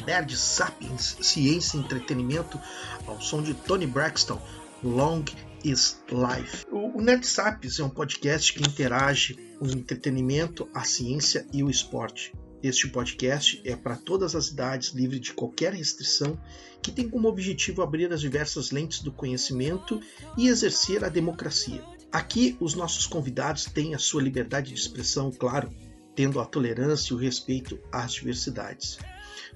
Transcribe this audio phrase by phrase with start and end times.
[0.05, 2.59] Nerd Sapiens Ciência e Entretenimento,
[3.05, 4.41] ao som de Tony Braxton,
[4.83, 5.23] Long
[5.63, 6.65] is Life.
[6.71, 12.33] O Nerd Sapiens é um podcast que interage o entretenimento, a ciência e o esporte.
[12.63, 16.39] Este podcast é para todas as idades, livre de qualquer restrição,
[16.81, 19.99] que tem como objetivo abrir as diversas lentes do conhecimento
[20.37, 21.83] e exercer a democracia.
[22.11, 25.71] Aqui, os nossos convidados têm a sua liberdade de expressão, claro,
[26.15, 28.99] tendo a tolerância e o respeito às diversidades.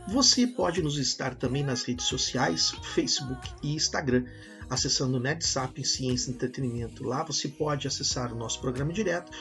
[0.08, 4.26] Você pode nos estar também nas redes sociais, Facebook e Instagram,
[4.70, 7.04] acessando o NetSap em Ciência e Entretenimento.
[7.04, 9.32] Lá você pode acessar o nosso programa direto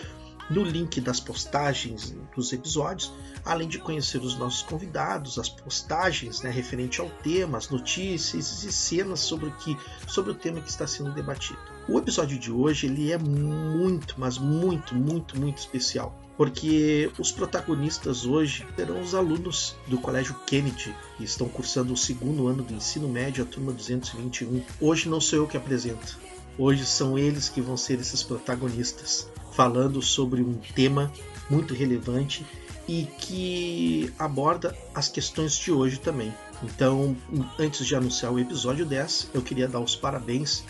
[0.51, 3.13] no link das postagens dos episódios,
[3.45, 8.73] além de conhecer os nossos convidados, as postagens né, referente ao tema, as notícias e
[8.73, 9.77] cenas sobre o, que,
[10.07, 11.59] sobre o tema que está sendo debatido.
[11.89, 18.27] O episódio de hoje ele é muito, mas muito, muito, muito especial porque os protagonistas
[18.27, 23.09] hoje serão os alunos do Colégio Kennedy, que estão cursando o segundo ano do ensino
[23.09, 24.63] médio, a turma 221.
[24.81, 26.19] Hoje não sou eu que apresento,
[26.59, 31.13] hoje são eles que vão ser esses protagonistas, falando sobre um tema
[31.49, 32.45] muito relevante
[32.89, 36.35] e que aborda as questões de hoje também.
[36.63, 37.17] Então,
[37.59, 40.65] antes de anunciar o episódio 10, eu queria dar os parabéns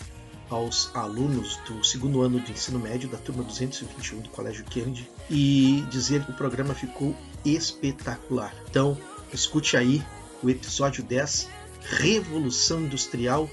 [0.49, 5.85] aos alunos do segundo ano de ensino médio da turma 221 do Colégio Kennedy e
[5.89, 8.53] dizer que o programa ficou espetacular.
[8.69, 8.97] Então,
[9.33, 10.03] escute aí
[10.43, 11.49] o episódio 10,
[11.81, 13.49] Revolução Industrial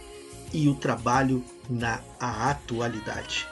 [0.52, 3.51] e o trabalho na atualidade.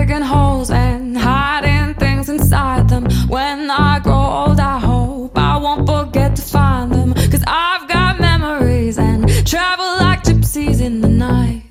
[0.00, 3.04] Digging holes and hiding things inside them.
[3.28, 7.12] When I grow old, I hope I won't forget to find them.
[7.12, 11.64] Cause I've got memories and travel like gypsies in the night.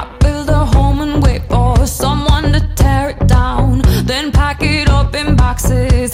[0.00, 4.88] I build a home and wait for someone to tear it down, then pack it
[4.90, 6.12] up in boxes,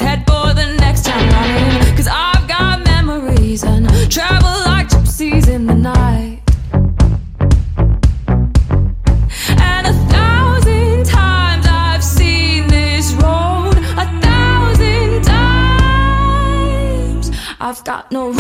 [18.11, 18.33] no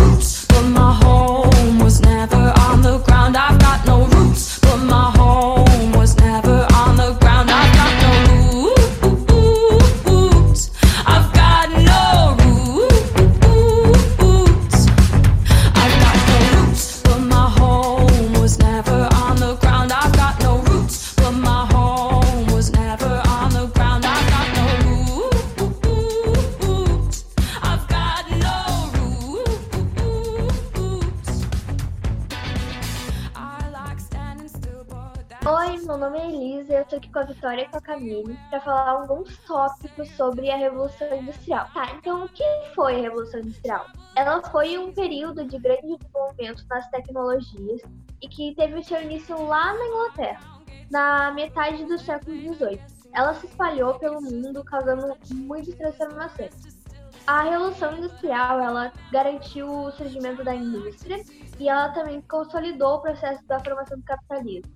[37.22, 41.68] a Vitória e com a Camille para falar alguns tópicos sobre a Revolução Industrial.
[41.72, 43.86] Tá, então o que foi a Revolução Industrial?
[44.16, 47.80] Ela foi um período de grande desenvolvimento nas tecnologias
[48.20, 50.60] e que teve seu início lá na Inglaterra,
[50.90, 52.80] na metade do século XVIII.
[53.14, 56.82] Ela se espalhou pelo mundo, causando muitas transformações.
[57.26, 61.22] A Revolução Industrial ela garantiu o surgimento da indústria
[61.58, 64.72] e ela também consolidou o processo da formação do capitalismo.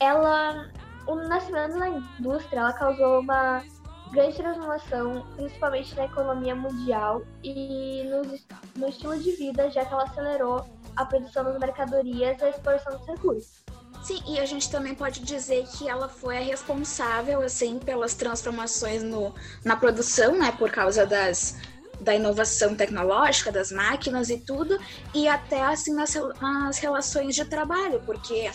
[0.00, 0.70] Ela,
[1.08, 3.64] o nascimento da indústria, ela causou uma
[4.12, 10.04] grande transformação, principalmente na economia mundial e no, no estilo de vida, já que ela
[10.04, 10.66] acelerou
[10.96, 13.64] a produção das mercadorias e a exportação dos recursos.
[14.02, 19.02] Sim, e a gente também pode dizer que ela foi a responsável, assim, pelas transformações
[19.02, 19.34] no,
[19.64, 21.56] na produção, né, por causa das,
[22.00, 24.78] da inovação tecnológica, das máquinas e tudo,
[25.14, 28.50] e até, assim, nas, nas relações de trabalho, porque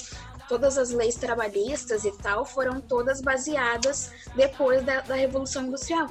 [0.54, 6.08] todas as leis trabalhistas e tal foram todas baseadas depois da, da Revolução Industrial.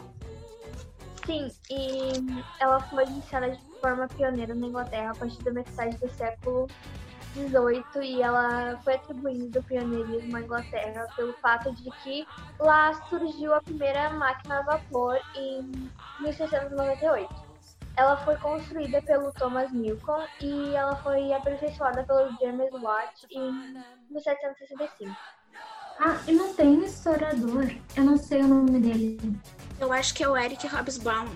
[1.25, 6.11] Sim, e ela foi iniciada de forma pioneira na Inglaterra a partir da metade do
[6.11, 6.67] século
[7.35, 12.27] XVIII e ela foi atribuída o pioneirismo à Inglaterra pelo fato de que
[12.59, 15.71] lá surgiu a primeira máquina a vapor em
[16.19, 17.52] 1698.
[17.97, 23.75] Ela foi construída pelo Thomas Newcomb e ela foi aperfeiçoada pelo James Watt em
[24.11, 25.15] 1765.
[26.01, 27.71] Ah, e não tem um historiador.
[27.95, 29.41] Eu não sei o nome dele.
[29.79, 31.29] Eu acho que é o Eric Hobsbawm.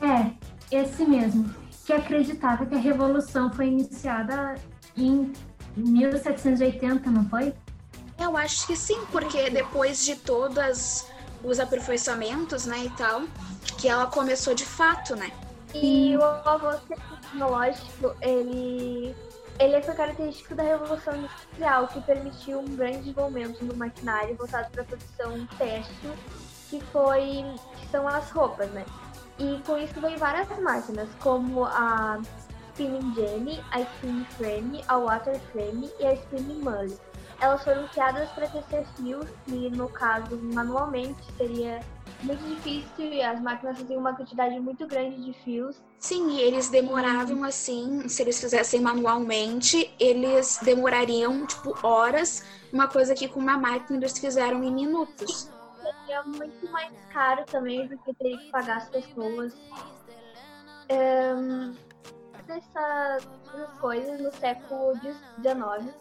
[0.00, 0.32] É,
[0.70, 1.52] esse mesmo.
[1.84, 4.54] Que acreditava que a Revolução foi iniciada
[4.96, 5.32] em
[5.76, 7.52] 1780, não foi?
[8.18, 11.10] Eu acho que sim, porque depois de todas
[11.44, 13.22] os aperfeiçoamentos, né, e tal,
[13.78, 15.30] que ela começou de fato, né?
[15.74, 19.14] E o avanço tecnológico, ele,
[19.58, 24.82] ele foi característico da Revolução Industrial, que permitiu um grande desenvolvimento no maquinário voltado para
[24.82, 26.12] a produção têxtil,
[26.68, 27.44] que foi
[27.78, 28.84] que são as roupas, né?
[29.38, 32.20] E com isso veio várias máquinas, como a
[32.72, 36.98] Spinning Jenny, a Spinning Frame, a Water Frame e a Spinning Mullet.
[37.42, 41.80] Elas foram criadas para tecer fios, que no caso manualmente seria
[42.22, 45.76] muito difícil e as máquinas faziam uma quantidade muito grande de fios.
[45.98, 53.12] Sim, e eles demoravam assim, se eles fizessem manualmente, eles demorariam tipo horas, uma coisa
[53.12, 55.50] que com uma máquina eles fizeram em minutos.
[55.82, 59.52] Seria muito mais caro também, porque teria que pagar as pessoas.
[60.88, 61.74] Um,
[62.46, 63.26] dessas
[63.80, 65.92] coisas no século XIX,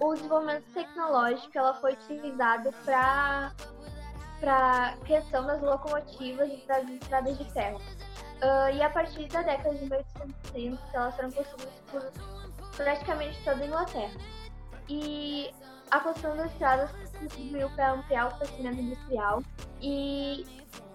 [0.00, 3.52] o desenvolvimento tecnológico ela foi utilizado para
[4.40, 7.78] para criação das locomotivas e das estradas de ferro.
[7.78, 12.12] Uh, e a partir da década de 1830, elas foram construídas por
[12.76, 14.20] praticamente toda a Inglaterra.
[14.90, 15.50] E
[15.90, 19.42] a construção das estradas contribuiu para ampliar o crescimento industrial
[19.80, 20.44] e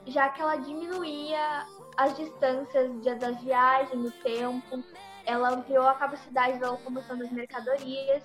[0.06, 1.65] já que ela diminuía
[1.98, 4.83] as distâncias das viagens, o tempo,
[5.25, 8.24] ela ampliou a capacidade da locomoção das mercadorias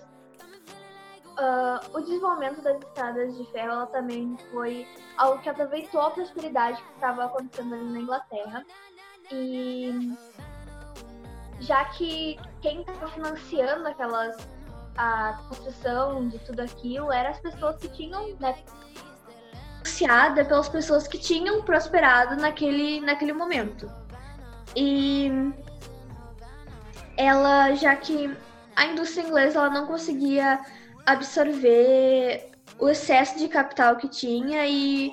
[1.39, 4.89] Uh, o desenvolvimento das estradas de ferro também foi
[5.19, 8.65] algo que aproveitou a prosperidade que estava acontecendo ali na Inglaterra.
[9.31, 10.17] E
[11.61, 14.37] já que quem estava financiando aquelas
[14.97, 18.57] a construção de tudo aquilo eram as pessoas que tinham né,
[19.97, 23.91] financiada pelas pessoas que tinham prosperado naquele, naquele momento.
[24.75, 25.31] E
[27.17, 28.35] ela, já que
[28.75, 30.61] a indústria inglesa ela não conseguia
[31.07, 35.11] absorver o excesso de capital que tinha e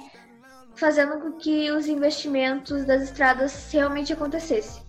[0.75, 4.81] fazendo com que os investimentos das estradas realmente acontecessem.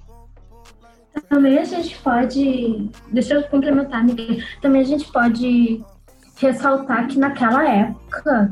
[1.28, 5.84] Também a gente pode, deixa eu complementar, Miguel, também a gente pode
[6.36, 8.50] ressaltar que naquela época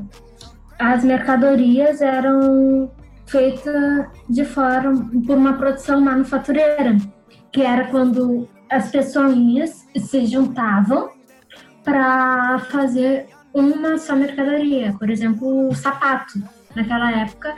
[0.79, 2.91] as mercadorias eram
[3.27, 6.97] feitas de forma por uma produção manufatureira,
[7.51, 11.11] que era quando as pessoas se juntavam
[11.85, 14.95] para fazer uma só mercadoria.
[14.99, 16.43] Por exemplo, o sapato.
[16.75, 17.55] Naquela época,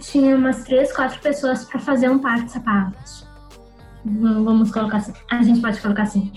[0.00, 3.26] tinha umas três, quatro pessoas para fazer um par de sapatos.
[4.04, 5.12] Vamos colocar assim.
[5.30, 6.32] A gente pode colocar assim.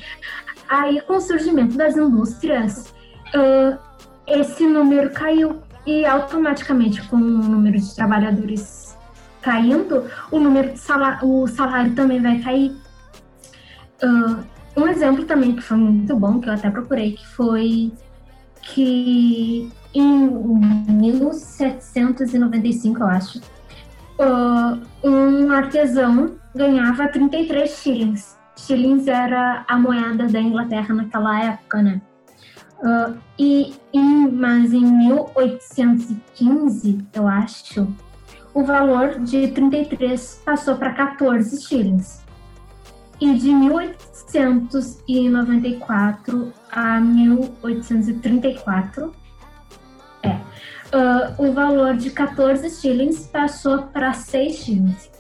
[0.68, 2.94] Aí, com o surgimento das indústrias,
[3.36, 3.78] uh,
[4.26, 5.62] esse número caiu.
[5.86, 8.96] E automaticamente, com o número de trabalhadores
[9.42, 12.72] caindo, o número de salário, o salário também vai cair.
[14.04, 14.44] Uh,
[14.76, 17.92] um exemplo também que foi muito bom, que eu até procurei, que foi
[18.62, 20.30] que em
[20.88, 23.42] 1795, eu acho,
[25.04, 28.38] um artesão ganhava 33 shillings.
[28.56, 32.00] Shillings era a moeda da Inglaterra naquela época, né?
[32.80, 37.88] Uh, e, e, mas em 1815, eu acho,
[38.54, 42.22] o valor de 33 passou para 14 shillings.
[43.22, 49.14] E de 1894 a 1834,
[50.24, 50.42] é, uh,
[51.38, 55.12] o valor de 14 shillings passou para 6 shillings.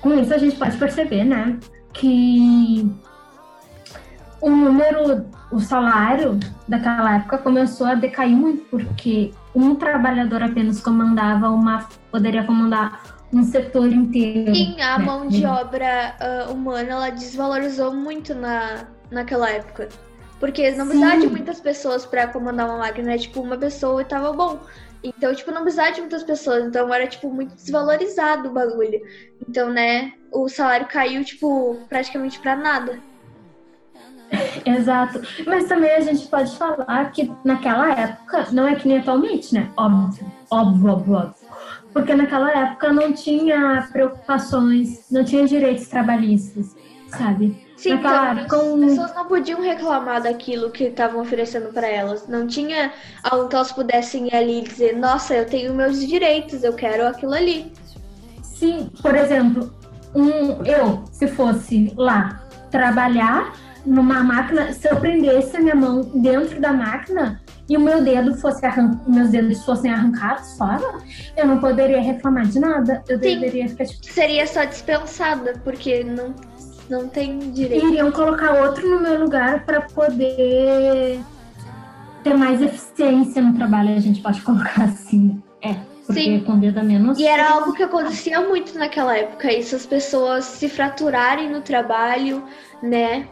[0.00, 1.58] Com isso a gente pode perceber, né,
[1.92, 2.90] que
[4.40, 11.50] o número, o salário daquela época começou a decair muito, porque um trabalhador apenas comandava
[11.50, 14.54] uma, poderia comandar um setor inteiro.
[14.54, 15.04] Sim, a né?
[15.04, 19.88] mão de obra uh, humana ela desvalorizou muito na, naquela época.
[20.38, 21.20] Porque não precisava Sim.
[21.20, 23.18] de muitas pessoas para comandar uma máquina, né?
[23.18, 24.58] Tipo, uma pessoa e tava bom.
[25.02, 26.64] Então, tipo, não precisava de muitas pessoas.
[26.64, 29.00] Então, era, tipo, muito desvalorizado o bagulho.
[29.48, 32.98] Então, né, o salário caiu, tipo, praticamente para nada.
[34.64, 35.20] Exato.
[35.46, 39.70] Mas também a gente pode falar que naquela época, não é que nem atualmente, né?
[39.76, 41.34] Óbvio, óbvio, óbvio.
[41.92, 46.74] Porque naquela época não tinha preocupações, não tinha direitos trabalhistas,
[47.08, 47.56] sabe?
[47.76, 48.84] Sim, naquela então, época, um...
[48.84, 52.28] as pessoas não podiam reclamar daquilo que estavam oferecendo para elas.
[52.28, 56.62] Não tinha algo que elas pudessem ir ali e dizer, nossa, eu tenho meus direitos,
[56.62, 57.72] eu quero aquilo ali.
[58.42, 59.70] Sim, por exemplo,
[60.14, 63.52] um, eu, se fosse lá trabalhar,
[63.84, 67.41] numa máquina, se eu prendesse a minha mão dentro da máquina
[67.72, 69.00] e o meu dedo fosse arran...
[69.06, 70.98] meus dedos fossem arrancados fora,
[71.34, 73.02] eu não poderia reclamar de nada.
[73.08, 74.04] Eu Sim, deveria ficar tipo...
[74.12, 76.34] Seria só dispensada, porque não,
[76.90, 77.86] não tem direito.
[77.86, 81.18] Iriam colocar outro no meu lugar para poder
[82.22, 85.42] ter mais eficiência no trabalho, a gente pode colocar assim.
[85.62, 85.72] É.
[86.06, 86.40] Porque Sim.
[86.40, 87.18] com dedo menos.
[87.18, 92.44] E era algo que acontecia muito naquela época, isso, as pessoas se fraturarem no trabalho,
[92.82, 93.26] né?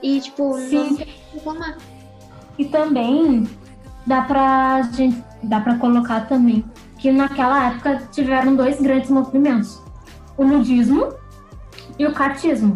[0.00, 0.76] E, tipo, Sim.
[0.76, 0.96] não
[1.34, 1.76] reclamar.
[2.56, 3.48] E também
[4.06, 6.64] dá pra gente dá pra colocar também
[6.98, 9.82] que naquela época tiveram dois grandes movimentos:
[10.36, 11.08] o nudismo
[11.98, 12.74] e o cartismo.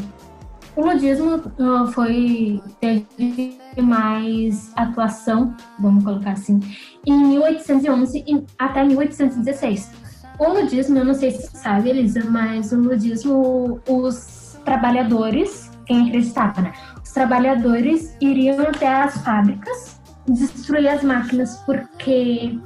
[0.77, 6.59] O nudismo uh, foi teve mais atuação, vamos colocar assim,
[7.07, 9.91] em 1811 e até 1816.
[10.37, 16.09] O nudismo, eu não sei se você sabe, Elisa, mas o nudismo, os trabalhadores, quem
[16.09, 16.73] acreditava, né?
[17.15, 19.94] trabalhadores iriam até as fábricas
[20.29, 22.59] destruir as máquinas porque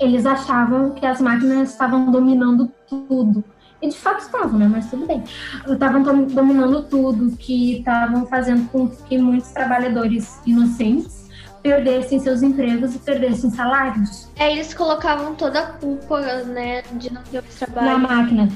[0.00, 3.44] eles achavam que as máquinas estavam dominando tudo.
[3.82, 4.66] E de fato estavam, né?
[4.66, 5.22] Mas tudo bem.
[5.68, 11.24] Estavam dominando tudo, que estavam fazendo com que muitos trabalhadores inocentes
[11.62, 14.30] perdessem seus empregos e perdessem salários.
[14.36, 17.86] É, eles colocavam toda a culpa, né, de não ter trabalho.
[17.86, 18.48] Na máquina.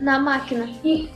[0.00, 0.68] Na máquina.
[0.82, 1.10] E,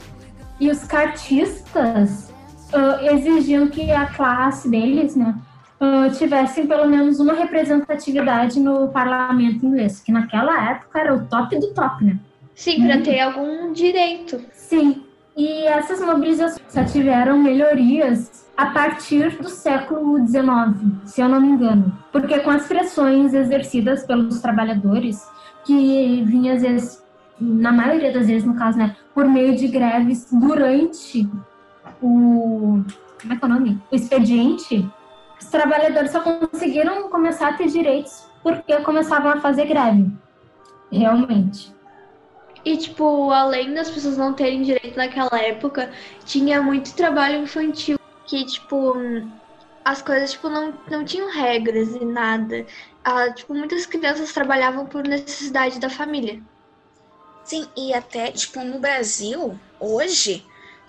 [0.59, 2.31] e os cartistas
[2.73, 5.35] uh, exigiam que a classe deles, né,
[5.79, 11.57] uh, tivessem pelo menos uma representatividade no parlamento inglês, que naquela época era o top
[11.59, 12.19] do top, né?
[12.55, 13.03] Sim, para uhum.
[13.03, 14.41] ter algum direito.
[14.51, 15.03] Sim,
[15.35, 21.47] e essas mobilizações só tiveram melhorias a partir do século XIX, se eu não me
[21.47, 21.97] engano.
[22.11, 25.25] Porque com as pressões exercidas pelos trabalhadores,
[25.63, 27.03] que vinha às vezes,
[27.39, 31.25] na maioria das vezes, no caso, né, por meio de greves durante
[32.01, 32.83] o.
[33.21, 33.81] Como é que é o nome?
[33.89, 34.89] O expediente,
[35.39, 40.11] os trabalhadores só conseguiram começar a ter direitos porque começavam a fazer greve.
[40.91, 41.73] Realmente.
[42.65, 45.91] E, tipo, além das pessoas não terem direito naquela época,
[46.25, 48.95] tinha muito trabalho infantil que, tipo,
[49.83, 52.65] as coisas, tipo, não, não tinham regras e nada.
[53.03, 56.41] Ah, tipo, muitas crianças trabalhavam por necessidade da família.
[57.43, 60.45] Sim, e até, tipo, no Brasil, hoje,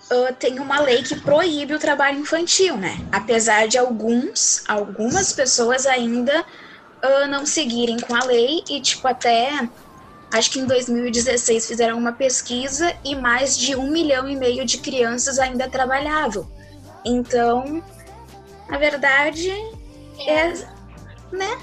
[0.09, 2.97] uh, tem uma lei que proíbe o trabalho infantil, né?
[3.11, 9.67] Apesar de alguns, algumas pessoas ainda uh, não seguirem com a lei e, tipo, até
[10.33, 14.77] acho que em 2016 fizeram uma pesquisa e mais de um milhão e meio de
[14.77, 16.49] crianças ainda trabalhavam.
[17.03, 17.83] Então,
[18.69, 19.51] a verdade
[20.27, 20.53] é,
[21.31, 21.57] né?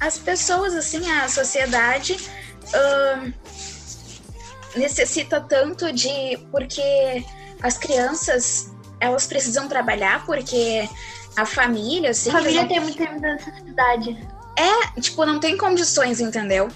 [0.00, 2.16] As pessoas, assim, a sociedade
[2.64, 3.32] uh,
[4.76, 6.38] necessita tanto de.
[6.50, 7.24] Porque
[7.64, 10.86] as crianças, elas precisam trabalhar porque
[11.34, 12.28] a família, assim.
[12.28, 14.28] A família tem muita necessidade.
[14.54, 16.68] É, tipo, não tem condições, entendeu?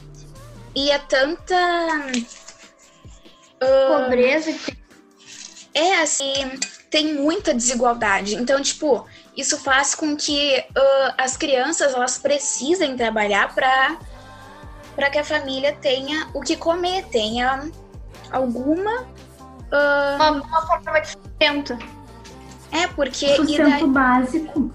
[0.74, 1.54] E é tanta.
[3.62, 4.54] Uh, Pobreza.
[5.74, 6.58] É, assim,
[6.90, 8.34] tem muita desigualdade.
[8.36, 13.98] Então, tipo, isso faz com que uh, as crianças elas precisem trabalhar para
[14.96, 17.70] para que a família tenha o que comer, tenha
[18.32, 19.06] alguma
[19.72, 20.16] Uh...
[20.16, 21.78] Uma, uma forma de sustento.
[22.72, 23.36] É, porque.
[23.36, 23.86] Sustento daí...
[23.86, 24.72] básico.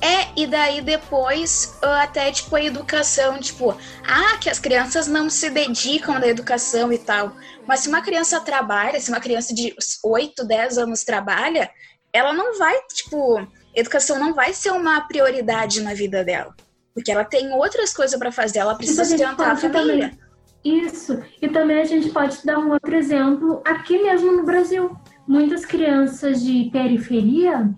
[0.00, 5.50] É, e daí depois até, tipo, a educação, tipo, ah, que as crianças não se
[5.50, 7.32] dedicam da educação e tal.
[7.66, 11.68] Mas se uma criança trabalha, se uma criança de 8, 10 anos trabalha,
[12.12, 13.44] ela não vai, tipo,
[13.74, 16.54] educação não vai ser uma prioridade na vida dela.
[16.94, 20.10] Porque ela tem outras coisas para fazer, ela precisa sustentar a família.
[20.10, 20.27] Também.
[20.64, 21.22] Isso.
[21.40, 24.96] E também a gente pode dar um outro exemplo aqui mesmo no Brasil.
[25.26, 27.70] Muitas crianças de periferia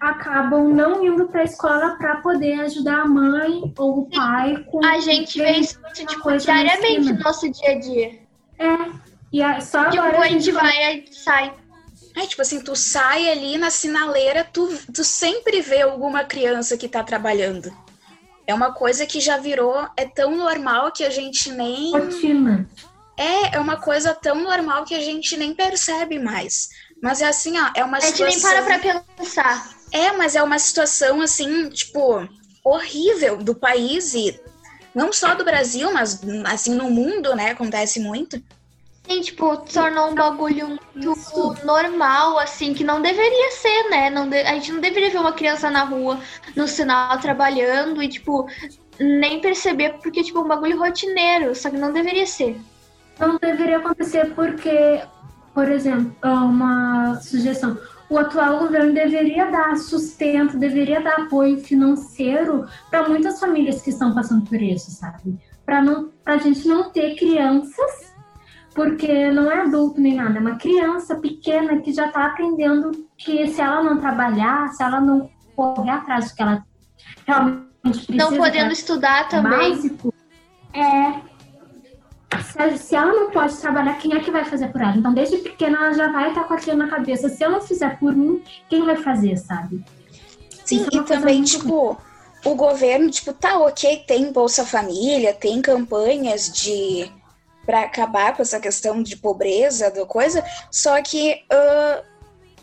[0.00, 4.84] acabam não indo para a escola para poder ajudar a mãe ou o pai com
[4.84, 8.18] a gente vê isso tipo, diariamente no nosso dia a dia
[8.58, 11.54] é e a, só tipo, agora a gente vai e sai
[12.14, 16.86] é, tipo assim, tu sai ali na sinaleira, tu, tu sempre vê alguma criança que
[16.86, 17.72] tá trabalhando.
[18.46, 21.92] É uma coisa que já virou, é tão normal que a gente nem.
[21.92, 22.68] Rotina.
[23.16, 26.68] É, é uma coisa tão normal que a gente nem percebe mais.
[27.02, 28.26] Mas é assim, ó, é uma a situação.
[28.26, 29.70] A gente nem para pra pensar.
[29.92, 32.26] É, mas é uma situação assim, tipo,
[32.64, 34.40] horrível do país e
[34.94, 37.50] não só do Brasil, mas assim no mundo, né?
[37.50, 38.42] Acontece muito.
[39.04, 41.66] Sim, tipo, tornou um bagulho muito Isso.
[41.66, 44.08] normal, assim, que não deveria ser, né?
[44.08, 44.40] Não de...
[44.42, 46.20] A gente não deveria ver uma criança na rua,
[46.56, 48.46] no sinal, trabalhando e, tipo,
[49.00, 52.60] nem perceber, porque, tipo, é um bagulho rotineiro, só que não deveria ser.
[53.18, 55.02] Não deveria acontecer porque,
[55.52, 57.76] por exemplo, uma sugestão,
[58.08, 64.14] o atual governo deveria dar sustento, deveria dar apoio financeiro para muitas famílias que estão
[64.14, 65.38] passando por isso, sabe?
[65.64, 65.82] Para
[66.26, 68.11] a gente não ter crianças,
[68.74, 73.46] porque não é adulto nem nada, é uma criança pequena que já está aprendendo que
[73.48, 76.64] se ela não trabalhar, se ela não correr atrás do que ela
[77.26, 80.14] realmente precisa, não podendo estudar também, básico,
[80.72, 81.32] é
[82.40, 84.96] se, se, ela não pode trabalhar, quem é que vai fazer por ela?
[84.96, 87.28] Então, desde pequena, ela já vai estar com aquilo na cabeça.
[87.28, 89.84] Se eu não fizer por mim, quem vai fazer, sabe?
[90.64, 91.98] Sim, é e também, tipo,
[92.44, 97.10] o governo, tipo, tá ok, tem Bolsa Família, tem campanhas de
[97.64, 102.04] para acabar com essa questão de pobreza, do coisa, só que uh,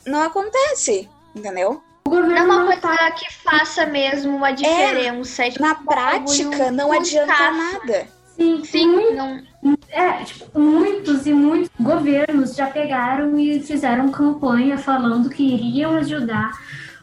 [0.06, 1.82] não acontece, entendeu?
[2.06, 3.12] O governo é uma coisa tá...
[3.12, 5.46] que faça mesmo uma é, diferença.
[5.46, 8.08] É, tipo, na prática, não adianta nada.
[8.36, 9.14] Sim, sim.
[9.14, 9.44] Não...
[9.90, 16.52] É, tipo, muitos e muitos governos já pegaram e fizeram campanha falando que iriam ajudar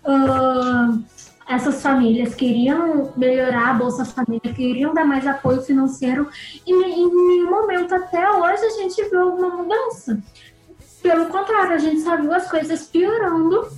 [0.05, 1.05] uh,
[1.49, 6.29] essas famílias, queriam melhorar a Bolsa Família, queriam dar mais apoio financeiro
[6.67, 10.21] e em nenhum momento até hoje a gente viu alguma mudança.
[11.03, 13.69] Pelo contrário, a gente só viu as coisas piorando,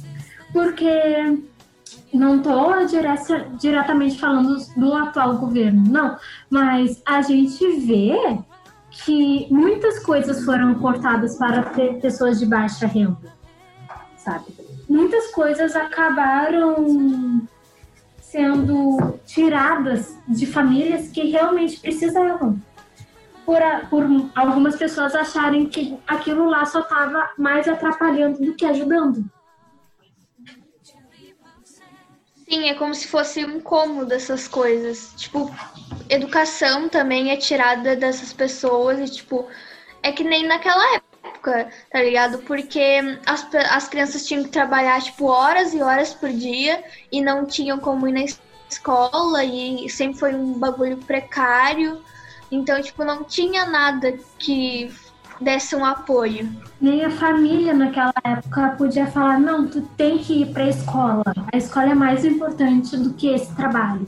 [0.51, 1.39] porque
[2.13, 2.73] não estou
[3.59, 6.17] diretamente falando do atual governo, não,
[6.49, 8.17] mas a gente vê
[8.91, 11.63] que muitas coisas foram cortadas para
[12.01, 13.33] pessoas de baixa renda,
[14.17, 14.47] sabe?
[14.89, 17.47] Muitas coisas acabaram
[18.31, 22.61] sendo tiradas de famílias que realmente precisavam.
[23.47, 28.67] Por, a, por algumas pessoas acharem que aquilo lá só estava mais atrapalhando do que
[28.67, 29.25] ajudando.
[32.47, 35.15] Sim, é como se fosse um cômodo essas coisas.
[35.17, 35.51] Tipo,
[36.11, 39.49] educação também é tirada dessas pessoas e, tipo,
[40.03, 41.08] é que nem naquela época,
[41.41, 42.39] tá ligado?
[42.39, 47.47] Porque as, as crianças tinham que trabalhar, tipo, horas e horas por dia e não
[47.47, 48.25] tinham como ir na
[48.69, 52.01] escola e sempre foi um bagulho precário.
[52.51, 54.91] Então, tipo, não tinha nada que
[55.41, 56.51] desse um apoio.
[56.81, 61.25] Nem a família naquela época podia falar: não, tu tem que ir para a escola.
[61.53, 64.07] A escola é mais importante do que esse trabalho.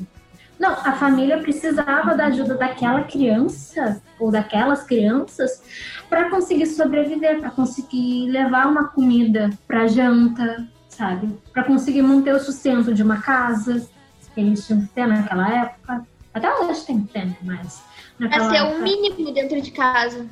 [0.61, 5.63] Não, a família precisava da ajuda daquela criança ou daquelas crianças
[6.07, 11.35] para conseguir sobreviver, para conseguir levar uma comida para janta, sabe?
[11.51, 13.89] Para conseguir manter o sustento de uma casa
[14.35, 16.07] que eles tinham que ter naquela época.
[16.35, 17.83] Até hoje tem que ter, mas.
[18.19, 20.27] Para ser o mínimo dentro de casa.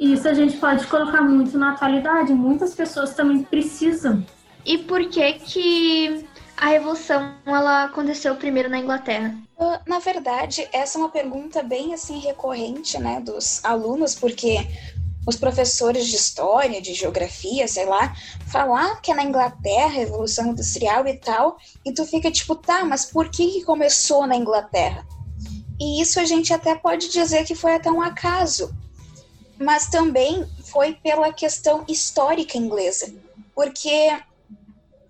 [0.00, 2.32] Isso a gente pode colocar muito na atualidade.
[2.32, 4.24] Muitas pessoas também precisam.
[4.64, 9.36] E por que que a revolução ela aconteceu primeiro na Inglaterra?
[9.58, 14.66] Uh, na verdade, essa é uma pergunta bem assim recorrente, né, dos alunos, porque
[15.26, 18.14] os professores de história, de geografia, sei lá,
[18.46, 23.06] falar que é na Inglaterra, Revolução Industrial e tal, e tu fica tipo, tá, mas
[23.06, 25.06] por que, que começou na Inglaterra?
[25.80, 28.74] E isso a gente até pode dizer que foi até um acaso,
[29.58, 33.12] mas também foi pela questão histórica inglesa,
[33.54, 34.10] porque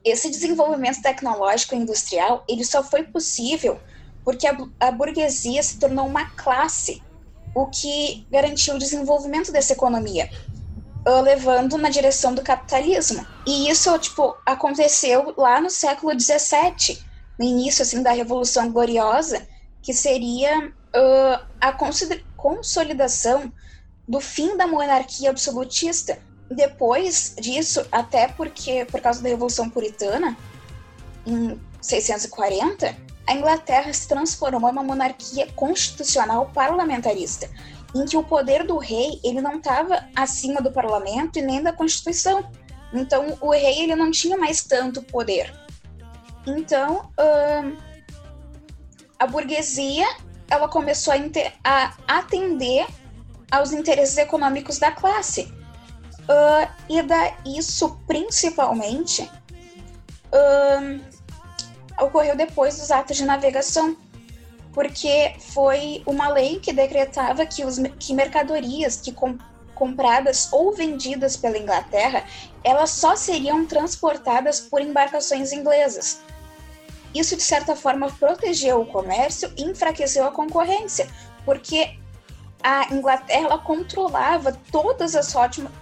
[0.04, 3.80] esse desenvolvimento tecnológico e industrial ele só foi possível
[4.24, 7.02] porque a, a burguesia se tornou uma classe,
[7.54, 10.30] o que garantiu o desenvolvimento dessa economia,
[11.06, 13.24] uh, levando na direção do capitalismo.
[13.46, 17.04] E isso tipo aconteceu lá no século 17,
[17.38, 19.46] no início assim da Revolução Gloriosa,
[19.82, 21.72] que seria uh, a
[22.36, 23.52] consolidação
[24.08, 26.18] do fim da monarquia absolutista.
[26.50, 30.36] Depois disso, até porque por causa da Revolução Puritana,
[31.26, 32.94] em 640,
[33.26, 37.48] a Inglaterra se transformou em uma monarquia constitucional parlamentarista,
[37.94, 41.72] em que o poder do rei ele não estava acima do parlamento e nem da
[41.72, 42.44] Constituição.
[42.92, 45.52] Então, o rei ele não tinha mais tanto poder.
[46.46, 47.10] Então,
[49.18, 50.06] a burguesia
[50.50, 51.16] ela começou a,
[51.64, 52.86] a, atender
[53.50, 55.52] aos interesses econômicos da classe.
[56.24, 59.30] Uh, e da, isso principalmente
[60.32, 61.00] uh,
[62.02, 63.96] ocorreu depois dos atos de navegação,
[64.72, 69.36] porque foi uma lei que decretava que, os, que mercadorias que com,
[69.74, 72.24] compradas ou vendidas pela Inglaterra,
[72.62, 76.20] elas só seriam transportadas por embarcações inglesas.
[77.14, 81.06] Isso, de certa forma, protegeu o comércio e enfraqueceu a concorrência,
[81.44, 81.96] porque
[82.64, 85.30] a Inglaterra controlava todas as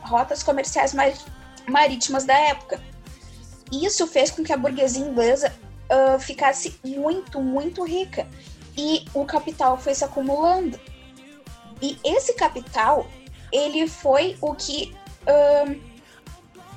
[0.00, 0.92] rotas comerciais
[1.68, 2.82] marítimas da época.
[3.70, 5.54] Isso fez com que a burguesia inglesa
[5.88, 8.26] uh, ficasse muito, muito rica
[8.76, 10.78] e o capital foi se acumulando.
[11.80, 13.06] E esse capital,
[13.52, 14.92] ele foi o que
[15.22, 15.80] uh,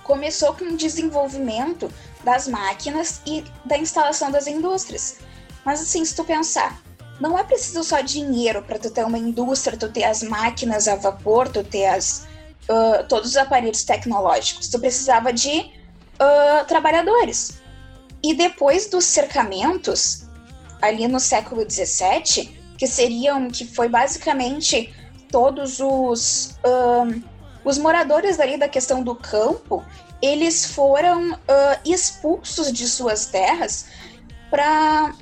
[0.04, 1.92] começou com o desenvolvimimento
[2.24, 5.18] das máquinas e da instalação das indústrias.
[5.66, 6.80] Mas assim, se tu pensar,
[7.20, 10.96] não é preciso só dinheiro para tu ter uma indústria, tu ter as máquinas a
[10.96, 12.28] vapor, tu ter as,
[12.70, 14.68] uh, todos os aparelhos tecnológicos.
[14.68, 17.62] Tu precisava de uh, trabalhadores.
[18.22, 20.26] E depois dos cercamentos,
[20.82, 24.94] ali no século XVII, que seriam, que foi basicamente
[25.32, 27.24] todos os, uh,
[27.64, 29.84] os moradores ali da questão do campo,
[30.22, 31.38] eles foram
[31.86, 33.86] expulsos de suas terras
[34.50, 35.14] para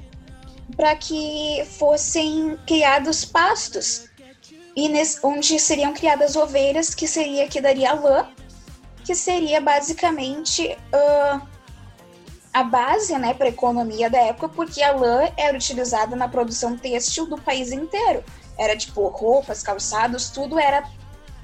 [0.76, 4.06] para que fossem criados pastos
[4.76, 8.28] e nesse, onde seriam criadas ovelhas que seria que daria lã
[9.04, 11.42] que seria basicamente uh,
[12.54, 16.78] a base né, para a economia da época, porque a lã era utilizada na produção
[16.78, 18.24] têxtil do país inteiro.
[18.58, 20.88] Era tipo roupas, calçados, tudo era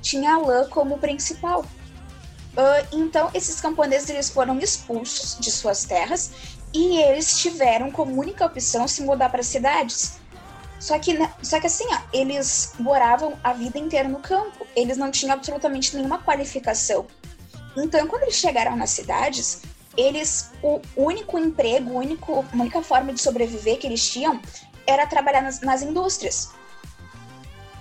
[0.02, 1.62] tinha a lã como principal.
[1.62, 6.32] Uh, então, esses camponeses eles foram expulsos de suas terras
[6.73, 10.19] e eles tiveram como única opção se mudar para cidades.
[10.79, 15.12] Só que, só que assim, ó, eles moravam a vida inteira no campo, eles não
[15.12, 17.05] tinham absolutamente nenhuma qualificação.
[17.75, 19.62] Então, quando eles chegaram nas cidades,
[19.97, 24.39] eles, o único emprego, o único, a única forma de sobreviver que eles tinham
[24.88, 26.49] era trabalhar nas, nas indústrias.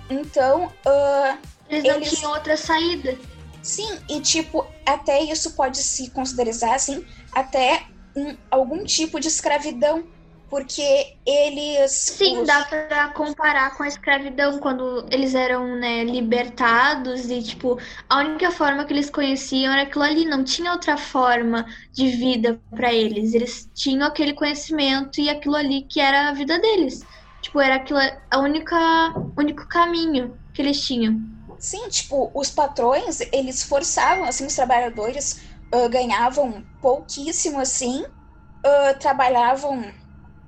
[0.09, 1.37] Então, uh,
[1.69, 2.11] eles não eles...
[2.11, 3.17] tinham outra saída.
[3.61, 10.03] Sim, e tipo, até isso pode se considerar assim, até um, algum tipo de escravidão,
[10.49, 11.91] porque eles.
[11.91, 12.47] Sim, os...
[12.47, 17.77] dá para comparar com a escravidão quando eles eram né, libertados e, tipo,
[18.09, 22.59] a única forma que eles conheciam era aquilo ali, não tinha outra forma de vida
[22.71, 23.33] para eles.
[23.33, 27.01] Eles tinham aquele conhecimento e aquilo ali que era a vida deles.
[27.41, 31.21] Tipo, era aquilo, a única único caminho que eles tinham.
[31.57, 35.41] Sim, tipo, os patrões, eles forçavam, assim, os trabalhadores
[35.73, 39.91] uh, ganhavam pouquíssimo, assim, uh, trabalhavam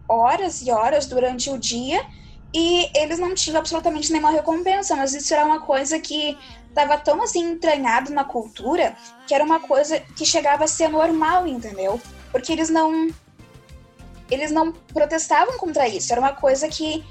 [0.07, 2.05] horas e horas durante o dia
[2.53, 7.21] e eles não tinham absolutamente nenhuma recompensa, mas isso era uma coisa que estava tão,
[7.21, 11.99] assim, entranhado na cultura que era uma coisa que chegava a ser normal, entendeu?
[12.31, 13.09] Porque eles não...
[14.29, 17.03] Eles não protestavam contra isso, era uma coisa que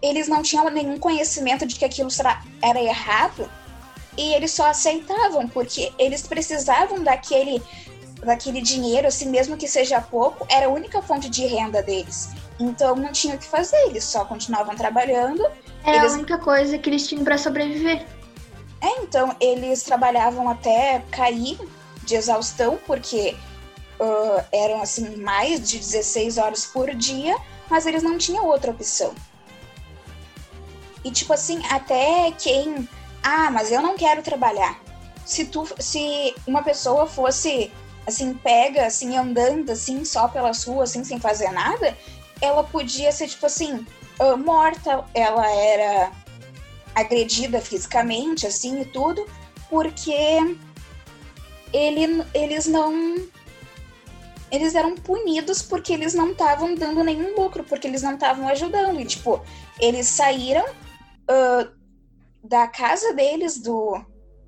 [0.00, 2.08] eles não tinham nenhum conhecimento de que aquilo
[2.62, 3.50] era errado
[4.18, 7.62] e eles só aceitavam porque eles precisavam daquele
[8.20, 12.30] daquele dinheiro, assim mesmo que seja pouco, era a única fonte de renda deles.
[12.58, 15.40] Então não tinha o que fazer, eles só continuavam trabalhando.
[15.84, 16.12] Era eles...
[16.12, 18.04] a única coisa que eles tinham para sobreviver.
[18.80, 21.58] É, então eles trabalhavam até cair
[22.02, 23.36] de exaustão, porque
[24.00, 27.36] uh, eram assim mais de 16 horas por dia,
[27.70, 29.14] mas eles não tinham outra opção.
[31.04, 32.88] E tipo assim, até quem.
[33.22, 34.80] Ah, mas eu não quero trabalhar.
[35.24, 35.66] Se tu.
[35.78, 37.70] Se uma pessoa fosse
[38.06, 41.96] assim, pega, assim, andando assim, só pelas ruas, assim, sem fazer nada,
[42.40, 43.86] ela podia ser, tipo assim,
[44.18, 46.10] uh, morta, ela era
[46.94, 49.26] agredida fisicamente, assim, e tudo,
[49.68, 50.56] porque
[51.72, 53.16] ele, eles não.
[54.50, 58.98] Eles eram punidos porque eles não estavam dando nenhum lucro, porque eles não estavam ajudando.
[58.98, 59.42] E, tipo,
[59.78, 61.70] eles saíram uh,
[62.48, 64.00] da casa deles, do,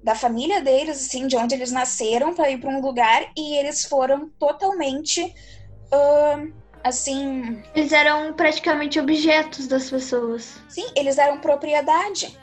[0.03, 3.85] da família deles, assim, de onde eles nasceram, para ir para um lugar e eles
[3.85, 7.63] foram totalmente uh, assim.
[7.75, 10.61] Eles eram praticamente objetos das pessoas.
[10.69, 12.39] Sim, eles eram propriedade.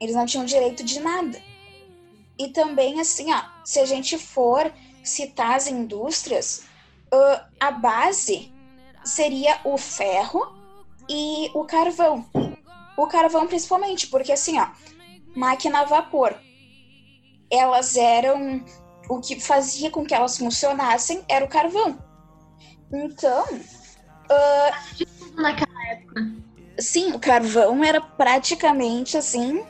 [0.00, 1.38] Eles não tinham direito de nada.
[2.38, 4.72] E também, assim, ó, se a gente for
[5.02, 6.64] citar as indústrias,
[7.12, 8.52] uh, a base
[9.04, 10.40] seria o ferro
[11.08, 12.24] e o carvão.
[12.98, 14.66] O carvão, principalmente, porque, assim, ó,
[15.36, 16.34] máquina a vapor.
[17.48, 18.64] Elas eram.
[19.08, 21.96] O que fazia com que elas funcionassem era o carvão.
[22.92, 23.44] Então.
[23.44, 26.26] Uh, Naquela época.
[26.80, 29.64] Sim, o carvão era praticamente assim.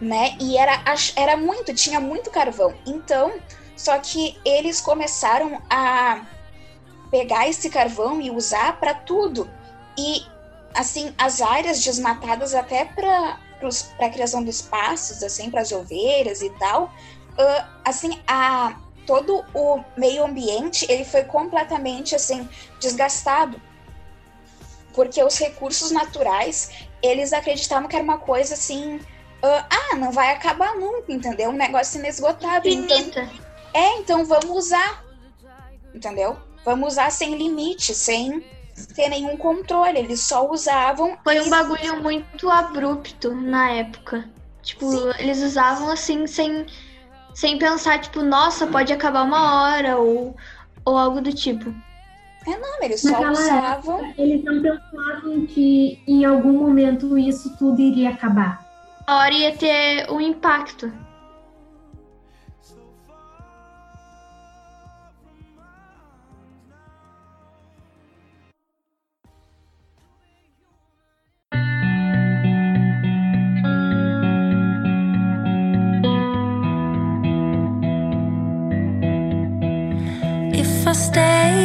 [0.00, 0.34] Né?
[0.40, 0.82] E era,
[1.14, 2.74] era muito, tinha muito carvão.
[2.86, 3.38] Então,
[3.76, 6.24] só que eles começaram a
[7.10, 9.48] pegar esse carvão e usar para tudo.
[9.98, 10.22] E,
[10.76, 13.38] assim, as áreas desmatadas até para
[13.98, 19.80] a criação de espaços, assim, para as ovelhas e tal, uh, assim, a todo o
[19.96, 22.48] meio ambiente ele foi completamente assim
[22.80, 23.60] desgastado.
[24.92, 26.70] Porque os recursos naturais
[27.02, 31.50] eles acreditavam que era uma coisa assim uh, ah não vai acabar nunca entendeu?
[31.50, 32.98] Um negócio inesgotável então
[33.72, 35.04] é então vamos usar
[35.94, 36.36] entendeu?
[36.64, 38.44] Vamos usar sem limite sem
[38.94, 44.28] ter nenhum controle eles só usavam foi um bagulho muito abrupto na época
[44.62, 45.10] tipo Sim.
[45.18, 46.66] eles usavam assim sem
[47.36, 50.34] sem pensar, tipo, nossa, pode acabar uma hora ou,
[50.82, 51.68] ou algo do tipo.
[52.46, 53.98] É, não, eles só Naquela usavam.
[53.98, 58.64] Época, eles não pensavam que em algum momento isso tudo iria acabar.
[59.06, 60.90] A hora ia ter um impacto.
[81.16, 81.55] Stay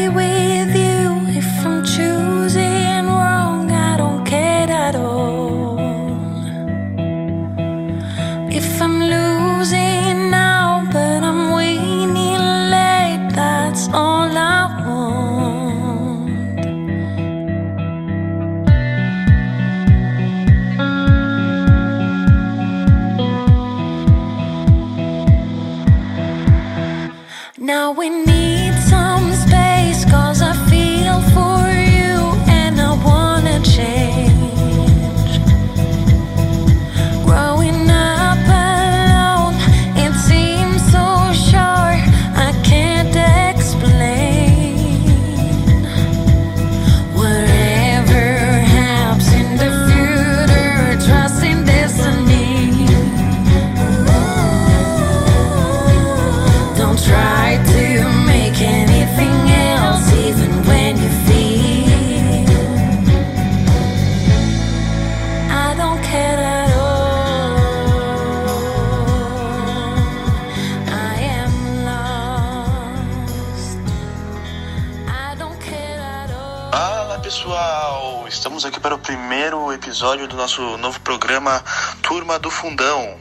[78.62, 81.64] Estamos aqui para o primeiro episódio do nosso novo programa
[82.04, 83.20] Turma do Fundão.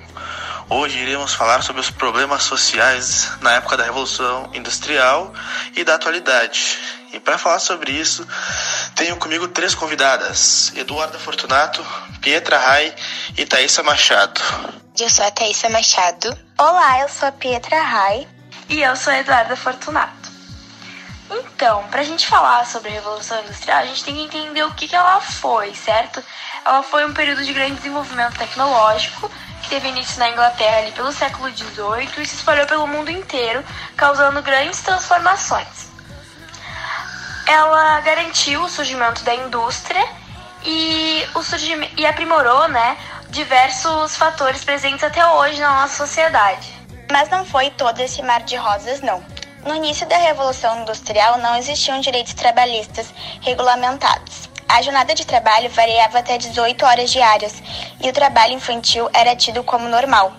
[0.69, 5.33] Hoje iremos falar sobre os problemas sociais na época da Revolução Industrial
[5.75, 6.79] e da atualidade.
[7.15, 8.29] E para falar sobre isso,
[8.95, 11.83] tenho comigo três convidadas: Eduarda Fortunato,
[12.21, 12.95] Pietra Rai
[13.39, 14.43] e Thaisa Machado.
[14.99, 16.39] Eu sou a Thaisa Machado.
[16.59, 18.29] Olá, eu sou a Pietra Rai.
[18.69, 20.40] E eu sou a Eduarda Fortunato.
[21.31, 24.75] Então, para a gente falar sobre a Revolução Industrial, a gente tem que entender o
[24.75, 26.23] que, que ela foi, certo?
[26.65, 29.31] Ela foi um período de grande desenvolvimento tecnológico
[29.63, 33.65] que teve início na Inglaterra ali pelo século XVIII e se espalhou pelo mundo inteiro,
[33.97, 35.89] causando grandes transformações.
[37.47, 40.05] Ela garantiu o surgimento da indústria
[40.65, 42.97] e, o surgimento, e aprimorou né,
[43.29, 46.75] diversos fatores presentes até hoje na nossa sociedade.
[47.11, 49.25] Mas não foi todo esse mar de rosas, não.
[49.65, 54.49] No início da Revolução Industrial não existiam direitos trabalhistas regulamentados.
[54.67, 57.63] A jornada de trabalho variava até 18 horas diárias
[58.03, 60.33] e o trabalho infantil era tido como normal.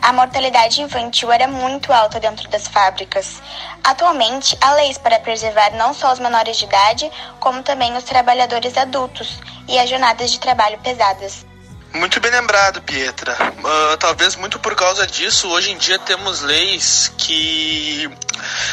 [0.00, 3.42] A mortalidade infantil era muito alta dentro das fábricas.
[3.82, 8.76] Atualmente, há leis para preservar não só os menores de idade, como também os trabalhadores
[8.76, 11.51] adultos e as jornadas de trabalho pesadas.
[11.94, 13.36] Muito bem lembrado, Pietra.
[13.58, 18.10] Uh, talvez muito por causa disso, hoje em dia temos leis que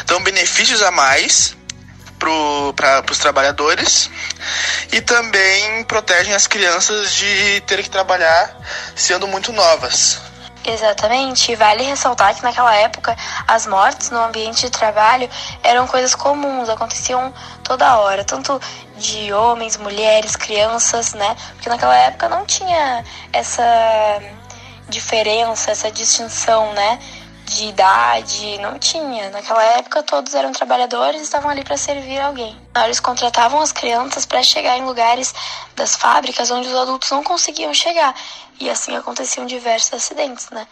[0.06, 1.56] dão benefícios a mais
[2.18, 4.10] para os trabalhadores
[4.92, 8.56] e também protegem as crianças de ter que trabalhar
[8.94, 10.20] sendo muito novas.
[10.64, 13.16] Exatamente, vale ressaltar que naquela época
[13.48, 15.28] as mortes no ambiente de trabalho
[15.62, 17.32] eram coisas comuns, aconteciam
[17.64, 18.60] toda hora, tanto
[19.00, 21.34] de homens, mulheres, crianças, né?
[21.54, 23.64] Porque naquela época não tinha essa
[24.88, 26.98] diferença, essa distinção, né?
[27.46, 29.30] De idade, não tinha.
[29.30, 32.56] Naquela época todos eram trabalhadores e estavam ali para servir alguém.
[32.84, 35.34] Eles contratavam as crianças para chegar em lugares
[35.74, 38.14] das fábricas onde os adultos não conseguiam chegar.
[38.60, 40.66] E assim aconteciam diversos acidentes, né?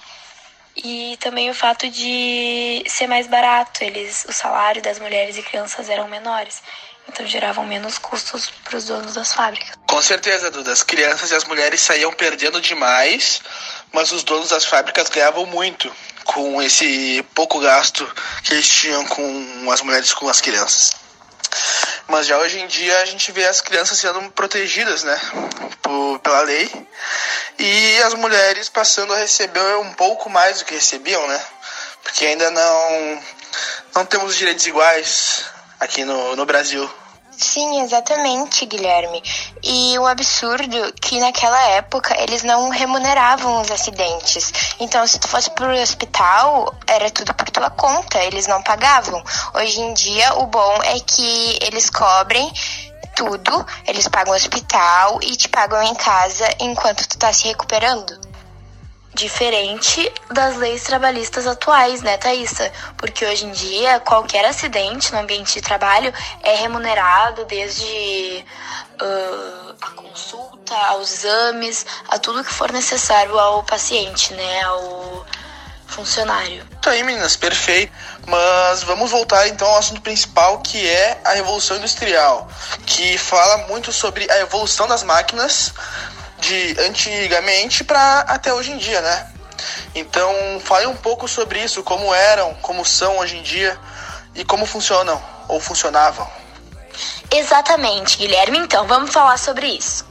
[0.85, 5.89] E também o fato de ser mais barato, eles, o salário das mulheres e crianças
[5.89, 6.63] eram menores.
[7.09, 9.77] Então geravam menos custos para os donos das fábricas.
[9.87, 10.73] Com certeza, Duda.
[10.73, 13.41] As crianças e as mulheres saíam perdendo demais,
[13.93, 15.91] mas os donos das fábricas ganhavam muito
[16.25, 18.07] com esse pouco gasto
[18.45, 20.95] que eles tinham com as mulheres com as crianças.
[22.07, 25.21] Mas já hoje em dia a gente vê as crianças sendo protegidas, né,
[25.83, 26.71] por, pela lei,
[27.59, 31.45] e as mulheres passando a receber um pouco mais do que recebiam, né,
[32.03, 33.23] porque ainda não
[33.95, 35.45] não temos direitos iguais
[35.81, 36.89] aqui no, no Brasil.
[37.39, 39.23] Sim, exatamente, Guilherme.
[39.63, 44.53] E o absurdo que naquela época eles não remuneravam os acidentes.
[44.81, 49.23] Então, se tu fosse pro hospital, era tudo por tua conta, eles não pagavam.
[49.55, 52.53] Hoje em dia, o bom é que eles cobrem
[53.15, 58.28] tudo, eles pagam o hospital e te pagam em casa enquanto tu tá se recuperando
[59.19, 62.73] diferente das leis trabalhistas atuais, né, Thaisa?
[62.97, 68.45] Porque hoje em dia, qualquer acidente no ambiente de trabalho é remunerado desde
[69.03, 75.27] uh, a consulta, aos exames, a tudo que for necessário ao paciente, né, ao
[75.89, 76.65] funcionário.
[76.81, 77.93] Tá aí, meninas, perfeito.
[78.25, 82.49] Mas vamos voltar então ao assunto principal, que é a Revolução Industrial,
[82.87, 85.73] que fala muito sobre a evolução das máquinas
[86.41, 89.33] de antigamente para até hoje em dia, né?
[89.95, 93.79] Então, fale um pouco sobre isso, como eram, como são hoje em dia
[94.35, 96.29] e como funcionam ou funcionavam.
[97.31, 98.59] Exatamente, Guilherme.
[98.59, 100.07] Então, vamos falar sobre isso.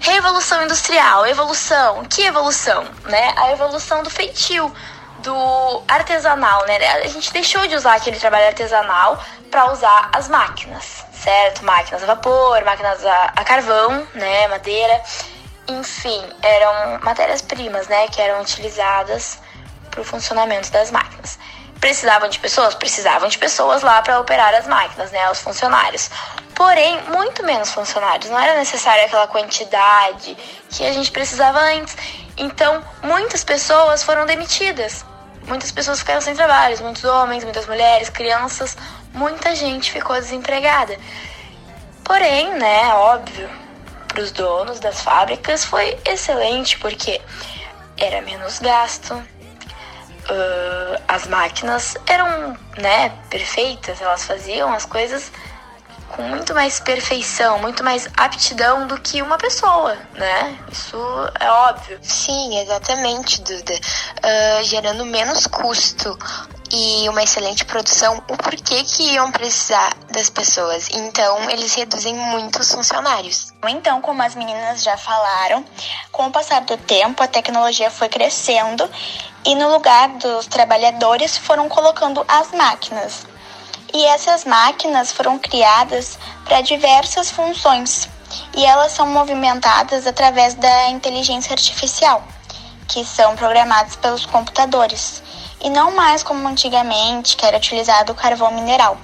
[0.00, 2.04] Revolução industrial, evolução.
[2.04, 3.32] Que evolução, né?
[3.36, 4.72] A evolução do feitio,
[5.20, 6.76] do artesanal, né?
[7.02, 11.64] A gente deixou de usar aquele trabalho artesanal para usar as máquinas, certo?
[11.64, 14.46] Máquinas a vapor, máquinas a, a carvão, né?
[14.48, 15.02] Madeira.
[15.66, 19.38] Enfim, eram matérias-primas, né, que eram utilizadas
[19.90, 21.38] para o funcionamento das máquinas.
[21.80, 22.74] Precisavam de pessoas?
[22.74, 26.10] Precisavam de pessoas lá para operar as máquinas, né, os funcionários.
[26.54, 30.36] Porém, muito menos funcionários, não era necessária aquela quantidade
[30.70, 31.96] que a gente precisava antes.
[32.36, 35.04] Então, muitas pessoas foram demitidas.
[35.46, 38.76] Muitas pessoas ficaram sem trabalho, muitos homens, muitas mulheres, crianças,
[39.12, 40.98] muita gente ficou desempregada.
[42.02, 43.50] Porém, né, óbvio,
[44.14, 47.20] para os donos das fábricas foi excelente porque
[47.96, 55.32] era menos gasto, uh, as máquinas eram né, perfeitas, elas faziam as coisas
[56.10, 60.56] com muito mais perfeição, muito mais aptidão do que uma pessoa, né?
[60.70, 60.96] Isso
[61.40, 61.98] é óbvio.
[62.00, 63.74] Sim, exatamente, Duda.
[63.74, 66.16] Uh, gerando menos custo
[66.76, 70.88] e uma excelente produção, o porquê que iam precisar das pessoas.
[70.90, 73.52] Então, eles reduzem muito os funcionários.
[73.68, 75.64] Então, como as meninas já falaram,
[76.10, 78.90] com o passar do tempo, a tecnologia foi crescendo
[79.44, 83.24] e no lugar dos trabalhadores foram colocando as máquinas.
[83.92, 88.08] E essas máquinas foram criadas para diversas funções
[88.56, 92.26] e elas são movimentadas através da inteligência artificial,
[92.88, 95.22] que são programadas pelos computadores
[95.64, 98.98] e não mais como antigamente, que era utilizado o carvão mineral.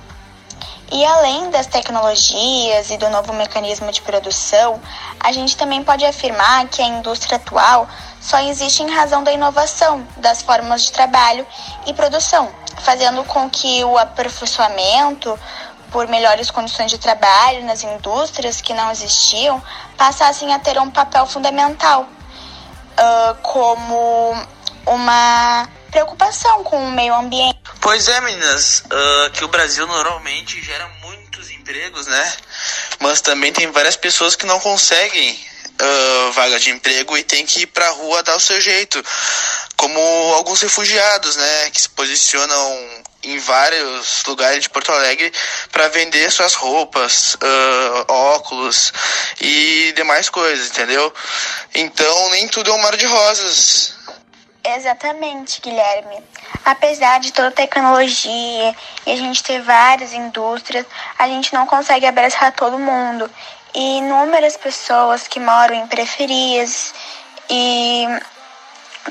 [0.92, 4.80] E além das tecnologias e do novo mecanismo de produção,
[5.20, 7.88] a gente também pode afirmar que a indústria atual
[8.20, 11.46] só existe em razão da inovação das formas de trabalho
[11.86, 15.38] e produção, fazendo com que o aperfeiçoamento
[15.90, 19.62] por melhores condições de trabalho nas indústrias que não existiam
[19.96, 22.06] passassem a ter um papel fundamental,
[23.42, 24.34] como
[24.86, 27.58] uma preocupação com o meio ambiente.
[27.80, 32.32] Pois é, meninas, uh, que o Brasil normalmente gera muitos empregos, né?
[33.00, 35.38] Mas também tem várias pessoas que não conseguem
[35.80, 39.02] uh, vaga de emprego e tem que ir pra rua dar o seu jeito.
[39.76, 40.00] Como
[40.34, 41.70] alguns refugiados, né?
[41.70, 45.32] Que se posicionam em vários lugares de Porto Alegre
[45.70, 48.92] para vender suas roupas, uh, óculos
[49.40, 51.12] e demais coisas, entendeu?
[51.74, 53.99] Então nem tudo é um mar de rosas.
[54.62, 56.22] Exatamente, Guilherme.
[56.64, 60.86] Apesar de toda a tecnologia e a gente ter várias indústrias,
[61.18, 63.30] a gente não consegue abraçar todo mundo.
[63.74, 66.92] E inúmeras pessoas que moram em periferias
[67.48, 68.06] e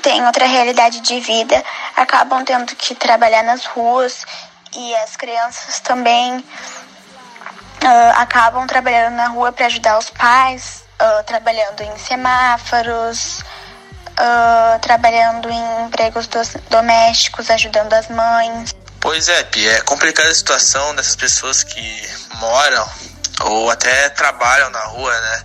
[0.02, 1.64] têm outra realidade de vida,
[1.96, 4.26] acabam tendo que trabalhar nas ruas
[4.76, 11.82] e as crianças também uh, acabam trabalhando na rua para ajudar os pais, uh, trabalhando
[11.82, 13.44] em semáforos,
[14.20, 18.76] uh, trabalhando em empregos dos, domésticos, ajudando as mães.
[19.00, 22.90] Pois é, Pi, é complicada a situação dessas pessoas que moram
[23.42, 25.44] ou até trabalham na rua, né?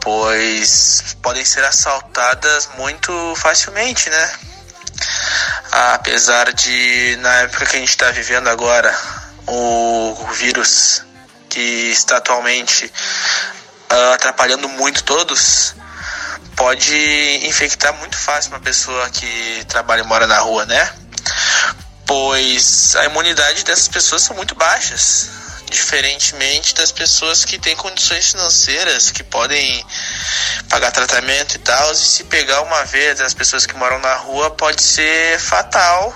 [0.00, 4.32] Pois podem ser assaltadas muito facilmente, né?
[5.70, 8.92] Apesar de, na época que a gente está vivendo agora,
[9.46, 11.02] o vírus
[11.48, 11.60] que
[11.92, 15.75] está atualmente uh, atrapalhando muito todos,
[16.56, 20.90] pode infectar muito fácil uma pessoa que trabalha e mora na rua, né?
[22.06, 25.30] Pois a imunidade dessas pessoas são muito baixas
[25.70, 29.84] diferentemente das pessoas que têm condições financeiras, que podem
[30.68, 34.50] pagar tratamento e tal, e se pegar uma vez as pessoas que moram na rua
[34.50, 36.14] pode ser fatal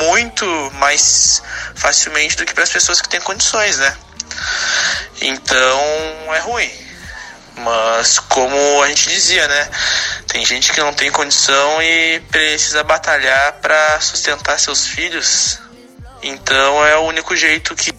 [0.00, 0.44] muito
[0.74, 1.42] mais
[1.74, 3.96] facilmente do que para as pessoas que têm condições, né?
[5.20, 6.89] Então é ruim.
[7.60, 9.70] Mas como a gente dizia, né?
[10.26, 15.58] Tem gente que não tem condição e precisa batalhar para sustentar seus filhos.
[16.22, 17.92] Então é o único jeito que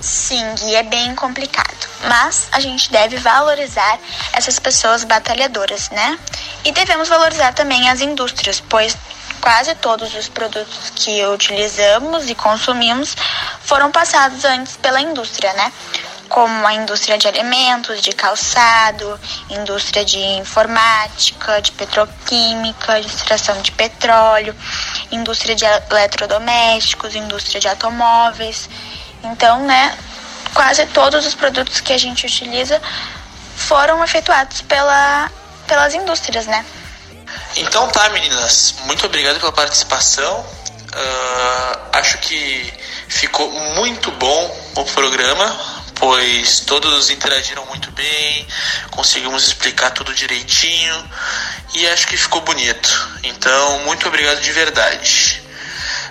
[0.00, 1.88] Sim, e é bem complicado.
[2.04, 3.98] Mas a gente deve valorizar
[4.32, 6.16] essas pessoas batalhadoras, né?
[6.64, 8.96] E devemos valorizar também as indústrias, pois
[9.40, 13.16] quase todos os produtos que utilizamos e consumimos
[13.64, 15.72] foram passados antes pela indústria, né?
[16.28, 19.18] Como a indústria de alimentos, de calçado,
[19.48, 24.54] indústria de informática, de petroquímica, de extração de petróleo,
[25.10, 28.68] indústria de eletrodomésticos, indústria de automóveis.
[29.24, 29.96] Então, né,
[30.54, 32.80] quase todos os produtos que a gente utiliza
[33.56, 35.30] foram efetuados pela,
[35.66, 36.64] pelas indústrias, né?
[37.56, 38.74] Então tá, meninas.
[38.84, 40.40] Muito obrigado pela participação.
[40.40, 42.72] Uh, acho que
[43.08, 48.46] ficou muito bom o programa, pois todos interagiram muito bem,
[48.90, 51.10] conseguimos explicar tudo direitinho
[51.74, 53.20] e acho que ficou bonito.
[53.22, 55.42] Então, muito obrigado de verdade.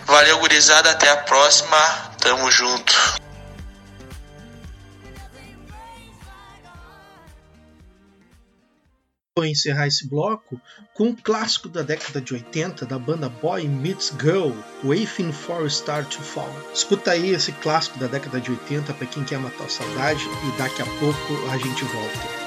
[0.05, 0.91] Valeu, gurizada.
[0.91, 1.77] Até a próxima.
[2.19, 2.93] Tamo junto.
[9.37, 10.59] Vou encerrar esse bloco
[10.97, 14.51] com um clássico da década de 80 da banda Boy Meets Girl,
[14.83, 16.51] Waiting for a Star to Fall.
[16.73, 20.81] Escuta aí esse clássico da década de 80 para quem quer matar saudade e daqui
[20.81, 22.46] a pouco a gente volta.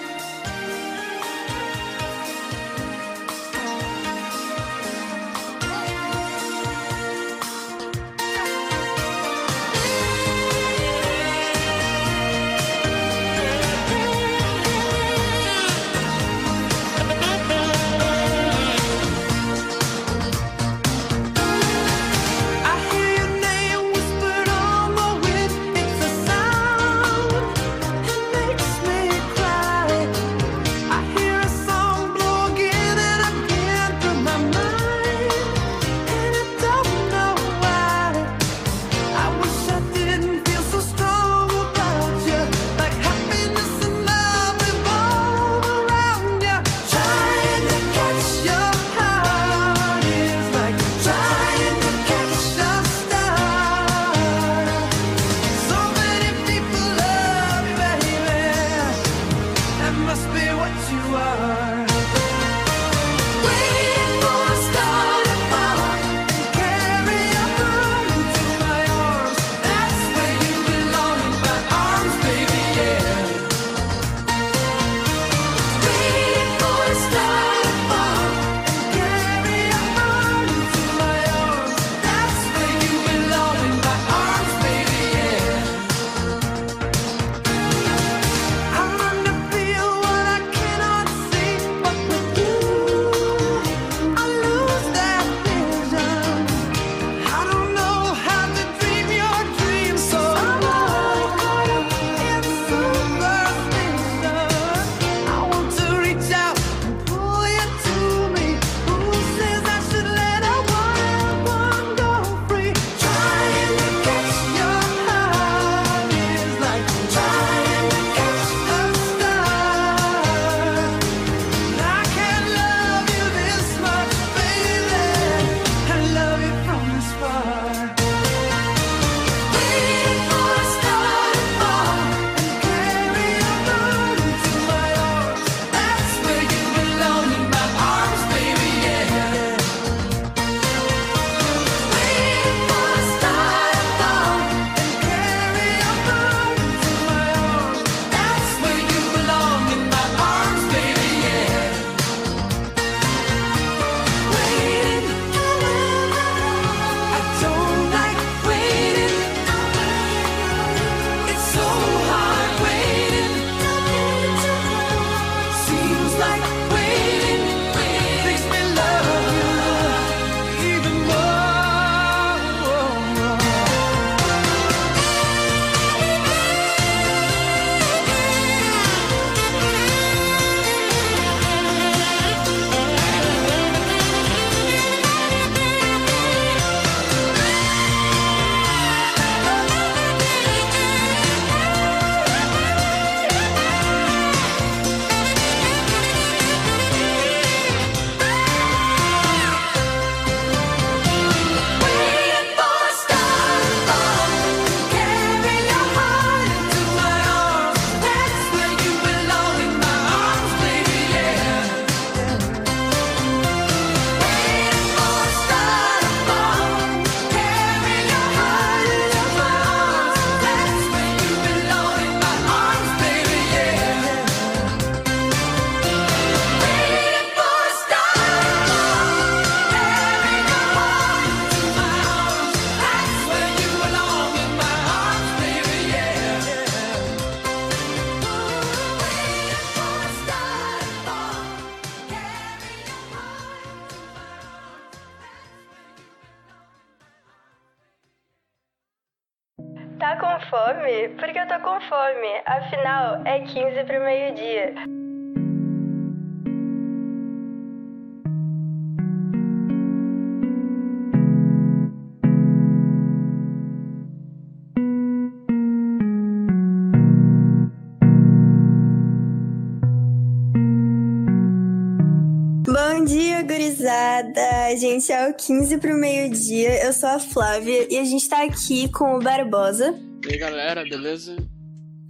[275.47, 276.84] 15 pro meio-dia.
[276.84, 279.99] Eu sou a Flávia e a gente tá aqui com o Barbosa.
[280.26, 281.34] E aí, galera, beleza?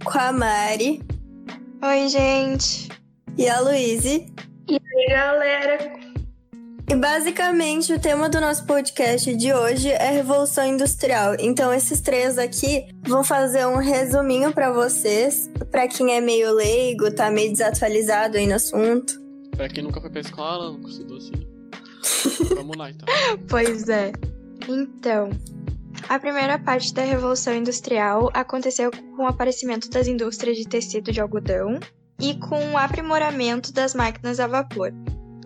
[0.03, 1.01] Com a Mari.
[1.81, 2.89] Oi, gente.
[3.37, 4.25] E a Luíse.
[4.67, 6.01] E aí, galera?
[6.89, 11.37] E basicamente o tema do nosso podcast de hoje é Revolução Industrial.
[11.39, 17.09] Então esses três aqui vão fazer um resuminho para vocês, para quem é meio leigo,
[17.15, 19.13] tá meio desatualizado aí no assunto.
[19.55, 21.50] Pra quem nunca foi pra escola, não estudou assim.
[22.55, 23.07] Vamos lá, então.
[23.49, 24.11] Pois é.
[24.67, 25.29] Então,
[26.09, 31.19] a primeira parte da Revolução Industrial aconteceu com o aparecimento das indústrias de tecido de
[31.19, 31.79] algodão
[32.19, 34.91] e com o aprimoramento das máquinas a vapor,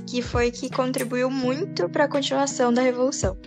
[0.09, 3.37] que foi que contribuiu muito para a continuação da Revolução.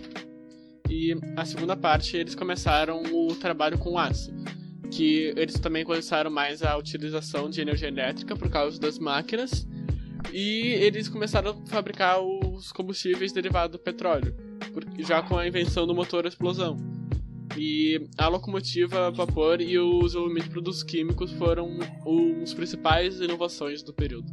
[0.89, 4.33] E a segunda parte, eles começaram o trabalho com aço,
[4.89, 9.67] que eles também começaram mais a utilização de energia elétrica por causa das máquinas
[10.33, 12.19] e eles começaram a fabricar
[12.59, 14.35] os combustíveis derivados do petróleo,
[14.99, 16.77] já com a invenção do motor a explosão.
[17.57, 23.81] E a locomotiva a vapor e o desenvolvimento de produtos químicos foram os principais inovações
[23.81, 24.31] do período.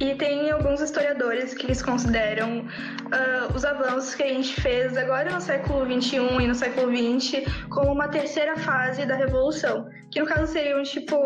[0.00, 5.30] E tem alguns historiadores que eles consideram uh, os avanços que a gente fez agora
[5.30, 10.26] no século XXI e no século XX como uma terceira fase da revolução, que no
[10.26, 11.16] caso seriam tipo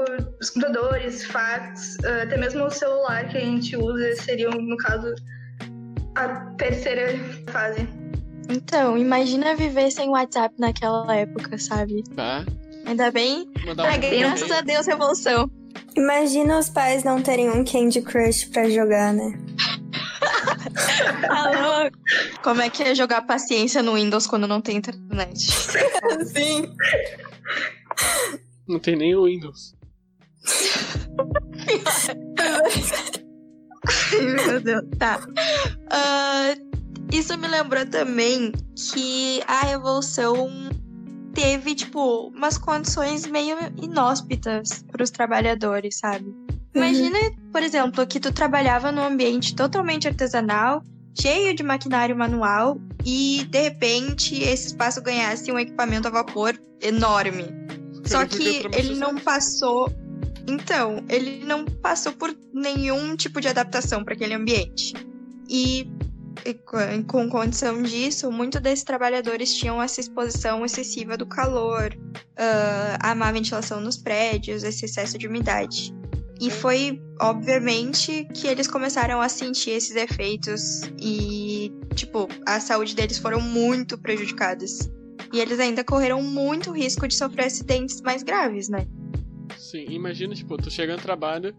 [0.41, 5.15] os computadores, fax, uh, até mesmo o celular que a gente usa seriam no caso
[6.15, 7.19] a terceira
[7.51, 7.89] fase.
[8.49, 12.03] Então, imagina viver sem WhatsApp naquela época, sabe?
[12.15, 12.45] Tá.
[12.87, 15.51] Ainda bem, ah, graças a Deus, revolução.
[15.97, 19.39] Imagina os pais não terem um Candy Crush pra jogar, né?
[21.31, 21.91] Alô?
[22.43, 25.41] Como é que é jogar paciência no Windows quando não tem internet?
[26.27, 26.71] Sim.
[28.69, 29.75] Não tem nem o Windows.
[34.47, 35.21] Meu Deus, tá.
[35.21, 36.75] Uh,
[37.13, 40.49] isso me lembrou também que a Revolução
[41.35, 46.27] teve, tipo, umas condições meio inóspitas para os trabalhadores, sabe?
[46.75, 47.51] Imagina, uhum.
[47.53, 50.83] por exemplo, que tu trabalhava num ambiente totalmente artesanal,
[51.21, 57.47] cheio de maquinário manual, e de repente esse espaço ganhasse um equipamento a vapor enorme.
[58.05, 59.91] Só que ele não passou.
[60.47, 64.93] Então, ele não passou por nenhum tipo de adaptação para aquele ambiente.
[65.49, 65.89] E
[67.07, 73.33] com condição disso, muitos desses trabalhadores tinham essa exposição excessiva do calor, uh, a má
[73.33, 75.95] ventilação nos prédios, esse excesso de umidade.
[76.41, 83.19] E foi, obviamente, que eles começaram a sentir esses efeitos e, tipo, a saúde deles
[83.19, 84.91] foram muito prejudicadas.
[85.33, 88.87] E eles ainda correram muito risco de sofrer acidentes mais graves, né?
[89.75, 91.53] Sim, imagina, tipo, tu chega no trabalho,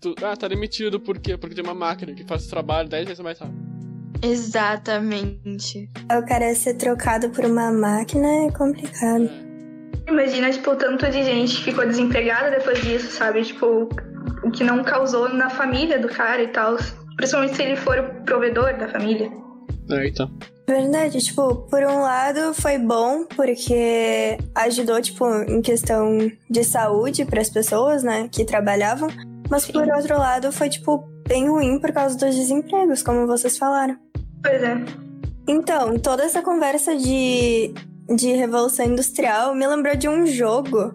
[0.00, 1.36] tu, ah, tá demitido, por quê?
[1.36, 3.58] Porque tem uma máquina que faz o trabalho 10 vezes mais rápido.
[4.22, 5.90] Exatamente.
[6.04, 9.28] O cara ser trocado por uma máquina é complicado.
[10.08, 13.42] Imagina, tipo, o tanto de gente que ficou desempregada depois disso, sabe?
[13.42, 13.86] Tipo,
[14.44, 16.78] o que não causou na família do cara e tal.
[17.18, 19.30] Principalmente se ele for o provedor da família.
[19.90, 20.30] É, então.
[20.72, 26.16] Verdade, tipo, por um lado foi bom porque ajudou, tipo, em questão
[26.48, 29.10] de saúde para as pessoas, né, que trabalhavam,
[29.50, 29.72] mas Sim.
[29.72, 33.98] por outro lado foi, tipo, bem ruim por causa dos desempregos, como vocês falaram.
[34.42, 34.82] Pois é.
[35.46, 37.74] Então, toda essa conversa de,
[38.16, 40.94] de revolução industrial me lembrou de um jogo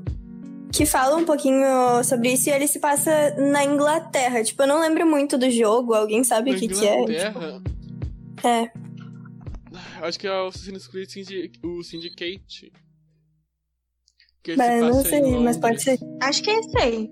[0.74, 4.44] que fala um pouquinho sobre isso e ele se passa na Inglaterra.
[4.44, 6.96] Tipo, eu não lembro muito do jogo, alguém sabe o que, que é?
[6.96, 7.62] Inglaterra?
[7.62, 8.48] Tipo...
[8.48, 8.87] É.
[10.02, 11.10] Acho que é o Assassin's Creed
[11.64, 12.72] o Syndicate.
[14.44, 16.00] Que mas não sei, mas pode ser.
[16.22, 17.10] Acho que é esse aí.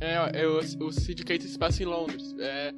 [0.00, 2.34] É, é o, o Syndicate se passa em Londres.
[2.38, 2.72] É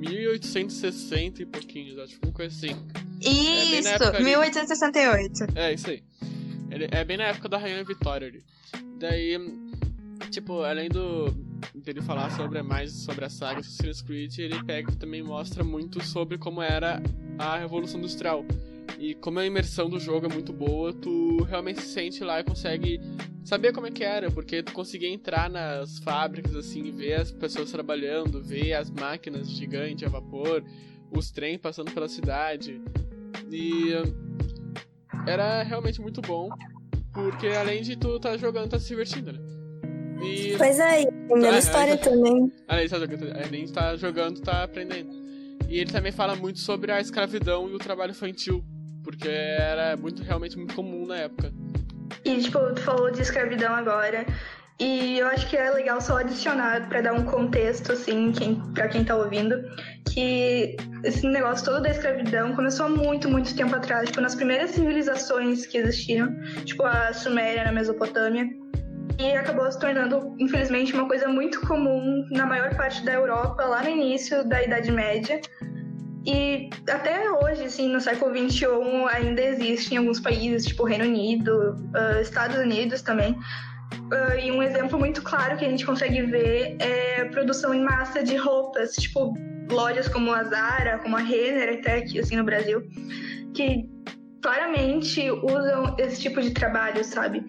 [0.00, 2.74] 1860 e pouquinhos, acho que uma coisa assim.
[3.20, 5.42] Isso, é 1868.
[5.42, 5.52] Ali.
[5.56, 6.02] É, isso aí.
[6.70, 8.42] Ele é bem na época da Rainha Vitória ali.
[8.98, 9.36] Daí,
[10.30, 11.30] tipo, além do
[11.74, 16.38] dele falar sobre mais sobre a saga Assassin's Creed, ele pega também mostra muito sobre
[16.38, 17.02] como era
[17.38, 18.44] a Revolução Industrial.
[18.98, 22.44] E como a imersão do jogo é muito boa, tu realmente se sente lá e
[22.44, 23.00] consegue
[23.44, 27.70] saber como é que era, porque tu conseguia entrar nas fábricas assim, ver as pessoas
[27.70, 30.62] trabalhando, ver as máquinas gigantes a vapor,
[31.10, 32.80] os trens passando pela cidade.
[33.50, 33.92] E
[35.26, 36.50] era realmente muito bom.
[37.12, 39.59] Porque além de tu tá jogando, tá se divertindo, né?
[40.22, 40.54] E...
[40.56, 42.52] Pois é, e aprendendo É, história é, também.
[42.68, 45.10] Além de tá jogando, de tá jogando, tá aprendendo.
[45.68, 48.64] E ele também fala muito sobre a escravidão e o trabalho infantil.
[49.02, 51.52] Porque era muito, realmente muito comum na época.
[52.24, 54.26] E, tipo, tu falou de escravidão agora.
[54.80, 58.88] E eu acho que é legal só adicionar para dar um contexto, assim, quem, para
[58.88, 59.54] quem tá ouvindo,
[60.10, 64.70] que esse negócio todo da escravidão começou há muito, muito tempo atrás, tipo, nas primeiras
[64.70, 68.48] civilizações que existiram, tipo a Suméria na Mesopotâmia,
[69.20, 73.82] e acabou se tornando, infelizmente, uma coisa muito comum na maior parte da Europa, lá
[73.82, 75.40] no início da Idade Média.
[76.26, 78.66] E até hoje, assim, no século XXI,
[79.10, 83.36] ainda existe em alguns países, tipo Reino Unido, ah, Estados Unidos também.
[84.10, 87.82] Ah, e um exemplo muito claro que a gente consegue ver é a produção em
[87.82, 89.34] massa de roupas, tipo
[89.70, 92.82] lojas como a Zara, como a Renner, até aqui assim no Brasil,
[93.54, 93.88] que
[94.42, 97.44] claramente usam esse tipo de trabalho, sabe?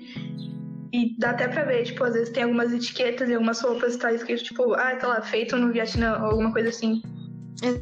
[0.93, 4.11] E dá até pra ver, tipo, às vezes tem algumas etiquetas e algumas roupas tá
[4.11, 7.01] escrito, tipo, ah, tá lá, feito no Vietnã, ou alguma coisa assim.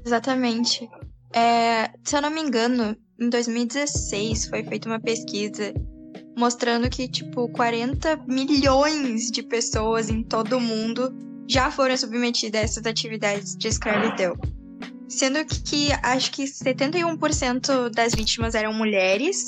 [0.06, 0.88] Exatamente.
[1.34, 5.74] É, se eu não me engano, em 2016 foi feita uma pesquisa
[6.38, 11.14] mostrando que, tipo, 40 milhões de pessoas em todo o mundo
[11.48, 14.38] já foram submetidas a essas atividades de escravidão.
[15.08, 19.48] Sendo que acho que 71% das vítimas eram mulheres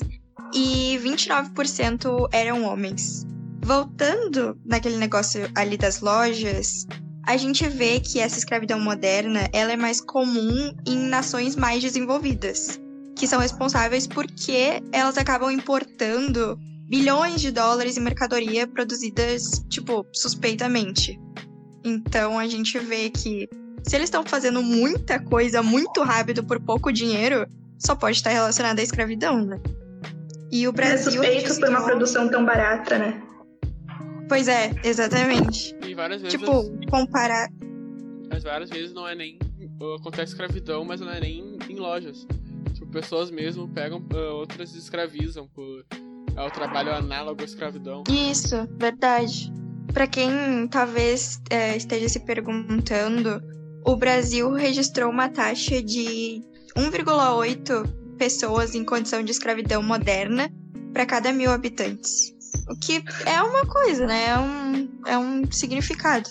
[0.53, 3.26] e 29% eram homens.
[3.64, 6.88] Voltando naquele negócio ali das lojas,
[7.26, 12.80] a gente vê que essa escravidão moderna ela é mais comum em nações mais desenvolvidas,
[13.16, 16.59] que são responsáveis porque elas acabam importando
[16.89, 21.20] bilhões de dólares em mercadoria produzidas, tipo, suspeitamente.
[21.84, 23.47] Então a gente vê que
[23.84, 27.47] se eles estão fazendo muita coisa muito rápido por pouco dinheiro,
[27.78, 29.59] só pode estar relacionado à escravidão, né?
[30.51, 31.24] E o Brasil.
[31.24, 33.22] é suspeito por uma produção tão barata, né?
[34.32, 35.75] Pois é, exatamente.
[35.86, 36.39] E várias vezes.
[36.39, 37.49] Tipo, comparar.
[38.29, 39.38] Mas várias vezes não é nem.
[39.99, 42.25] Acontece escravidão, mas não é nem em lojas.
[42.73, 45.86] Tipo, pessoas mesmo pegam, ah, outras escravizam por.
[46.34, 48.05] É o trabalho análogo à escravidão.
[48.09, 49.51] Isso, verdade.
[49.91, 53.43] Pra quem talvez é, esteja se perguntando,
[53.86, 56.41] o Brasil registrou uma taxa de
[56.77, 60.49] 1,8 pessoas em condição de escravidão moderna
[60.93, 62.34] para cada mil habitantes.
[62.70, 64.30] O que é uma coisa, né?
[64.30, 66.30] É um, é um significado.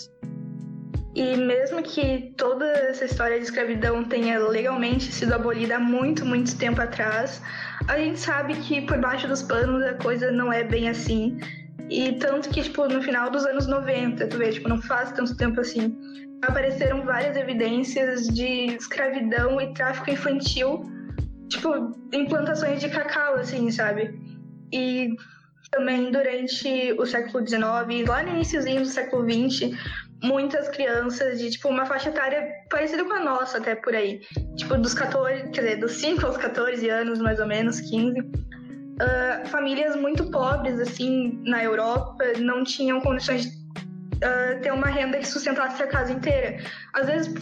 [1.13, 6.57] E mesmo que toda essa história de escravidão tenha legalmente sido abolida há muito, muito
[6.57, 7.41] tempo atrás,
[7.87, 11.37] a gente sabe que por baixo dos panos a coisa não é bem assim.
[11.89, 15.35] E tanto que, tipo, no final dos anos 90, tu vê, tipo, não faz tanto
[15.35, 15.93] tempo assim,
[16.41, 20.85] apareceram várias evidências de escravidão e tráfico infantil,
[21.49, 24.17] tipo, em plantações de cacau, assim, sabe?
[24.71, 25.13] E
[25.71, 29.71] também durante o século XIX, lá no iníciozinho do século XX,
[30.21, 34.21] muitas crianças de tipo uma faixa etária parecida com a nossa até por aí,
[34.55, 38.21] tipo dos 14, quer dizer, dos 5 aos 14 anos, mais ou menos, 15.
[38.99, 43.60] ah, famílias muito pobres assim na Europa não tinham condições de
[44.23, 46.57] ah, ter uma renda que sustentasse a casa inteira.
[46.93, 47.33] Às vezes,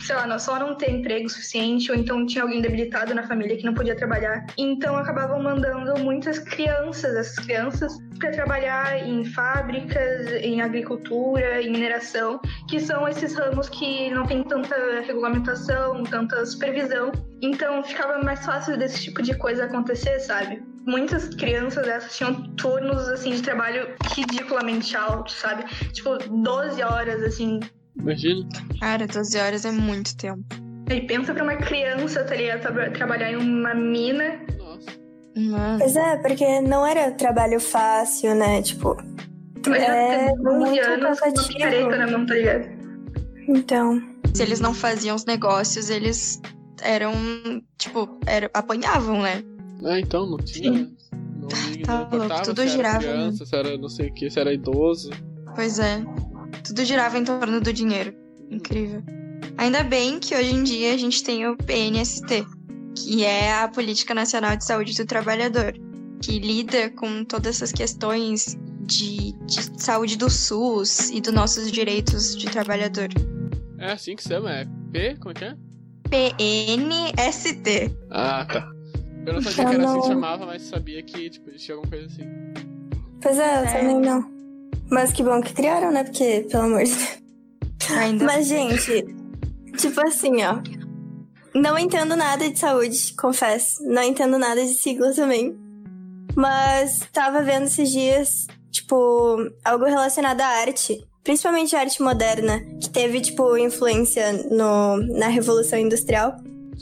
[0.00, 3.56] sei lá, não, só não ter emprego suficiente, ou então tinha alguém debilitado na família
[3.56, 4.44] que não podia trabalhar.
[4.58, 12.40] Então acabavam mandando muitas crianças, essas crianças, para trabalhar em fábricas, em agricultura, em mineração,
[12.68, 17.12] que são esses ramos que não tem tanta regulamentação, tanta supervisão.
[17.42, 20.62] Então ficava mais fácil desse tipo de coisa acontecer, sabe?
[20.86, 25.64] Muitas crianças dessas tinham turnos assim de trabalho ridiculamente altos, sabe?
[25.92, 27.58] Tipo 12 horas assim.
[27.98, 28.46] Imagina.
[28.80, 30.44] Cara, 12 horas é muito tempo.
[30.88, 32.60] E pensa pra uma criança, tá ligado?
[32.62, 34.38] Tra- Trabalhar em uma mina.
[35.36, 35.78] Nossa.
[35.80, 38.62] Pois é, porque não era trabalho fácil, né?
[38.62, 38.96] Tipo,
[39.66, 41.90] Mas É 11 muito anos com uma cansativo.
[41.90, 42.68] na mão, tá ligado?
[43.48, 44.00] então.
[44.34, 46.40] Se eles não faziam os negócios, eles
[46.82, 47.12] eram,
[47.78, 49.42] tipo, era, apanhavam, né?
[49.84, 50.70] É, então, não tinha.
[50.70, 50.90] Não,
[51.40, 51.48] não
[51.84, 54.52] Tá louco, tudo se girava, era criança, se era não sei o que, se era
[54.52, 55.10] idoso.
[55.54, 56.04] Pois é.
[56.64, 58.14] Tudo girava em torno do dinheiro.
[58.50, 59.02] Incrível.
[59.56, 62.44] Ainda bem que hoje em dia a gente tem o PNST,
[62.96, 65.74] que é a Política Nacional de Saúde do Trabalhador,
[66.20, 72.36] que lida com todas essas questões de, de saúde do SUS e dos nossos direitos
[72.36, 73.08] de trabalhador.
[73.78, 75.16] É assim que se chama, é P?
[75.16, 75.54] Como é que é?
[76.08, 77.96] PNST.
[78.10, 78.75] Ah, tá.
[79.26, 81.74] Eu não sabia Eu que era assim não- que chamava, mas sabia que tipo, existia
[81.74, 82.24] alguma coisa assim.
[83.20, 83.72] Pois é, eu É.
[83.78, 84.30] também não.
[84.90, 86.04] Mas que bom que criaram, né?
[86.04, 87.18] Porque, pelo amor de Deus.
[87.90, 89.04] Ainda Mas, gente,
[89.76, 90.60] tipo assim, ó.
[91.54, 93.82] Não entendo nada de saúde, confesso.
[93.84, 95.56] Não entendo nada de sigla também.
[96.36, 101.02] Mas tava vendo esses dias, tipo, algo relacionado à arte.
[101.24, 106.36] Principalmente a arte moderna, que teve, tipo, influência no, na Revolução Industrial.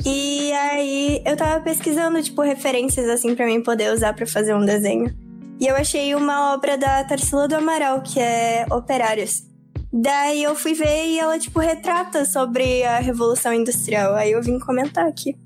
[0.05, 4.65] E aí eu tava pesquisando, tipo, referências assim para mim poder usar para fazer um
[4.65, 5.15] desenho.
[5.61, 9.45] E eu achei uma obra da Tarsila do Amaral, que é Operários.
[9.93, 14.15] Daí eu fui ver e ela, tipo, retrata sobre a Revolução Industrial.
[14.15, 15.37] Aí eu vim comentar aqui.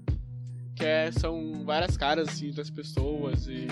[0.75, 3.69] Que é, são várias caras, assim, das pessoas e...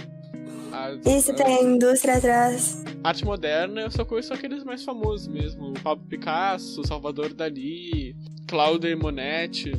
[0.71, 1.37] As, Isso as...
[1.39, 2.85] tem a indústria atrás.
[3.03, 5.71] Arte moderna, eu só conheço aqueles mais famosos mesmo.
[5.71, 8.15] O Pablo Picasso, Salvador Dali,
[8.47, 9.73] Claude Monet.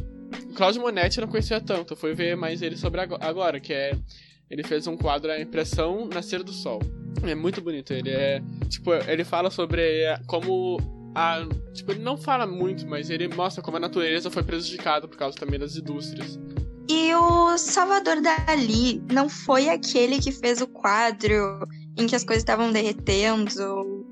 [0.56, 3.98] Claudio Monetti eu não conhecia tanto, fui ver mais ele sobre agora, que é.
[4.50, 6.82] Ele fez um quadro, A Impressão Nascer do Sol.
[7.24, 7.94] É muito bonito.
[7.94, 8.42] Ele é.
[8.70, 10.80] Tipo, ele fala sobre como.
[11.14, 15.18] A, tipo, ele não fala muito, mas ele mostra como a natureza foi prejudicada por
[15.18, 16.40] causa também das indústrias.
[16.90, 21.68] E o Salvador Dali não foi aquele que fez o quadro
[21.98, 24.06] em que as coisas estavam derretendo?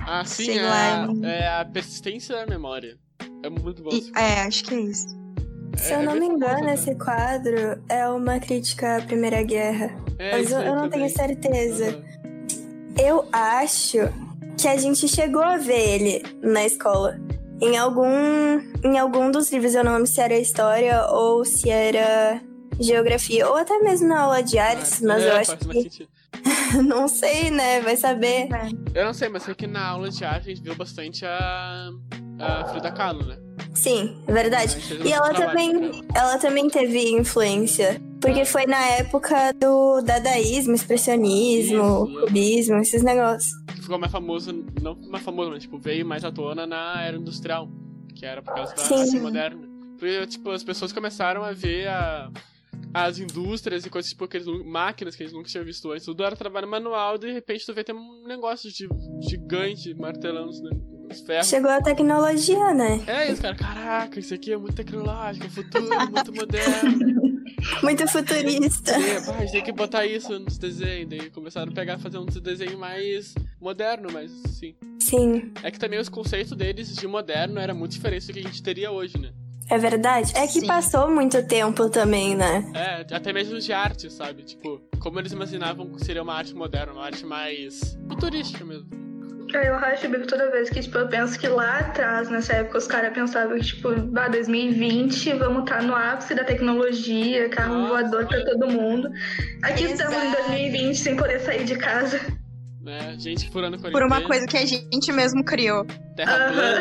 [0.00, 2.98] Ah, sim, é, lá, é a persistência da memória.
[3.42, 3.90] É muito bom.
[3.92, 5.19] E, é, acho que é isso.
[5.76, 9.94] Se eu não me engano, esse quadro é uma crítica à Primeira Guerra.
[10.18, 11.86] É, mas eu, eu não tenho certeza.
[11.86, 12.94] Uhum.
[12.98, 13.98] Eu acho
[14.58, 17.18] que a gente chegou a ver ele na escola.
[17.60, 22.40] Em algum, em algum dos livros, eu não lembro se era história ou se era
[22.78, 26.08] geografia, ou até mesmo na aula de artes, ah, mas é, eu acho que.
[26.86, 27.80] não sei, né?
[27.80, 28.48] Vai saber.
[28.94, 31.90] Eu não sei, mas sei que na aula de arte a gente viu bastante a,
[32.38, 33.36] a Frida Kahlo, né?
[33.74, 34.76] Sim, é verdade.
[35.04, 38.00] E ela também, ela também teve influência.
[38.20, 43.50] Porque foi na época do dadaísmo, expressionismo, Isso, cubismo, esses negócios.
[43.80, 44.52] Ficou mais famoso,
[44.82, 47.70] não mais famoso, mas tipo, veio mais à tona na era industrial.
[48.14, 49.00] Que era por causa da Sim.
[49.00, 49.68] arte moderna.
[49.98, 52.30] Porque, tipo, as pessoas começaram a ver a,
[52.92, 56.04] as indústrias e coisas tipo aqueles máquinas que eles nunca tinham visto antes.
[56.04, 58.88] Tudo era trabalho manual, de repente tu vê tem um negócio de
[59.28, 61.48] gigante martelando os ferros.
[61.48, 63.02] Chegou a tecnologia, né?
[63.06, 63.54] É isso, cara.
[63.54, 67.30] Caraca, isso aqui é muito tecnológico, é futuro, muito moderno.
[67.82, 68.92] Muito futurista.
[68.92, 71.10] É, a gente tem que botar isso nos desenhos.
[71.10, 74.74] Daí começaram a pegar fazer um desenho mais moderno, mas sim.
[74.98, 75.52] Sim.
[75.62, 78.62] É que também os conceitos deles de moderno era muito diferente do que a gente
[78.62, 79.30] teria hoje, né?
[79.70, 80.32] É verdade.
[80.36, 80.66] É que Sim.
[80.66, 82.64] passou muito tempo também, né?
[82.74, 84.42] É, até mesmo de arte, sabe?
[84.42, 88.88] Tipo, como eles imaginavam que seria uma arte moderna, uma arte mais futurística mesmo.
[89.54, 92.54] É, eu racho o bico toda vez que, tipo, eu penso que lá atrás, nessa
[92.54, 97.48] época, os caras pensavam que, tipo, ah, 2020, vamos estar tá no ápice da tecnologia,
[97.48, 99.10] carro Nossa, voador pra todo mundo.
[99.62, 100.12] Aqui Exato.
[100.12, 102.20] estamos em 2020 sem poder sair de casa.
[102.86, 103.92] É, gente furando quarentena.
[103.92, 105.84] Por uma coisa que a gente mesmo criou.
[106.16, 106.80] Terra plana.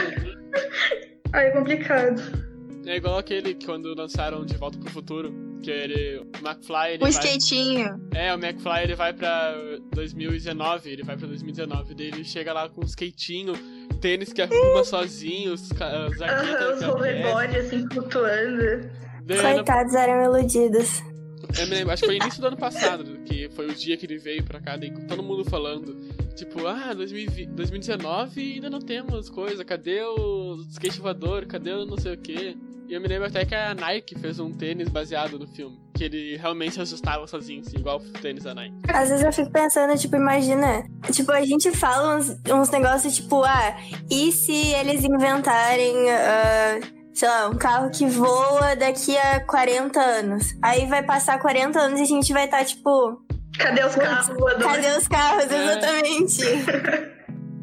[1.33, 2.48] Aí é complicado.
[2.85, 6.93] É igual aquele que quando lançaram De Volta pro Futuro, que ele, o McFly...
[6.93, 7.11] Ele o vai...
[7.11, 8.09] skatinho.
[8.13, 9.53] É, o McFly ele vai pra
[9.93, 13.53] 2019, ele vai pra 2019, daí ele chega lá com um skatinho,
[13.99, 16.81] tênis que arruma sozinho, os, os arquitetos...
[16.81, 18.89] Os hoverboard, assim, flutuando.
[19.27, 21.03] Coitados, eram iludidos.
[21.57, 24.05] Eu me lembro, acho que foi início do ano passado, que foi o dia que
[24.05, 25.95] ele veio pra cá, daí todo mundo falando,
[26.35, 31.97] tipo, ah, 2020, 2019 ainda não temos coisa, cadê o skate voador, cadê o não
[31.97, 32.55] sei o quê?
[32.89, 35.79] E eu me lembro até que a Nike fez um tênis baseado no filme.
[35.93, 38.73] Que ele realmente ajustava sozinho, assim, igual o tênis da Nike.
[38.87, 40.83] Às vezes eu fico pensando, tipo, imagina.
[41.11, 43.77] Tipo, a gente fala uns, uns negócios tipo, ah,
[44.09, 45.95] e se eles inventarem.
[45.95, 50.55] Uh, sei lá, um carro que voa daqui a 40 anos.
[50.59, 53.21] Aí vai passar 40 anos e a gente vai estar, tá, tipo.
[53.55, 54.65] Cadê os carros voadores?
[54.65, 55.63] Cadê os carros, é.
[55.63, 56.43] exatamente.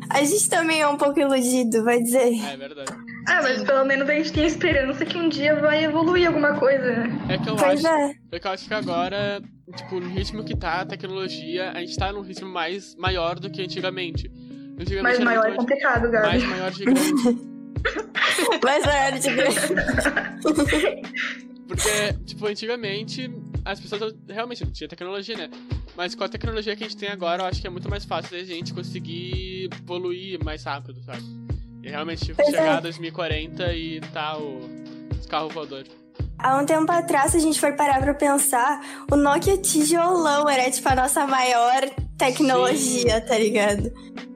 [0.09, 2.33] a gente também é um pouco iludido, vai dizer.
[2.45, 3.16] É verdade.
[3.27, 6.93] Ah, mas pelo menos a gente tem esperança que um dia vai evoluir alguma coisa,
[6.93, 7.19] né?
[7.29, 7.87] É que eu pois acho.
[7.87, 8.15] É.
[8.33, 9.43] é que eu acho que agora,
[9.75, 13.51] tipo, no ritmo que tá a tecnologia, a gente tá num ritmo mais maior do
[13.51, 14.31] que antigamente.
[14.79, 16.27] antigamente mas maior é complicado, Gabi.
[16.27, 17.13] Mais maior de grande.
[18.63, 19.61] mais maior de grande.
[21.67, 23.29] Porque, tipo, antigamente
[23.65, 25.51] as pessoas realmente não tinha tecnologia, né?
[25.97, 28.05] Mas com a tecnologia que a gente tem agora, eu acho que é muito mais
[28.05, 31.46] fácil da gente conseguir evoluir mais rápido, sabe?
[31.87, 32.71] E realmente tipo, chegar é.
[32.71, 34.59] a 2040 e tá o,
[35.17, 35.89] os carros voadores.
[36.37, 38.81] Há um tempo atrás, se a gente for parar pra pensar,
[39.11, 43.27] o Nokia tijolão era tipo a nossa maior tecnologia, Sim.
[43.27, 43.93] tá ligado?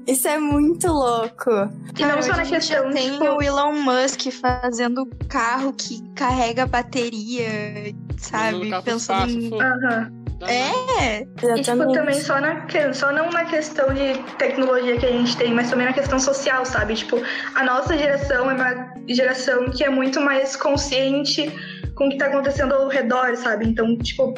[0.06, 1.50] Isso é muito louco.
[1.98, 2.88] E não só na questão.
[2.92, 3.24] Tem tipo...
[3.24, 8.70] o Elon Musk fazendo carro que carrega bateria, sabe?
[8.84, 9.50] Pensando em.
[9.52, 10.19] Uhum.
[10.46, 11.60] É, exatamente.
[11.60, 15.52] E, tipo, também só, na, só não na questão de tecnologia que a gente tem,
[15.52, 16.94] mas também na questão social, sabe?
[16.94, 17.20] Tipo,
[17.54, 21.50] a nossa geração é uma geração que é muito mais consciente
[21.94, 23.66] com o que tá acontecendo ao redor, sabe?
[23.66, 24.34] Então, tipo,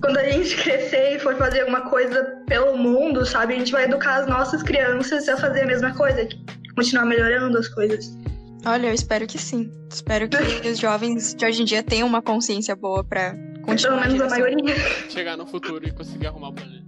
[0.00, 3.84] quando a gente crescer e for fazer alguma coisa pelo mundo, sabe, a gente vai
[3.84, 6.28] educar as nossas crianças a fazer a mesma coisa,
[6.76, 8.16] continuar melhorando as coisas.
[8.64, 9.70] Olha, eu espero que sim.
[9.90, 10.36] Espero que
[10.68, 13.55] os jovens de hoje em dia tenham uma consciência boa pra continuar.
[13.66, 14.74] Pelo menos a maioria.
[15.10, 16.86] Chegar no futuro e conseguir arrumar o planeta.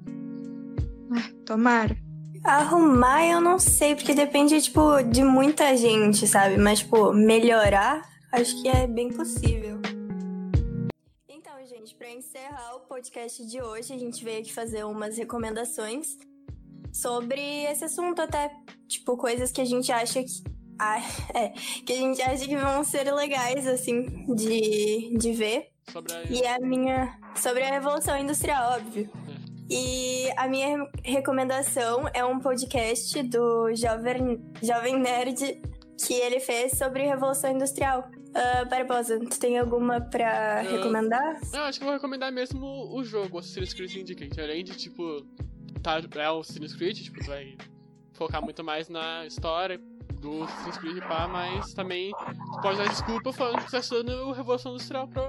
[1.45, 1.97] Tomara.
[2.45, 6.57] Arrumar eu não sei, porque depende, tipo, de muita gente, sabe?
[6.57, 9.81] Mas, tipo, melhorar, acho que é bem possível.
[11.29, 16.17] Então, gente, para encerrar o podcast de hoje, a gente veio aqui fazer umas recomendações
[16.93, 18.51] sobre esse assunto, até,
[18.87, 20.43] tipo, coisas que a gente acha que.
[20.79, 21.01] Ah,
[21.35, 21.49] é,
[21.85, 24.05] que a gente acha que vão ser legais, assim,
[24.35, 25.67] de, de ver.
[25.93, 26.23] Sobre a...
[26.25, 27.19] E a minha.
[27.35, 29.11] Sobre a Revolução Industrial, óbvio.
[29.71, 35.61] E a minha recomendação é um podcast do Jovem, Jovem Nerd
[36.07, 38.09] que ele fez sobre Revolução Industrial.
[38.29, 41.41] Uh, Barbosa, tu tem alguma pra Eu- recomendar?
[41.53, 44.41] Eu acho que eu vou recomendar mesmo o jogo, o Assassin's Creed Syndicate.
[44.41, 45.27] Além de, tipo,
[45.83, 47.57] tá, é o Assassin's Creed, tipo, tu vai
[48.13, 49.81] focar muito mais na história
[50.21, 54.73] do Assassin's Creed, pá, mas também tu pode dar desculpa falando que tá estudando Revolução
[54.73, 55.23] Industrial pro,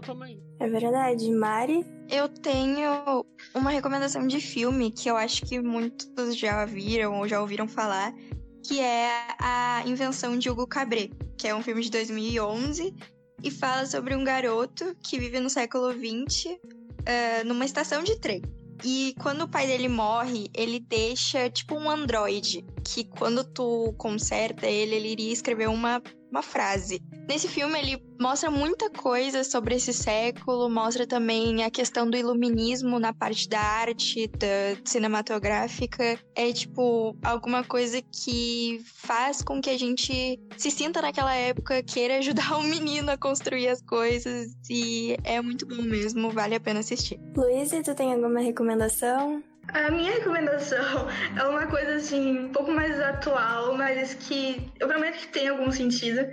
[0.00, 0.42] tamanho.
[0.60, 1.30] É verdade.
[1.30, 1.84] Mari?
[2.08, 3.24] Eu tenho
[3.54, 8.14] uma recomendação de filme que eu acho que muitos já viram ou já ouviram falar,
[8.62, 12.94] que é a Invenção de Hugo Cabret, que é um filme de 2011
[13.42, 16.56] e fala sobre um garoto que vive no século XX
[17.04, 18.42] eh, numa estação de trem.
[18.82, 24.66] E quando o pai dele morre, ele deixa tipo um androide, que quando tu conserta
[24.66, 26.02] ele, ele iria escrever uma,
[26.34, 27.00] uma frase.
[27.28, 32.98] Nesse filme ele mostra muita coisa sobre esse século, mostra também a questão do iluminismo
[32.98, 36.18] na parte da arte, da cinematográfica.
[36.34, 42.18] É tipo alguma coisa que faz com que a gente se sinta naquela época, queira
[42.18, 46.80] ajudar o menino a construir as coisas e é muito bom mesmo, vale a pena
[46.80, 47.20] assistir.
[47.36, 49.42] Luísa, tu tem alguma recomendação?
[49.72, 55.18] A minha recomendação é uma coisa assim, um pouco mais atual, mas que eu prometo
[55.18, 56.24] que tem algum sentido,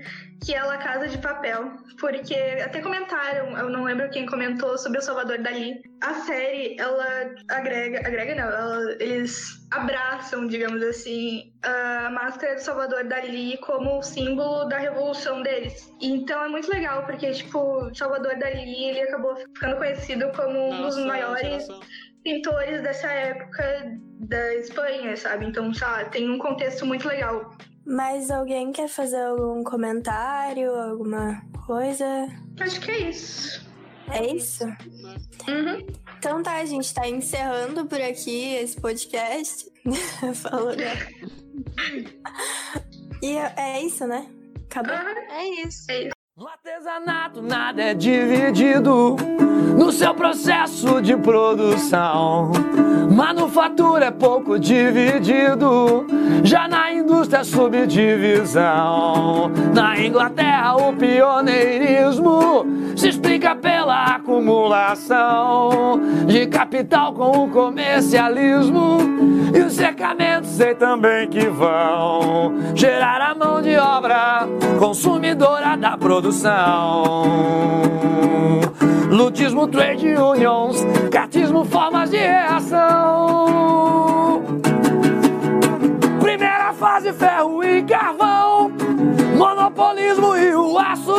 [0.44, 1.72] que é La Casa de Papel.
[2.00, 5.82] Porque até comentaram, eu não lembro quem comentou sobre o Salvador Dali.
[6.02, 7.06] A série, ela
[7.50, 14.66] agrega, agrega não, ela- eles abraçam, digamos assim, a máscara do Salvador Dali como símbolo
[14.66, 15.92] da revolução deles.
[16.02, 20.98] Então é muito legal, porque, tipo, Salvador Dali, ele acabou ficando conhecido como um dos
[21.06, 21.80] maiores geração.
[22.24, 25.46] Pintores dessa época da Espanha, sabe?
[25.46, 27.56] Então, sabe, tem um contexto muito legal.
[27.86, 32.28] Mais alguém quer fazer algum comentário, alguma coisa?
[32.60, 33.70] Acho que é isso.
[34.12, 34.66] É isso?
[35.48, 35.88] Uhum.
[36.18, 39.72] Então tá, a gente tá encerrando por aqui esse podcast.
[40.36, 40.94] Falou, né?
[43.24, 44.28] E é isso, né?
[44.68, 44.96] Acabou?
[44.96, 45.92] É isso.
[45.92, 46.21] É isso.
[46.38, 49.18] No artesanato nada é dividido
[49.78, 52.54] no seu processo de produção.
[53.14, 56.08] Manufatura é pouco dividido,
[56.42, 59.52] já na indústria subdivisão.
[59.74, 62.66] Na Inglaterra o pioneirismo
[62.96, 69.00] se explica pela acumulação de capital com o comercialismo
[69.54, 74.48] e os cercamentos sei também que vão gerar a mão de obra
[74.80, 76.21] consumidora da produção.
[79.10, 80.78] Lutismo, trade unions,
[81.12, 83.42] cartismo, formas de reação.
[86.20, 88.72] Primeira fase, ferro e carvão.
[89.38, 90.72] Monopolismo e o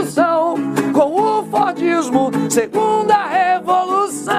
[0.06, 0.54] são
[0.92, 4.32] com o Fordismo, segunda revolução.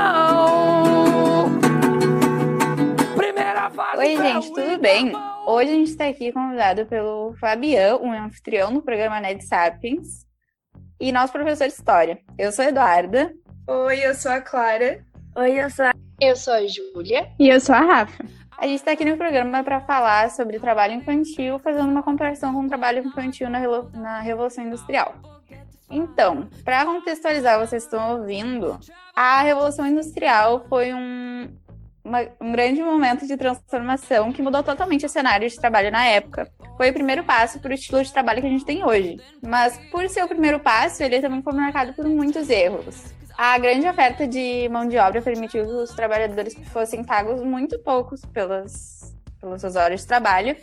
[3.16, 5.11] Primeira fase, Oi, gente, tudo bem?
[5.11, 5.34] carvão.
[5.45, 10.26] Hoje a gente está aqui convidado pelo Fabian, um anfitrião no programa Ned Sapiens,
[11.04, 12.18] e nosso professor de História.
[12.38, 13.34] Eu sou a Eduarda.
[13.68, 15.04] Oi, eu sou a Clara.
[15.36, 17.28] Oi, eu sou a Eu sou a Júlia.
[17.38, 18.24] E eu sou a Rafa.
[18.58, 22.62] A gente está aqui no programa para falar sobre trabalho infantil, fazendo uma comparação com
[22.62, 23.60] o trabalho infantil na,
[23.93, 25.14] na Revolução Industrial.
[25.91, 28.80] Então, para contextualizar, vocês estão ouvindo,
[29.14, 31.54] a Revolução Industrial foi um,
[32.04, 36.51] uma- um grande momento de transformação que mudou totalmente o cenário de trabalho na época.
[36.78, 39.18] Foi o primeiro passo para o estilo de trabalho que a gente tem hoje.
[39.41, 43.14] Mas, por ser o primeiro passo, ele também foi marcado por muitos erros.
[43.38, 48.22] A grande oferta de mão de obra permitiu que os trabalhadores fossem pagos muito poucos
[48.26, 50.56] pelas, pelas suas horas de trabalho.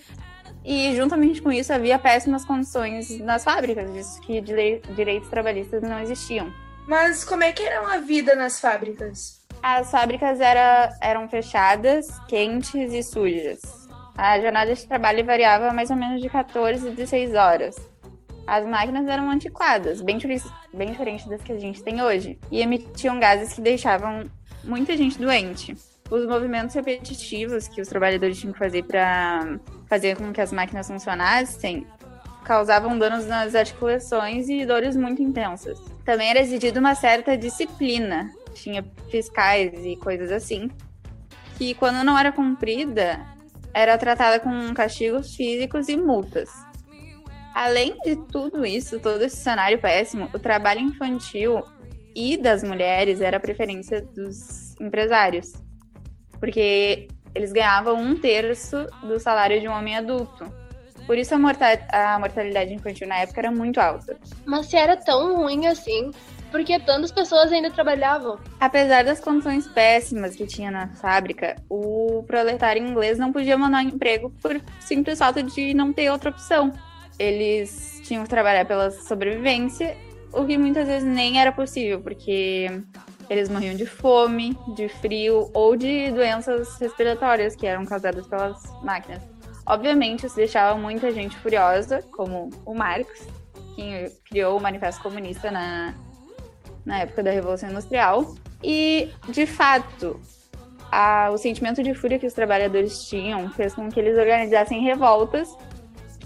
[0.64, 5.98] E, juntamente com isso, havia péssimas condições nas fábricas, visto que direi- direitos trabalhistas não
[6.00, 6.52] existiam.
[6.86, 9.39] Mas como é que era a vida nas fábricas?
[9.62, 13.60] As fábricas era, eram fechadas, quentes e sujas.
[14.16, 17.76] A jornada de trabalho variava mais ou menos de 14 a 16 horas.
[18.46, 20.18] as máquinas eram antiquadas, bem,
[20.74, 24.28] bem diferentes das que a gente tem hoje, e emitiam gases que deixavam
[24.64, 25.76] muita gente doente.
[26.10, 30.88] Os movimentos repetitivos que os trabalhadores tinham que fazer para fazer com que as máquinas
[30.88, 31.86] funcionassem
[32.44, 35.78] causavam danos nas articulações e dores muito intensas.
[36.04, 40.70] Também era exigida uma certa disciplina, tinha fiscais e coisas assim,
[41.56, 43.20] que quando não era cumprida,
[43.72, 46.50] era tratada com castigos físicos e multas.
[47.54, 51.62] Além de tudo isso, todo esse cenário péssimo, o trabalho infantil
[52.14, 55.52] e das mulheres era a preferência dos empresários,
[56.38, 60.52] porque eles ganhavam um terço do salário de um homem adulto.
[61.06, 64.16] Por isso a, a mortalidade infantil na época era muito alta.
[64.44, 66.10] Mas se era tão ruim assim,
[66.50, 68.38] por que tantas pessoas ainda trabalhavam?
[68.58, 74.30] Apesar das condições péssimas que tinha na fábrica, o proletário inglês não podia mandar emprego
[74.42, 76.72] por simples falta de não ter outra opção.
[77.18, 79.96] Eles tinham que trabalhar pela sobrevivência,
[80.32, 82.66] o que muitas vezes nem era possível, porque
[83.28, 89.22] eles morriam de fome, de frio ou de doenças respiratórias que eram causadas pelas máquinas.
[89.66, 93.28] Obviamente, isso deixava muita gente furiosa, como o Marx,
[93.76, 95.94] que criou o Manifesto Comunista na,
[96.84, 98.34] na época da Revolução Industrial.
[98.62, 100.20] E, de fato,
[100.90, 105.48] a, o sentimento de fúria que os trabalhadores tinham fez com que eles organizassem revoltas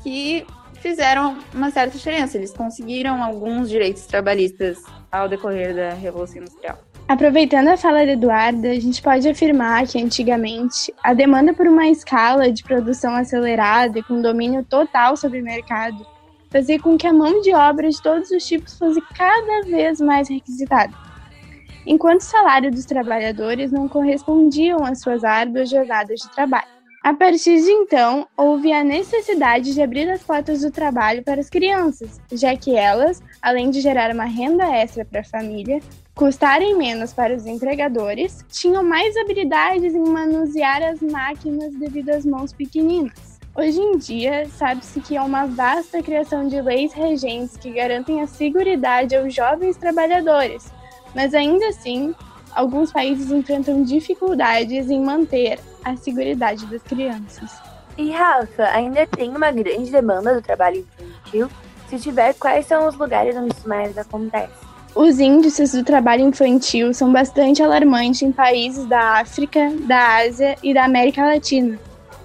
[0.03, 0.47] que
[0.81, 2.37] fizeram uma certa diferença.
[2.37, 4.79] Eles conseguiram alguns direitos trabalhistas
[5.11, 6.79] ao decorrer da Revolução Industrial.
[7.07, 11.87] Aproveitando a fala da Eduarda, a gente pode afirmar que antigamente a demanda por uma
[11.89, 16.14] escala de produção acelerada e com domínio total sobre o mercado
[16.55, 20.29] fazia com que a mão de obra de todos os tipos fosse cada vez mais
[20.29, 20.95] requisitada,
[21.85, 26.69] enquanto o salário dos trabalhadores não correspondiam às suas árduas jornadas de trabalho.
[27.03, 31.51] A partir de então, houve a necessidade de abrir as portas do trabalho para as
[31.51, 35.81] crianças, já que elas, além de gerar uma renda extra para a família,
[36.15, 42.53] custarem menos para os empregadores, tinham mais habilidades em manusear as máquinas devido às mãos
[42.53, 43.34] pequeninas.
[43.57, 48.27] Hoje em dia, sabe-se que há uma vasta criação de leis regentes que garantem a
[48.27, 50.73] segurança aos jovens trabalhadores,
[51.15, 52.13] mas ainda assim,
[52.53, 57.53] alguns países enfrentam dificuldades em manter a segurança das crianças.
[57.97, 61.49] E Rafa, ainda tem uma grande demanda do trabalho infantil?
[61.89, 64.65] Se tiver, quais são os lugares onde isso mais acontece?
[64.97, 70.75] Os índices do trabalho infantil são bastante alarmantes em países da África, da Ásia e
[70.75, 71.79] da América Latina.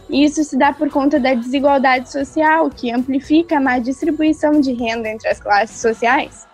[0.10, 4.74] E isso se dá por conta da desigualdade social, que amplifica a má distribuição de
[4.74, 6.48] renda entre as classes sociais,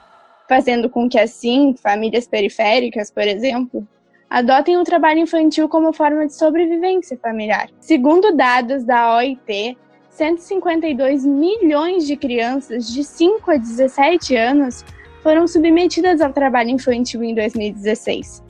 [0.47, 3.87] fazendo com que, assim, famílias periféricas, por exemplo,
[4.29, 7.69] adotem o trabalho infantil como forma de sobrevivência familiar.
[7.79, 9.77] Segundo dados da OIT,
[10.09, 14.83] 152 milhões de crianças de 5 a 17 anos
[15.23, 18.43] foram submetidas ao trabalho infantil em 2016,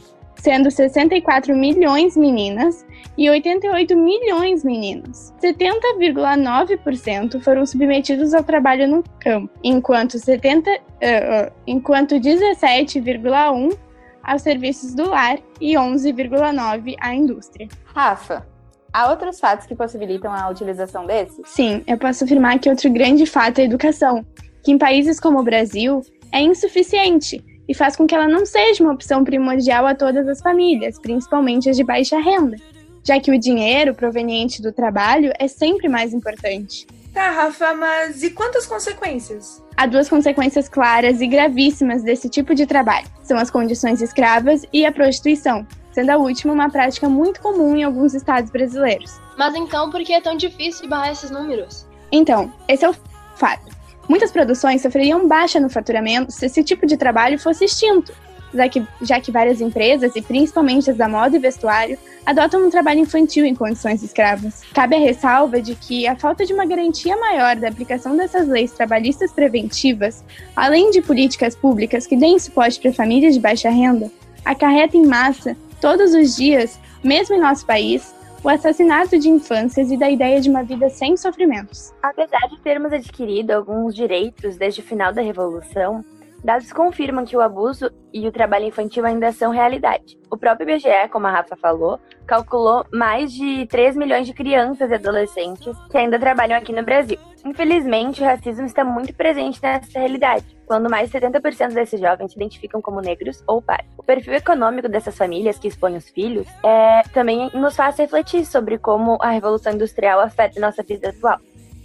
[0.46, 2.86] sendo 64 milhões meninas
[3.18, 5.34] e 88 milhões meninos.
[5.42, 13.76] 70,9% foram submetidos ao trabalho no campo, enquanto, 70, uh, uh, enquanto 17,1%
[14.24, 17.68] aos serviços do lar e 11,9% à indústria.
[17.86, 18.46] Rafa,
[18.94, 21.42] há outros fatos que possibilitam a utilização desses?
[21.46, 24.24] Sim, eu posso afirmar que outro grande fato é a educação,
[24.64, 28.84] que em países como o Brasil é insuficiente e faz com que ela não seja
[28.84, 32.58] uma opção primordial a todas as famílias, principalmente as de baixa renda,
[33.04, 36.88] já que o dinheiro proveniente do trabalho é sempre mais importante.
[37.14, 39.64] Tá, Rafa, mas e quantas consequências?
[39.78, 44.86] Há duas consequências claras e gravíssimas desse tipo de trabalho: são as condições escravas e
[44.86, 49.18] a prostituição, sendo a última uma prática muito comum em alguns estados brasileiros.
[49.38, 51.88] Mas então, por que é tão difícil barrar esses números?
[52.12, 52.96] Então, esse é o
[53.36, 53.75] fato.
[54.08, 58.14] Muitas produções sofreriam baixa no faturamento se esse tipo de trabalho fosse extinto,
[58.54, 62.70] já que, já que várias empresas, e principalmente as da moda e vestuário, adotam um
[62.70, 64.62] trabalho infantil em condições escravas.
[64.74, 68.72] Cabe a ressalva de que a falta de uma garantia maior da aplicação dessas leis
[68.72, 70.24] trabalhistas preventivas,
[70.56, 74.10] além de políticas públicas que deem suporte para famílias de baixa renda,
[74.44, 78.15] acarreta em massa, todos os dias, mesmo em nosso país,
[78.46, 81.92] o assassinato de infâncias e da ideia de uma vida sem sofrimentos.
[82.04, 86.06] Apesar de termos adquirido alguns direitos desde o final da Revolução,
[86.46, 90.16] Dados confirmam que o abuso e o trabalho infantil ainda são realidade.
[90.30, 94.94] O próprio IBGE, como a Rafa falou, calculou mais de 3 milhões de crianças e
[94.94, 97.18] adolescentes que ainda trabalham aqui no Brasil.
[97.44, 102.38] Infelizmente, o racismo está muito presente nessa realidade, quando mais de 70% desses jovens se
[102.38, 103.92] identificam como negros ou pardos.
[103.98, 108.78] O perfil econômico dessas famílias que expõem os filhos é, também nos faz refletir sobre
[108.78, 111.40] como a Revolução Industrial afeta nossa vida atual,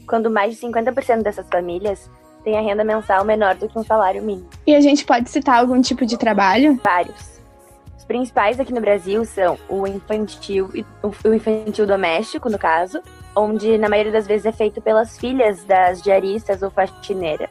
[0.06, 2.10] quando mais de 50% dessas famílias
[2.44, 4.48] têm a renda mensal menor do que um salário mínimo.
[4.66, 6.80] E a gente pode citar algum tipo de trabalho?
[6.82, 7.40] Vários.
[7.96, 10.70] Os principais aqui no Brasil são o infantil,
[11.02, 13.00] o infantil doméstico, no caso,
[13.36, 17.50] onde na maioria das vezes é feito pelas filhas das diaristas ou faxineiras.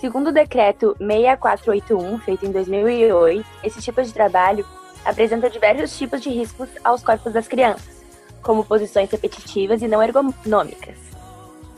[0.00, 4.66] Segundo o decreto 6481, feito em 2008, esse tipo de trabalho
[5.04, 8.04] apresenta diversos tipos de riscos aos corpos das crianças,
[8.42, 10.96] como posições repetitivas e não ergonômicas,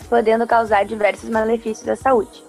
[0.08, 2.43] podendo causar diversos malefícios à saúde.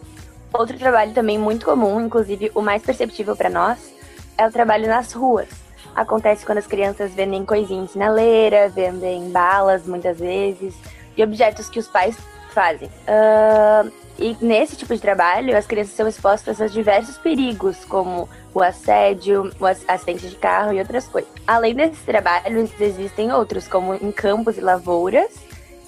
[0.57, 3.93] Outro trabalho também muito comum, inclusive o mais perceptível para nós,
[4.37, 5.49] é o trabalho nas ruas.
[5.93, 10.73] Acontece quando as crianças vendem coisinhas na leira, vendem balas muitas vezes,
[11.15, 12.17] e objetos que os pais
[12.51, 12.87] fazem.
[12.87, 18.61] Uh, e nesse tipo de trabalho, as crianças são expostas a diversos perigos, como o
[18.61, 21.29] assédio, o acidente de carro e outras coisas.
[21.45, 25.33] Além desses trabalhos, existem outros, como em campos e lavouras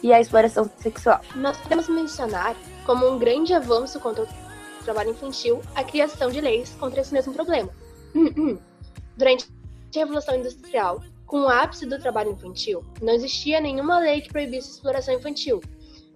[0.03, 1.21] e a exploração sexual.
[1.35, 2.53] Nós podemos mencionar
[2.85, 4.27] como um grande avanço contra o
[4.87, 7.69] trabalho infantil a criação de leis contra esse mesmo problema.
[9.17, 9.45] Durante
[9.95, 14.69] a Revolução Industrial, com o ápice do trabalho infantil, não existia nenhuma lei que proibisse
[14.69, 15.61] a exploração infantil,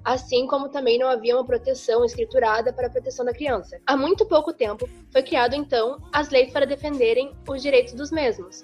[0.05, 3.78] assim como também não havia uma proteção escriturada para a proteção da criança.
[3.86, 8.63] Há muito pouco tempo foi criado então as leis para defenderem os direitos dos mesmos.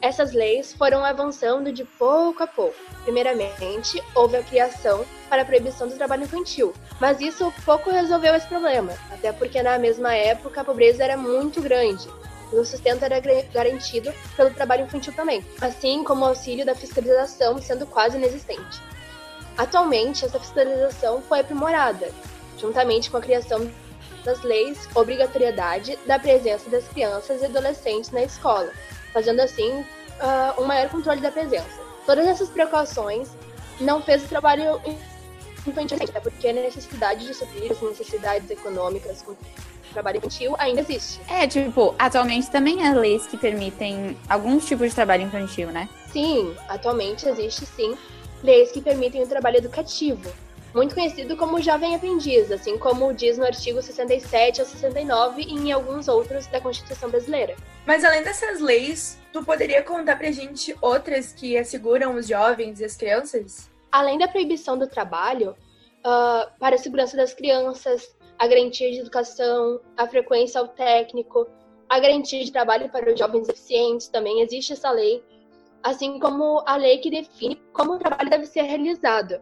[0.00, 2.76] Essas leis foram avançando de pouco a pouco.
[3.02, 8.46] Primeiramente, houve a criação para a proibição do trabalho infantil, mas isso pouco resolveu esse
[8.46, 12.08] problema, até porque na mesma época a pobreza era muito grande
[12.52, 13.20] e o sustento era
[13.52, 18.80] garantido pelo trabalho infantil também, assim como o auxílio da fiscalização sendo quase inexistente.
[19.56, 22.08] Atualmente, essa fiscalização foi aprimorada,
[22.56, 23.68] juntamente com a criação
[24.24, 28.70] das leis obrigatoriedade da presença das crianças e adolescentes na escola,
[29.12, 31.80] fazendo assim uh, um maior controle da presença.
[32.06, 33.28] Todas essas precauções
[33.80, 34.80] não fez o trabalho
[35.66, 39.34] infantil, até porque a necessidade de suprir as necessidades econômicas com
[39.92, 41.20] trabalho infantil ainda existe.
[41.28, 45.88] É, tipo, atualmente também há leis que permitem alguns tipos de trabalho infantil, né?
[46.12, 47.96] Sim, atualmente existe sim
[48.42, 50.30] leis que permitem o trabalho educativo,
[50.74, 55.72] muito conhecido como jovem aprendiz, assim como diz no artigo 67 ao 69 e em
[55.72, 57.56] alguns outros da Constituição Brasileira.
[57.86, 62.84] Mas além dessas leis, tu poderia contar pra gente outras que asseguram os jovens e
[62.84, 63.70] as crianças?
[63.90, 65.56] Além da proibição do trabalho,
[66.00, 71.46] uh, para a segurança das crianças, a garantia de educação, a frequência ao técnico,
[71.88, 75.24] a garantia de trabalho para os jovens eficientes, também existe essa lei
[75.82, 79.40] assim como a lei que define como o trabalho deve ser realizado.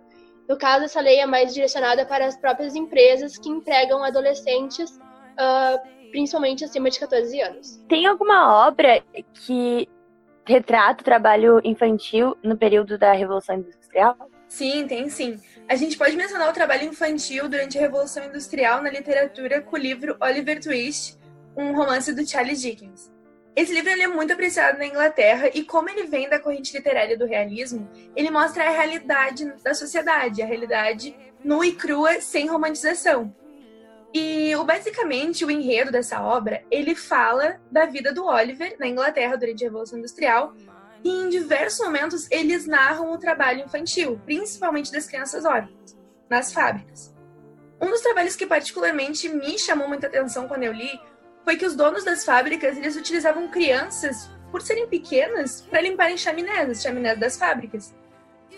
[0.48, 6.10] No caso, essa lei é mais direcionada para as próprias empresas que empregam adolescentes, uh,
[6.10, 7.84] principalmente acima de 14 anos.
[7.88, 9.02] Tem alguma obra
[9.44, 9.88] que
[10.46, 14.16] retrata o trabalho infantil no período da Revolução Industrial?
[14.48, 15.40] Sim, tem sim.
[15.68, 19.78] A gente pode mencionar o trabalho infantil durante a Revolução Industrial na literatura com o
[19.78, 21.18] livro Oliver Twist,
[21.56, 23.10] um romance do Charles Dickens.
[23.56, 27.24] Esse livro é muito apreciado na Inglaterra e como ele vem da corrente literária do
[27.24, 33.34] realismo, ele mostra a realidade da sociedade, a realidade nua e crua, sem romantização.
[34.12, 39.64] E basicamente o enredo dessa obra, ele fala da vida do Oliver na Inglaterra durante
[39.64, 40.54] a Revolução Industrial
[41.02, 45.96] e em diversos momentos eles narram o trabalho infantil, principalmente das crianças órfãs,
[46.28, 47.14] nas fábricas.
[47.80, 51.00] Um dos trabalhos que particularmente me chamou muita atenção quando eu li
[51.46, 56.68] foi que os donos das fábricas eles utilizavam crianças, por serem pequenas, para limparem chaminés,
[56.68, 57.94] as chaminés das fábricas.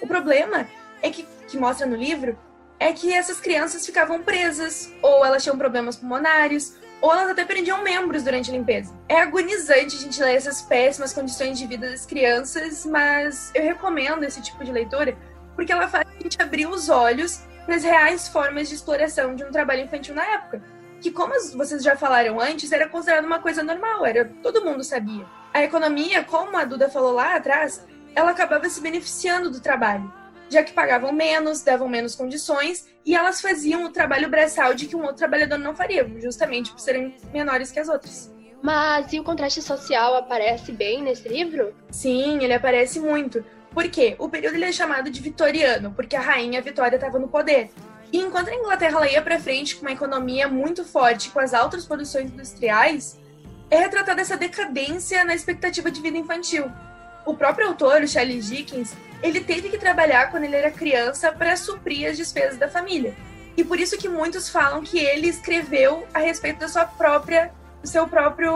[0.01, 0.67] O problema
[1.03, 2.39] é que, que mostra no livro
[2.81, 7.83] é que essas crianças ficavam presas, ou elas tinham problemas pulmonares, ou elas até perdiam
[7.83, 8.97] membros durante a limpeza.
[9.07, 14.25] É agonizante a gente ler essas péssimas condições de vida das crianças, mas eu recomendo
[14.25, 15.15] esse tipo de leitura
[15.55, 19.45] porque ela faz a gente abrir os olhos para as reais formas de exploração de
[19.45, 23.63] um trabalho infantil na época que, como vocês já falaram antes, era considerado uma coisa
[23.63, 25.27] normal, era todo mundo sabia.
[25.53, 30.13] A economia, como a Duda falou lá atrás, ela acabava se beneficiando do trabalho,
[30.49, 34.97] já que pagavam menos, davam menos condições e elas faziam o trabalho braçal de que
[34.97, 38.33] um outro trabalhador não faria, justamente por serem menores que as outras.
[38.63, 41.75] Mas e o contraste social aparece bem nesse livro?
[41.91, 43.45] Sim, ele aparece muito.
[43.73, 44.17] Por quê?
[44.19, 47.71] O período ele é chamado de vitoriano, porque a rainha Vitória estava no poder.
[48.13, 51.85] E enquanto a Inglaterra ia para frente com uma economia muito forte, com as altas
[51.85, 53.19] produções industriais,
[53.71, 56.71] é retratada essa decadência na expectativa de vida infantil.
[57.27, 61.57] O próprio autor, o Charles Dickens, ele teve que trabalhar quando ele era criança para
[61.57, 63.15] suprir as despesas da família.
[63.57, 67.53] E por isso que muitos falam que ele escreveu a respeito da sua própria,
[67.83, 68.53] seu próprio,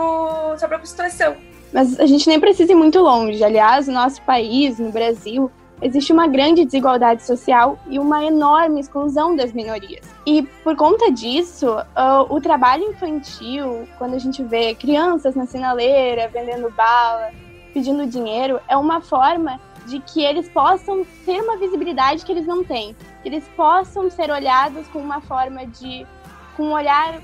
[0.57, 1.35] sua própria situação.
[1.71, 3.43] Mas a gente nem precisa ir muito longe.
[3.43, 5.51] Aliás, no nosso país, no Brasil,
[5.83, 10.05] existe uma grande desigualdade social e uma enorme exclusão das minorias.
[10.25, 16.29] E por conta disso, uh, o trabalho infantil, quando a gente vê crianças na sinaleira
[16.29, 17.31] vendendo bala,
[17.73, 22.63] pedindo dinheiro, é uma forma de que eles possam ter uma visibilidade que eles não
[22.63, 26.07] têm, que eles possam ser olhados com uma forma de
[26.55, 27.19] com um olhar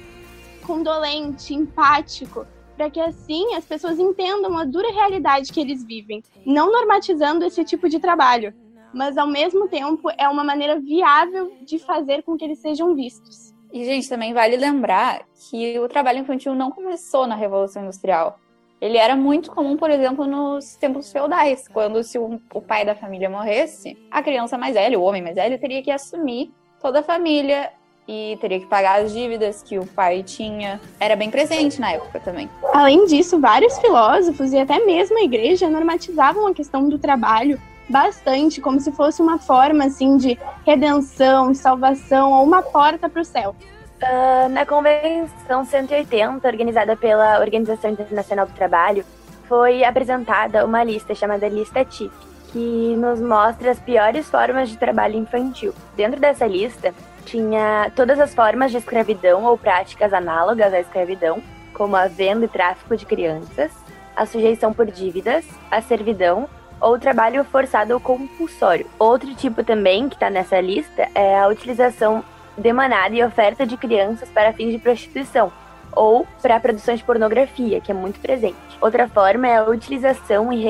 [0.63, 2.45] condolente, empático,
[2.79, 7.65] para que assim as pessoas entendam a dura realidade que eles vivem, não normatizando esse
[7.65, 8.53] tipo de trabalho,
[8.93, 13.53] mas ao mesmo tempo é uma maneira viável de fazer com que eles sejam vistos.
[13.73, 18.39] E, gente, também vale lembrar que o trabalho infantil não começou na Revolução Industrial.
[18.79, 23.29] Ele era muito comum, por exemplo, nos tempos feudais, quando se o, pai da família
[23.29, 26.49] morresse, a criança mais velha, o homem mais velho, teria que assumir
[26.79, 27.73] toda a família
[28.11, 30.81] e teria que pagar as dívidas que o pai tinha.
[30.99, 32.49] Era bem presente na época também.
[32.73, 38.59] Além disso, vários filósofos e até mesmo a igreja normatizavam a questão do trabalho bastante,
[38.61, 43.55] como se fosse uma forma assim de redenção, salvação ou uma porta para o céu.
[44.01, 49.05] Uh, na Convenção 180, organizada pela Organização Internacional do Trabalho,
[49.47, 52.11] foi apresentada uma lista chamada Lista TIP,
[52.51, 55.73] que nos mostra as piores formas de trabalho infantil.
[55.95, 56.93] Dentro dessa lista,
[57.29, 61.41] tinha todas as formas de escravidão ou práticas análogas à escravidão,
[61.73, 63.71] como a venda e tráfico de crianças,
[64.15, 66.49] a sujeição por dívidas, a servidão
[66.81, 68.87] ou trabalho forçado ou compulsório.
[68.97, 72.23] Outro tipo também que está nessa lista é a utilização
[72.57, 75.51] demanada e oferta de crianças para fins de prostituição
[75.95, 78.57] ou para a produção de pornografia, que é muito presente.
[78.81, 80.65] Outra forma é a utilização e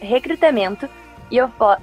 [0.00, 0.88] recrutamento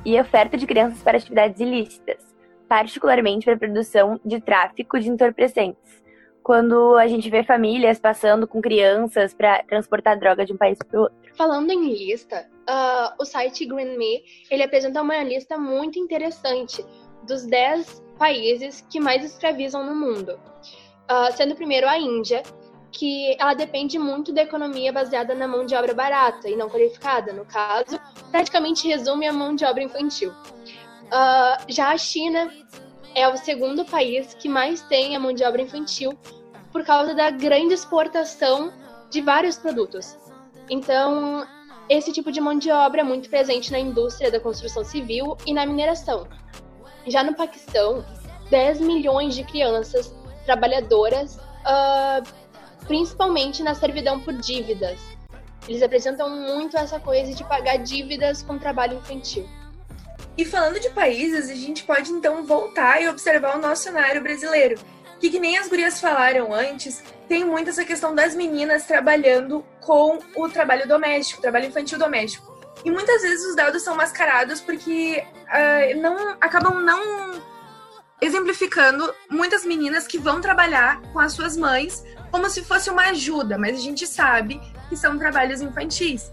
[0.06, 2.31] e oferta de crianças para atividades ilícitas
[2.72, 6.02] particularmente para a produção de tráfico de entorpecentes.
[6.42, 10.98] Quando a gente vê famílias passando com crianças para transportar droga de um país para
[10.98, 11.18] o outro.
[11.36, 16.86] Falando em lista, uh, o site GreenMe ele apresenta uma lista muito interessante
[17.28, 20.40] dos 10 países que mais escravizam no mundo,
[21.12, 22.42] uh, sendo primeiro a Índia,
[22.90, 27.34] que ela depende muito da economia baseada na mão de obra barata e não qualificada.
[27.34, 28.00] No caso,
[28.32, 30.32] praticamente resume a mão de obra infantil.
[31.12, 32.50] Uh, já a China
[33.14, 36.18] é o segundo país que mais tem a mão de obra infantil
[36.72, 38.72] por causa da grande exportação
[39.10, 40.18] de vários produtos.
[40.70, 41.46] Então,
[41.90, 45.54] esse tipo de mão de obra é muito presente na indústria da construção civil e
[45.54, 46.26] na mineração.
[47.06, 48.06] Já no Paquistão,
[48.50, 50.16] 10 milhões de crianças
[50.46, 52.24] trabalhadoras, uh,
[52.88, 55.00] principalmente na servidão por dívidas.
[55.68, 59.46] Eles apresentam muito essa coisa de pagar dívidas com trabalho infantil.
[60.38, 64.80] E falando de países, a gente pode então voltar e observar o nosso cenário brasileiro,
[65.20, 70.20] que, que nem as gurias falaram antes, tem muito essa questão das meninas trabalhando com
[70.36, 72.52] o trabalho doméstico, trabalho infantil doméstico.
[72.84, 77.42] E muitas vezes os dados são mascarados porque uh, não acabam não
[78.20, 83.58] exemplificando muitas meninas que vão trabalhar com as suas mães como se fosse uma ajuda,
[83.58, 86.32] mas a gente sabe que são trabalhos infantis.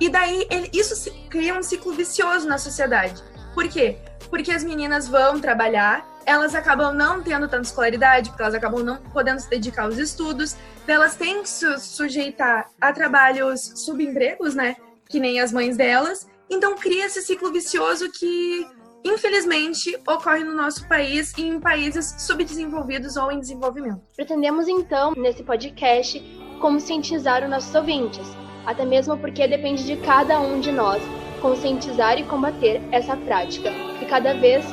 [0.00, 3.22] E daí ele, isso cria um ciclo vicioso na sociedade.
[3.58, 3.96] Por quê?
[4.30, 8.98] Porque as meninas vão trabalhar, elas acabam não tendo tanta escolaridade, porque elas acabam não
[9.12, 10.54] podendo se dedicar aos estudos,
[10.86, 14.76] elas têm que se sujeitar a trabalhos subempregos, né?
[15.08, 16.28] Que nem as mães delas.
[16.48, 18.64] Então cria esse ciclo vicioso que,
[19.04, 24.00] infelizmente, ocorre no nosso país e em países subdesenvolvidos ou em desenvolvimento.
[24.14, 26.20] Pretendemos, então, nesse podcast,
[26.60, 28.28] conscientizar os nossos ouvintes,
[28.64, 31.02] até mesmo porque depende de cada um de nós
[31.40, 34.64] conscientizar e combater essa prática, que cada vez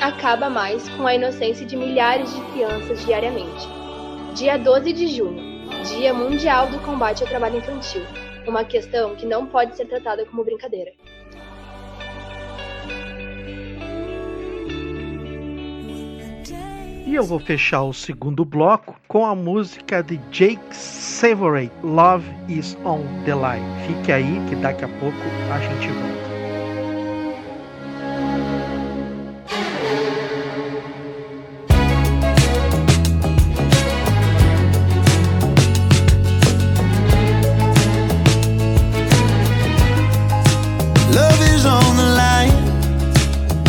[0.00, 3.68] acaba mais com a inocência de milhares de crianças diariamente.
[4.34, 8.02] Dia 12 de junho, Dia Mundial do Combate ao Trabalho Infantil,
[8.46, 10.92] uma questão que não pode ser tratada como brincadeira.
[17.14, 22.76] E eu vou fechar o segundo bloco com a música de Jake Savory, Love is
[22.84, 23.64] on the Line.
[23.86, 25.16] Fique aí que daqui a pouco
[25.48, 26.24] a gente volta.
[41.12, 42.50] Love is on the line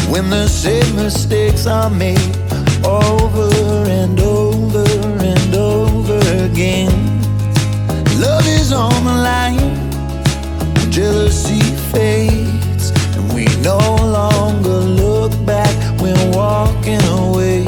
[0.09, 2.54] when the same mistakes are made
[2.85, 3.49] over
[3.89, 4.85] and over
[5.19, 6.91] and over again.
[8.19, 9.73] Love is on the line,
[10.91, 13.79] jealousy fades, and we no
[14.17, 17.65] longer look back when walking away.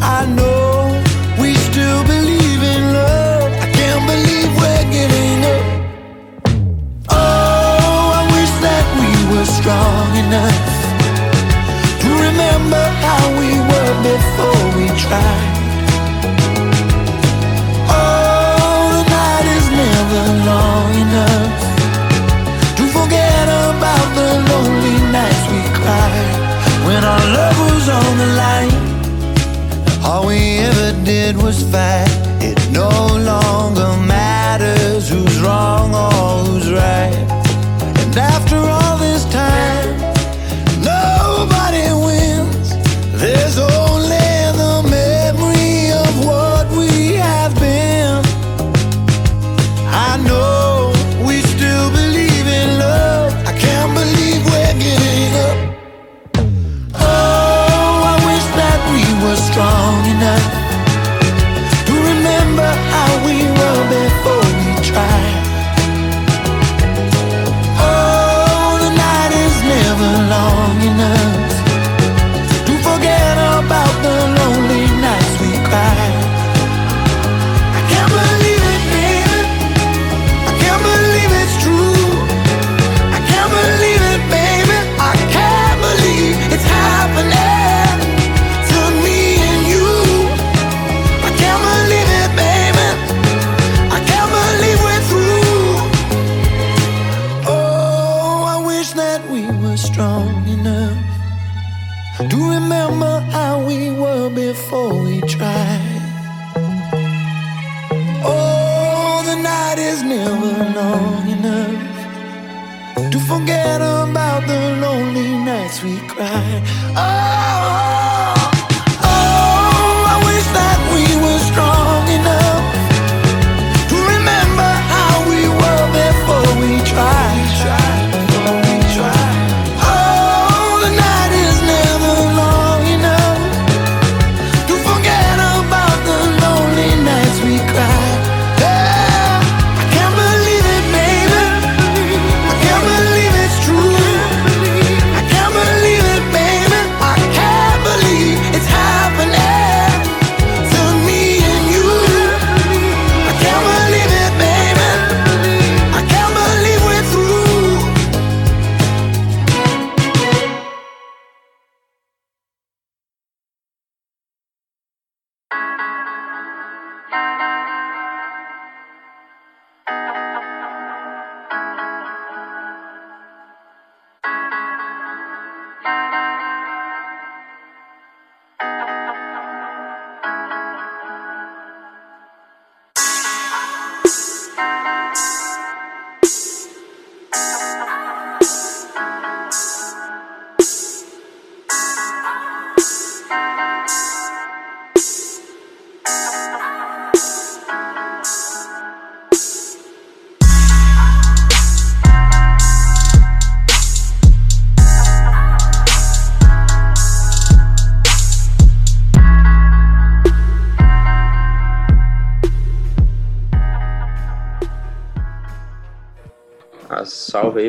[0.00, 1.02] I know
[1.40, 3.50] we still believe in love.
[3.64, 5.66] I can't believe we're giving up.
[7.10, 9.96] Oh, I wish that we were strong.
[14.98, 15.56] Tried.
[17.88, 21.52] Oh, the night is never long enough
[22.78, 26.32] to forget about the lonely nights we cried
[26.86, 28.76] when our love was on the line.
[30.04, 32.10] All we ever did was fight.
[32.40, 32.90] It no
[33.32, 36.12] longer matters who's wrong or
[36.44, 37.16] who's right.
[38.00, 39.75] And after all this time,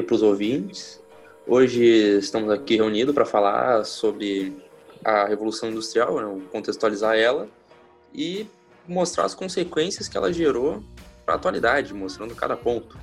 [0.08, 1.04] para os ouvintes.
[1.46, 1.84] Hoje
[2.18, 4.56] estamos aqui reunidos para falar sobre
[5.04, 7.48] a Revolução Industrial, né, contextualizar ela
[8.14, 8.48] e
[8.88, 10.82] mostrar as consequências que ela gerou
[11.26, 12.98] para a atualidade, mostrando cada ponto.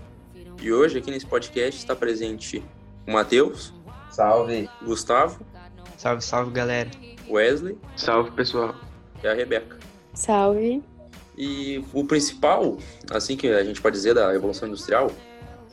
[0.60, 2.64] E hoje aqui nesse podcast está presente
[3.06, 3.72] o Matheus.
[4.10, 4.68] Salve.
[4.82, 5.44] Gustavo.
[5.98, 6.90] Salve, salve, galera.
[7.28, 7.76] Wesley.
[7.96, 8.74] Salve, pessoal.
[9.22, 9.78] E a Rebeca.
[10.14, 10.82] Salve.
[11.36, 12.78] E o principal,
[13.10, 15.10] assim que a gente pode dizer da Revolução Industrial,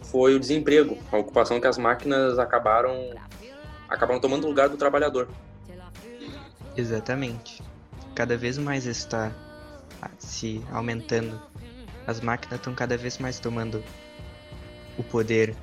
[0.04, 3.14] foi o desemprego, a ocupação que as máquinas acabaram
[3.88, 5.28] acabaram tomando o lugar do trabalhador.
[6.78, 7.62] Exatamente.
[8.16, 9.32] Cada vez mais está
[10.18, 11.40] se aumentando.
[12.08, 13.84] As máquinas estão cada vez mais tomando
[14.98, 15.56] o poder.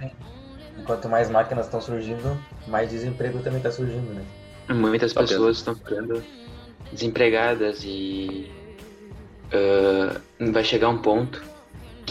[0.78, 4.24] Enquanto mais máquinas estão surgindo, mais desemprego também está surgindo, né?
[4.68, 6.22] Muitas Tá pessoas estão ficando
[6.92, 8.50] desempregadas e
[9.52, 10.20] ah,
[10.52, 11.42] vai chegar um ponto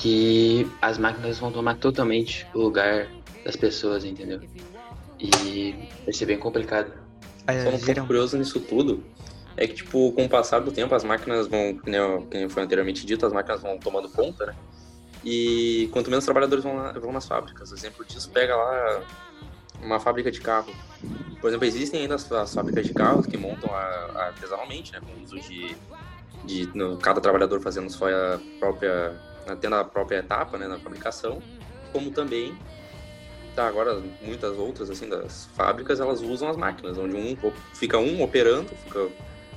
[0.02, 3.08] que as máquinas vão tomar totalmente o lugar
[3.44, 4.40] das pessoas, entendeu?
[5.20, 6.92] E vai ser bem complicado.
[7.64, 9.04] Só um ponto curioso nisso tudo
[9.56, 13.26] é que, tipo, com o passar do tempo, as máquinas vão, nem foi anteriormente dito,
[13.26, 14.56] as máquinas vão tomando conta, né?
[15.26, 17.72] E quanto menos trabalhadores vão, lá- vão nas fábricas.
[17.72, 19.02] Exemplo disso, pega lá
[19.82, 20.72] uma fábrica de carro.
[21.42, 23.74] Por exemplo, existem ainda as, as fábricas de carros que montam
[24.16, 25.00] artesanalmente, né?
[25.00, 25.76] Com o uso de,
[26.46, 29.20] de no- cada trabalhador fazendo sua própria,
[29.56, 30.68] tendo a própria etapa, né?
[30.68, 31.42] Na fabricação.
[31.92, 32.58] Como também
[33.56, 37.36] tá, agora muitas outras assim das fábricas elas usam as máquinas, onde um
[37.74, 39.08] fica um operando, fica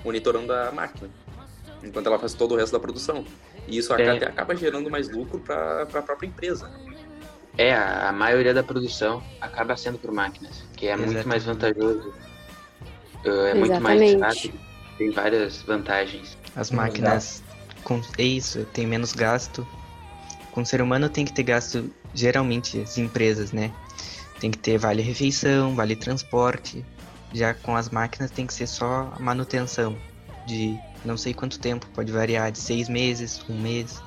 [0.04, 1.10] monitorando a máquina.
[1.82, 3.24] enquanto ela faz todo o resto da produção.
[3.66, 4.10] E isso É.
[4.10, 6.70] até acaba gerando mais lucro para a própria empresa.
[7.56, 12.12] É, a, maioria da produção acaba sendo por máquinas, que é muito mais vantajoso.
[13.24, 14.20] é muito mais Exatamente.
[14.20, 14.60] rápido,
[14.98, 16.36] tem várias vantagens.
[16.54, 17.42] As máquinas
[17.82, 19.66] com é isso, tem menos gasto.
[20.52, 23.72] Com o ser humano tem que ter gasto, geralmente, as empresas, né?
[24.40, 26.84] Tem que ter vale refeição, vale transporte.
[27.32, 29.96] Já com as máquinas tem que ser só a manutenção
[30.46, 34.02] de não sei quanto tempo, pode variar de seis meses, um mês.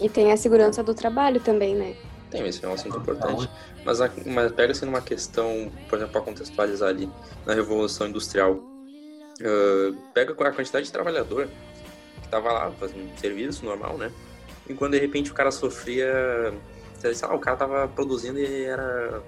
[0.00, 1.96] E tem a segurança do trabalho também, né?
[2.30, 3.48] Tem, esse é um assunto importante.
[3.84, 7.08] Mas, a- mas pega-se numa questão, por exemplo, para contextualizar ali,
[7.44, 8.60] na Revolução Industrial.
[9.42, 11.48] ah, pega a quantidade de trabalhador
[12.22, 14.10] que tava lá fazendo serviço normal, né?
[14.68, 16.52] E quando de repente o cara sofria,
[16.98, 19.22] sei lá, o cara tava produzindo e era,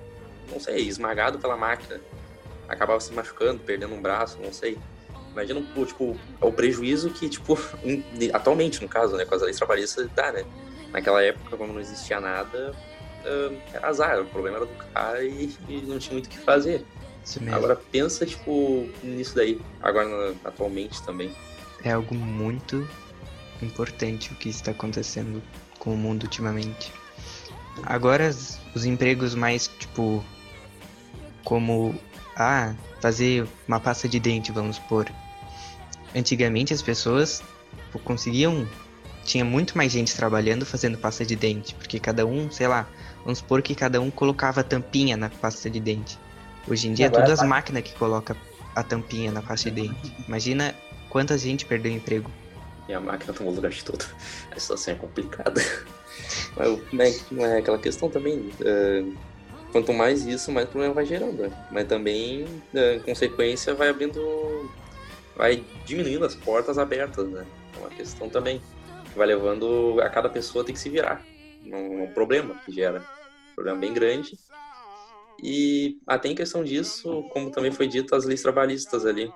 [0.50, 2.00] não sei, esmagado pela máquina.
[2.68, 4.78] Acabava se machucando, perdendo um braço, não sei.
[5.32, 7.58] Imagina, tipo, o prejuízo que, tipo,
[8.32, 10.44] atualmente, no caso, né, com as leis trabalhistas, dá, né?
[10.92, 12.74] Naquela época, como não existia nada,
[13.72, 16.84] era azar, o problema era do cara e, e não tinha muito o que fazer.
[17.52, 21.34] Agora pensa, tipo, nisso daí, agora atualmente também.
[21.84, 22.88] É algo muito
[23.64, 25.42] importante o que está acontecendo
[25.78, 26.92] com o mundo ultimamente.
[27.82, 28.30] Agora
[28.74, 30.24] os empregos mais tipo
[31.44, 31.94] como
[32.36, 35.06] ah, fazer uma pasta de dente, vamos supor.
[36.14, 37.42] Antigamente as pessoas
[37.86, 38.66] tipo, conseguiam
[39.24, 42.88] tinha muito mais gente trabalhando fazendo pasta de dente, porque cada um, sei lá,
[43.22, 46.18] vamos supor que cada um colocava a tampinha na pasta de dente.
[46.66, 48.34] Hoje em dia é Agora tudo as tá- máquinas que coloca
[48.74, 50.14] a tampinha na pasta de dente.
[50.26, 50.74] Imagina
[51.10, 52.30] quanta gente perdeu emprego.
[52.88, 54.04] E a máquina tomou o lugar de tudo.
[54.50, 55.60] A situação é complicada.
[56.56, 58.50] Mas mas não é aquela questão também.
[58.64, 59.04] é,
[59.70, 61.42] quanto mais isso, mais problema vai gerando.
[61.42, 61.68] né?
[61.70, 62.44] Mas também,
[62.74, 64.68] é, em consequência, vai abrindo.
[65.36, 67.46] Vai diminuindo as portas abertas, né?
[67.76, 68.60] É uma questão também.
[69.12, 71.22] Que vai levando a cada pessoa ter que se virar.
[71.64, 73.00] É um, um problema que gera.
[73.52, 74.36] Um problema bem grande.
[75.40, 79.32] E até em questão disso, como também foi dito, as leis trabalhistas ali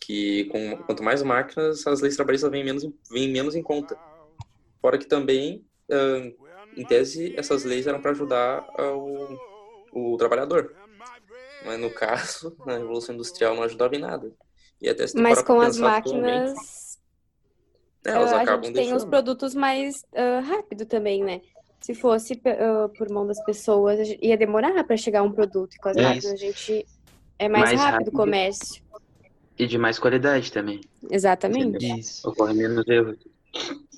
[0.00, 3.96] que com, quanto mais máquinas, as leis trabalhistas vêm menos, vêm menos em conta.
[4.80, 5.64] Fora que também,
[6.76, 9.38] em tese, essas leis eram para ajudar o,
[9.92, 10.74] o trabalhador.
[11.64, 14.32] Mas no caso, na Revolução Industrial não ajudava em nada.
[14.80, 16.98] E até se Mas com as máquinas,
[18.04, 21.40] é, elas ah, a gente tem os produtos mais ah, rápido também, né?
[21.80, 25.74] Se fosse ah, por mão das pessoas, ia demorar para chegar um produto.
[25.74, 26.86] E com as É máquinas, a gente
[27.38, 28.12] é mais, Mais rápido o rápido.
[28.12, 28.82] comércio.
[29.58, 30.80] E de mais qualidade também.
[31.10, 31.98] Exatamente.
[31.98, 32.28] Isso.
[32.28, 33.16] Ocorre menos erro.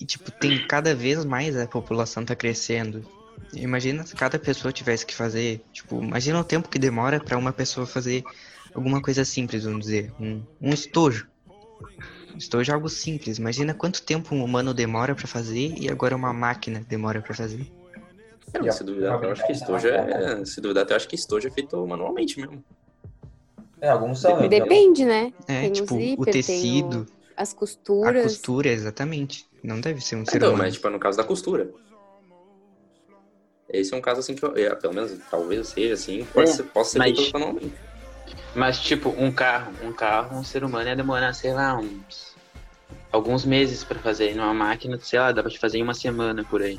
[0.00, 3.04] E tipo, tem cada vez mais a população tá crescendo.
[3.52, 7.52] Imagina se cada pessoa tivesse que fazer, tipo, imagina o tempo que demora para uma
[7.52, 8.22] pessoa fazer
[8.74, 11.28] alguma coisa simples, vamos dizer, um, um estojo.
[12.32, 13.38] Um estojo é algo simples.
[13.38, 17.66] Imagina quanto tempo um humano demora para fazer e agora uma máquina demora para fazer.
[18.54, 20.44] Não, se duvidar, eu acho que estojo é.
[20.44, 22.64] Se duvidar, eu acho que estojo é feito manualmente mesmo.
[23.80, 24.48] É, alguns são.
[24.48, 25.32] Depende, né?
[25.48, 28.22] É, tem tipo, o o zíper, tem tecido, o- as a costuras.
[28.24, 29.46] costura, exatamente.
[29.62, 30.64] Não deve ser um ser Então, humano.
[30.64, 31.70] mas tipo, no caso da costura.
[33.72, 36.52] Esse é um caso assim que eu, é, pelo menos talvez seja assim, pode É,
[36.54, 37.32] ser, possa ser mas-.
[38.54, 42.34] Mas, tipo, um carro, um carro, um ser humano ia demorar, sei lá, uns.
[43.12, 44.34] alguns meses pra fazer.
[44.34, 46.78] Numa máquina, sei lá, dá pra te fazer em uma semana por aí.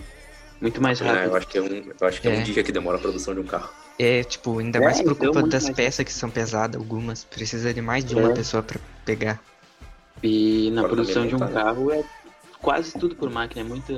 [0.62, 1.30] Muito mais É, rápido.
[1.32, 1.68] eu acho que é um,
[2.00, 2.32] eu acho que é.
[2.32, 2.42] um É.
[2.44, 3.70] dia que demora a produção de um carro.
[4.04, 7.24] É, tipo, ainda É, mais por então, culpa das mais- peças que são pesadas, algumas.
[7.24, 8.34] Precisa de mais de uma É.
[8.34, 9.40] pessoa pra pegar.
[10.24, 12.04] E na Agora produção também de um tá, carro é
[12.60, 13.94] quase tudo por máquina, é muito,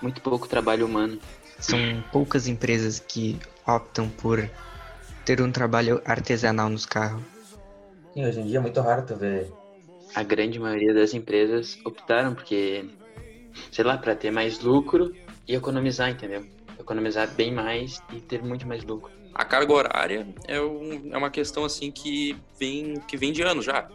[0.00, 1.18] muito pouco trabalho humano.
[1.58, 1.78] São
[2.12, 4.48] poucas empresas que optam por
[5.24, 7.22] ter um trabalho artesanal nos carros.
[8.14, 9.52] Sim, hoje em dia é muito raro tu ver.
[10.14, 12.84] A grande maioria das empresas optaram porque,
[13.72, 15.16] sei lá, pra ter mais lucro
[15.48, 16.44] e economizar, entendeu?
[16.94, 19.12] Economizar bem mais e ter muito mais lucro.
[19.32, 23.64] A carga horária é, um- é uma questão assim que vem, que vem de anos
[23.64, 23.88] já.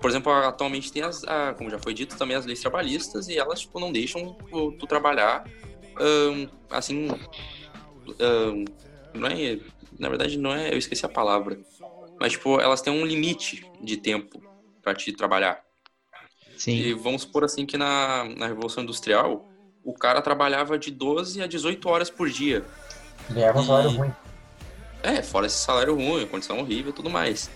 [0.00, 3.38] Por exemplo, atualmente tem as, a- como já foi dito, também as leis trabalhistas e
[3.38, 5.44] elas tipo, não deixam tu, tu trabalhar
[5.96, 7.06] ahn, assim.
[8.18, 8.64] ahn,
[9.14, 9.60] não é,
[9.96, 10.72] na verdade, não é.
[10.74, 11.56] Eu esqueci a palavra.
[12.18, 14.42] Mas, tipo, elas têm um limite de tempo
[14.82, 15.64] pra te trabalhar.
[16.58, 16.72] Sim.
[16.72, 19.48] E vamos supor assim que na, na Revolução Industrial,
[19.84, 22.64] o cara trabalhava de 12 a 18 horas por dia.
[23.30, 24.12] Ganhava um E- salário ruim.
[25.02, 27.50] É, fora esse salário ruim, condição horrível e tudo mais.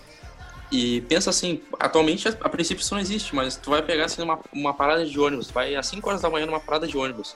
[0.71, 4.21] E pensa assim, atualmente a, a princípio isso não existe, mas tu vai pegar assim
[4.23, 7.35] uma, uma parada de ônibus, vai às 5 horas da manhã numa parada de ônibus.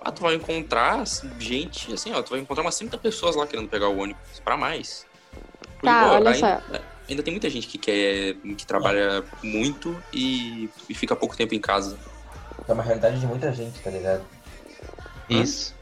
[0.00, 3.46] Ah, tu vai encontrar assim, gente, assim, ó, tu vai encontrar umas 30 pessoas lá
[3.46, 5.06] querendo pegar o ônibus, pra mais.
[5.72, 6.46] Porque, Tá, pô, olha aí- só.
[6.46, 11.54] é, ainda tem muita gente que quer, que trabalha muito e, e fica pouco tempo
[11.54, 11.98] em casa.
[12.68, 14.24] É uma realidade de muita gente, tá ligado?
[15.28, 15.74] Isso.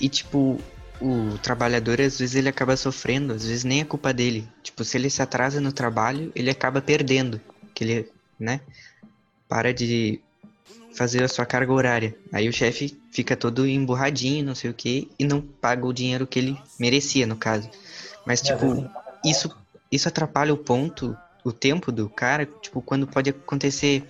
[0.00, 0.60] E tipo,
[1.00, 4.48] o trabalhador às vezes ele acaba sofrendo, às vezes nem é culpa dele.
[4.62, 7.40] Tipo, se ele se atrasa no trabalho, ele acaba perdendo,
[7.74, 8.60] que ele, né,
[9.48, 10.20] para de
[10.94, 12.16] fazer a sua carga horária.
[12.32, 16.26] Aí o chefe fica todo emburradinho, não sei o que, e não paga o dinheiro
[16.26, 17.70] que ele merecia, no caso.
[18.26, 18.88] Mas, tipo,
[19.24, 19.56] isso,
[19.90, 24.06] isso atrapalha o ponto, o tempo do cara, tipo, quando pode acontecer,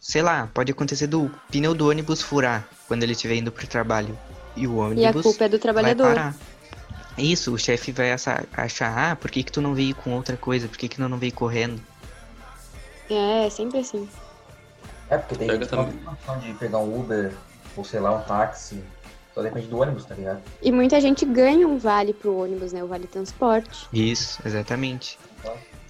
[0.00, 4.18] sei lá, pode acontecer do pneu do ônibus furar quando ele estiver indo pro trabalho.
[4.56, 6.14] E o ônibus E a culpa é do vai trabalhador.
[6.14, 6.34] parar.
[7.16, 8.44] Isso, o chefe vai achar,
[8.96, 10.68] ah, por que que tu não veio com outra coisa?
[10.68, 11.80] Por que que tu não veio correndo?
[13.10, 14.08] É, é sempre assim.
[15.10, 17.32] É, porque tem gente tem condição de pegar um Uber
[17.76, 18.82] ou sei lá, um táxi.
[19.34, 20.42] Só depende do ônibus, tá ligado?
[20.60, 22.82] E muita gente ganha um vale pro ônibus, né?
[22.82, 23.88] O vale transporte.
[23.92, 25.18] Isso, exatamente.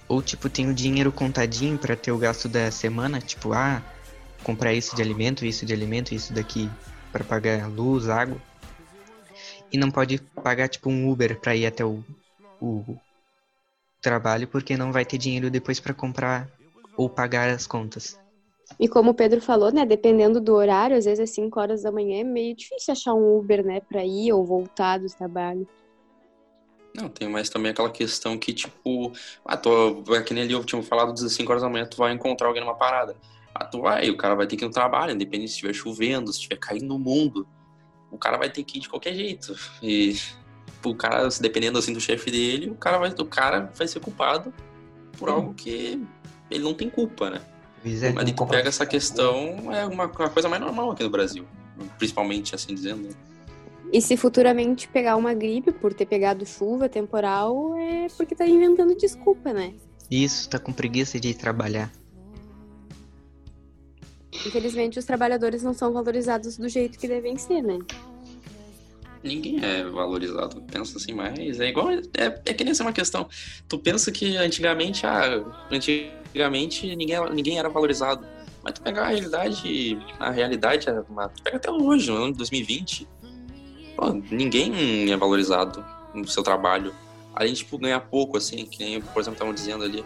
[0.07, 3.81] Ou tipo, tem o dinheiro contadinho pra ter o gasto da semana, tipo, ah,
[4.43, 6.69] comprar isso de alimento, isso de alimento, isso daqui
[7.11, 8.37] pra pagar luz, água.
[9.71, 12.03] E não pode pagar tipo um Uber pra ir até o,
[12.61, 12.97] o
[14.01, 16.49] trabalho porque não vai ter dinheiro depois pra comprar
[16.97, 18.19] ou pagar as contas.
[18.79, 19.85] E como o Pedro falou, né?
[19.85, 23.37] Dependendo do horário, às vezes às 5 horas da manhã é meio difícil achar um
[23.37, 23.79] Uber, né?
[23.79, 25.67] Pra ir ou voltar do trabalho.
[26.95, 29.13] Não, tem mais também aquela questão que, tipo,
[29.45, 31.97] ah, tô, é que nem ali eu tinha falado das 5 horas da manhã, tu
[31.97, 33.15] vai encontrar alguém numa parada.
[33.59, 36.31] Ah, tu vai, o cara vai ter que ir no trabalho, independente se estiver chovendo,
[36.31, 37.45] se estiver caindo no mundo.
[38.09, 39.53] O cara vai ter que ir de qualquer jeito.
[39.83, 40.17] E
[40.83, 43.99] o cara, se dependendo assim do chefe dele, o cara vai, o cara vai ser
[43.99, 44.53] culpado
[45.17, 46.01] por algo que
[46.49, 47.41] ele não tem culpa, né?
[47.83, 51.45] Mas aí tu pega essa questão, é uma, uma coisa mais normal aqui no Brasil.
[51.97, 53.09] Principalmente assim dizendo.
[53.09, 53.13] né?
[53.91, 58.95] E se futuramente pegar uma gripe por ter pegado chuva, temporal, é porque tá inventando
[58.95, 59.73] desculpa, né?
[60.09, 61.91] Isso, tá com preguiça de ir trabalhar.
[64.45, 67.79] Infelizmente, os trabalhadores não são valorizados do jeito que devem ser, né?
[69.21, 71.89] Ninguém é valorizado, pensa assim, mas é igual.
[71.91, 73.27] É, é que nem essa uma questão.
[73.67, 78.25] Tu pensa que antigamente, ah, antigamente ninguém, ninguém era valorizado.
[78.63, 82.37] Mas tu pegar a realidade, a realidade, é tu pega até hoje, no ano de
[82.39, 83.07] 2020,
[83.95, 85.83] pô, ninguém é valorizado
[86.13, 86.93] no seu trabalho.
[87.35, 90.03] Além de, tipo, ganhar pouco, assim, que nem, por exemplo, estavam dizendo ali.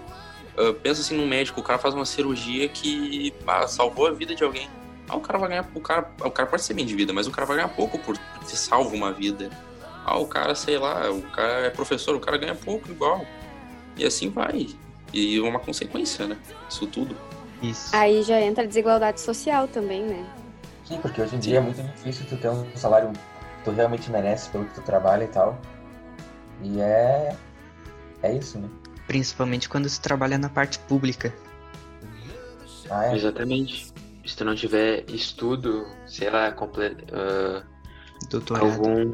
[0.58, 4.36] Ah, pensa assim num médico, o cara faz uma cirurgia que ah, salvou a vida
[4.36, 4.70] de alguém.
[5.08, 5.70] Ah, o cara vai ganhar.
[5.74, 7.98] O cara, o cara pode ser bem de vida, mas o cara vai ganhar pouco
[8.00, 9.50] por ter salvo uma vida.
[10.06, 13.26] Ah, o cara, sei lá, o cara é professor, o cara ganha pouco igual.
[13.98, 14.68] E assim vai.
[15.14, 16.38] E é uma consequência, né?
[16.70, 17.16] Isso tudo.
[17.62, 17.96] Isso.
[17.96, 20.26] Aí já entra a desigualdade social também, né?
[20.86, 23.20] Sim, porque hoje em dia é muito difícil tu ter um salário que
[23.64, 25.58] tu realmente merece pelo que tu trabalha e tal.
[26.62, 27.36] E é.
[28.22, 28.70] É isso, né?
[29.08, 31.34] Principalmente quando se trabalha na parte pública.
[32.90, 33.16] Ah, é?
[33.16, 33.94] Exatamente.
[34.26, 36.96] Se tu não tiver estudo, sei lá, comple...
[38.30, 38.66] Doutorado.
[38.66, 39.14] algum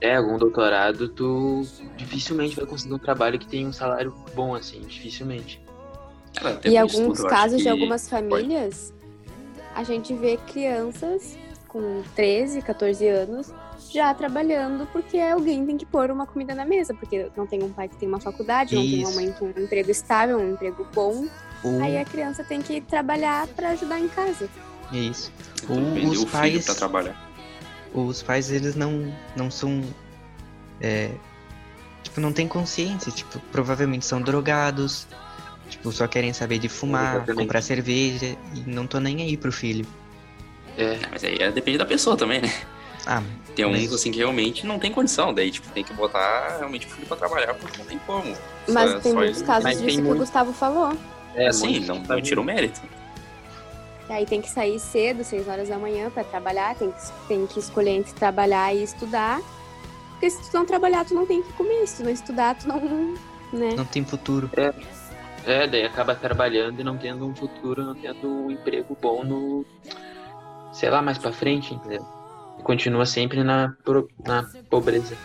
[0.00, 1.62] é algum doutorado, tu
[1.96, 5.64] dificilmente vai conseguir um trabalho que tenha um salário bom assim, dificilmente.
[6.64, 8.92] E alguns casos de algumas famílias,
[9.74, 11.38] a gente vê crianças
[11.68, 13.52] com 13, 14 anos
[13.94, 17.72] já trabalhando porque alguém tem que pôr uma comida na mesa, porque não tem um
[17.72, 19.14] pai que tem uma faculdade, não tem uma Isso.
[19.14, 21.28] mãe com um emprego estável, um emprego bom.
[21.82, 24.50] Aí a criança tem que trabalhar pra ajudar em casa.
[24.92, 25.32] É isso.
[25.68, 26.64] Ou os o pais.
[26.64, 27.30] pra trabalhar.
[27.94, 29.82] Os pais, eles não, não são.
[30.80, 31.10] É,
[32.02, 33.10] tipo, não tem consciência.
[33.10, 35.06] Tipo, provavelmente são drogados.
[35.70, 37.42] Tipo, só querem saber de fumar, Exatamente.
[37.42, 39.86] comprar cerveja e não tô nem aí pro filho.
[40.76, 40.98] É.
[41.10, 42.52] Mas aí é, depende da pessoa também, né?
[43.06, 43.22] Ah,
[43.54, 46.86] Tem uns mas- assim que realmente não tem condição, daí tipo, tem que botar realmente
[46.86, 48.34] o filho pra trabalhar porque não tem como.
[48.68, 50.92] Mas Só- tem só muitos ele- casos disso que o muito- Gustavo falou.
[51.34, 52.80] É, assim, não, não tira o mérito.
[54.08, 57.46] E aí tem que sair cedo, 6 horas da manhã pra trabalhar, tem que, tem
[57.46, 59.40] que escolher entre trabalhar e estudar.
[60.12, 61.86] Porque se tu não trabalhar, tu não tem que comer.
[61.86, 63.14] Se tu não estudar, tu não.
[63.52, 63.74] Né?
[63.76, 64.50] Não tem futuro.
[64.56, 64.72] É.
[65.46, 69.64] É, daí acaba trabalhando e não tendo um futuro, não tendo um emprego bom no.
[70.72, 72.04] sei lá, mais pra frente, entendeu?
[72.58, 73.74] E continua sempre na,
[74.24, 75.16] na pobreza.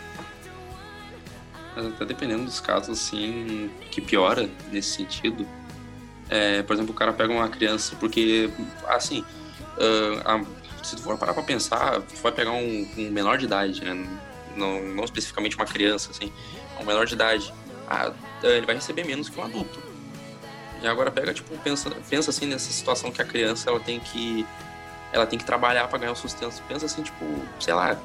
[1.76, 5.46] Mas até dependendo dos casos, assim, que piora nesse sentido.
[6.28, 8.50] É, por exemplo, o cara pega uma criança, porque,
[8.88, 9.24] assim,
[10.24, 13.44] ah, a- se tu for parar pra pensar, tu vai pegar um, um menor de
[13.44, 13.94] idade, né?
[14.56, 16.32] Não, não especificamente uma criança, assim,
[16.80, 17.52] um menor de idade.
[17.88, 18.12] Ah,
[18.42, 19.80] ele vai receber menos que um adulto.
[20.82, 24.46] E agora pega, tipo, pensa, pensa assim nessa situação que a criança, ela tem que
[25.12, 26.62] ela tem que trabalhar pra ganhar o sustento.
[26.68, 27.24] Pensa assim, tipo,
[27.58, 27.98] sei lá,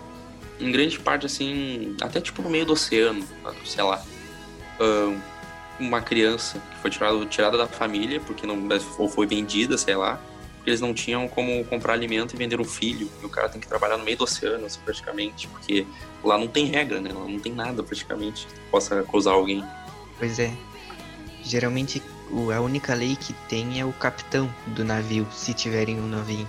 [0.60, 3.26] em grande parte, assim, até tipo no meio do oceano,
[3.66, 4.02] sei lá.
[5.80, 8.58] Uma criança que foi tirada, tirada da família, porque não
[8.98, 10.20] ou foi vendida, sei lá,
[10.56, 13.12] porque eles não tinham como comprar alimento e vender um filho.
[13.22, 15.86] E o cara tem que trabalhar no meio do oceano, assim, praticamente, porque
[16.24, 17.12] lá não tem regra, né?
[17.14, 19.64] Lá não tem nada, praticamente, que possa acusar alguém.
[20.18, 20.52] Pois é.
[21.44, 22.02] Geralmente
[22.56, 26.48] a única lei que tem é o capitão do navio, se tiverem um navio.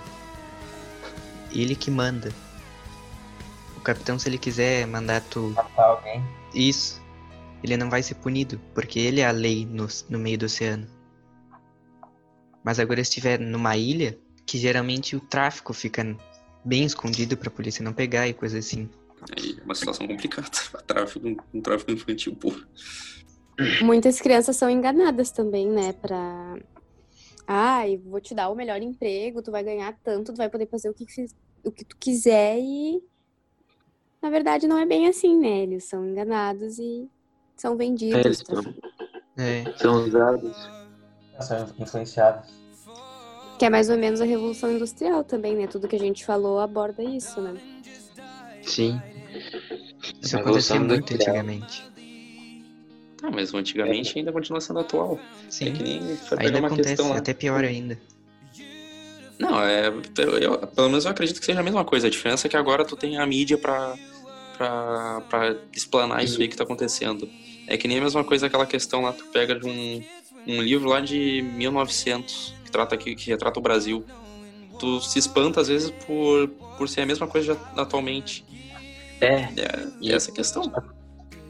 [1.51, 2.31] Ele que manda.
[3.75, 5.51] O capitão, se ele quiser mandar tu.
[5.55, 6.23] Matar alguém.
[6.53, 7.01] Isso.
[7.63, 10.87] Ele não vai ser punido, porque ele é a lei no, no meio do oceano.
[12.63, 16.15] Mas agora se estiver numa ilha, que geralmente o tráfico fica
[16.63, 18.89] bem escondido pra polícia não pegar e coisa assim.
[19.37, 20.49] Aí é uma situação complicada.
[20.85, 22.53] Tráfico, um tráfico infantil, pô.
[23.81, 25.93] Muitas crianças são enganadas também, né?
[25.93, 26.57] Pra.
[27.47, 30.89] Ai, vou te dar o melhor emprego, tu vai ganhar tanto, tu vai poder fazer
[30.89, 31.05] o que,
[31.63, 33.01] o que tu quiser e.
[34.21, 35.59] Na verdade, não é bem assim, né?
[35.63, 37.07] Eles são enganados e
[37.55, 38.17] são vendidos.
[38.17, 38.61] É, eles tá?
[38.61, 38.73] são,
[39.37, 39.63] É.
[39.77, 40.57] são usados.
[41.39, 42.49] São influenciados.
[43.59, 45.67] Que é mais ou menos a Revolução Industrial também, né?
[45.67, 47.55] Tudo que a gente falou aborda isso, né?
[48.63, 48.99] Sim.
[50.21, 51.37] Isso acontecia Revolução muito Industrial.
[51.37, 51.91] antigamente.
[53.27, 55.19] Ah, mas antigamente ainda continua sendo atual.
[55.49, 55.67] Sim.
[55.67, 57.17] É que nem foi Ainda uma acontece, questão lá.
[57.17, 57.99] até pior ainda.
[59.37, 59.87] Não, é.
[59.89, 62.07] Eu, eu- pelo menos eu acredito que seja a mesma coisa.
[62.07, 63.95] A diferença é que agora tu tem a mídia pra,
[64.57, 67.29] pra, pra explanar isso aí que tá acontecendo.
[67.67, 70.03] É que nem a mesma coisa aquela questão lá, tu pega de um,
[70.47, 74.05] um livro lá de 1900, que, trata, que, que retrata o Brasil.
[74.79, 76.47] Tu se espanta às vezes por,
[76.77, 78.45] por ser a mesma coisa atualmente.
[79.19, 79.49] É.
[79.99, 80.71] E essa é a questão.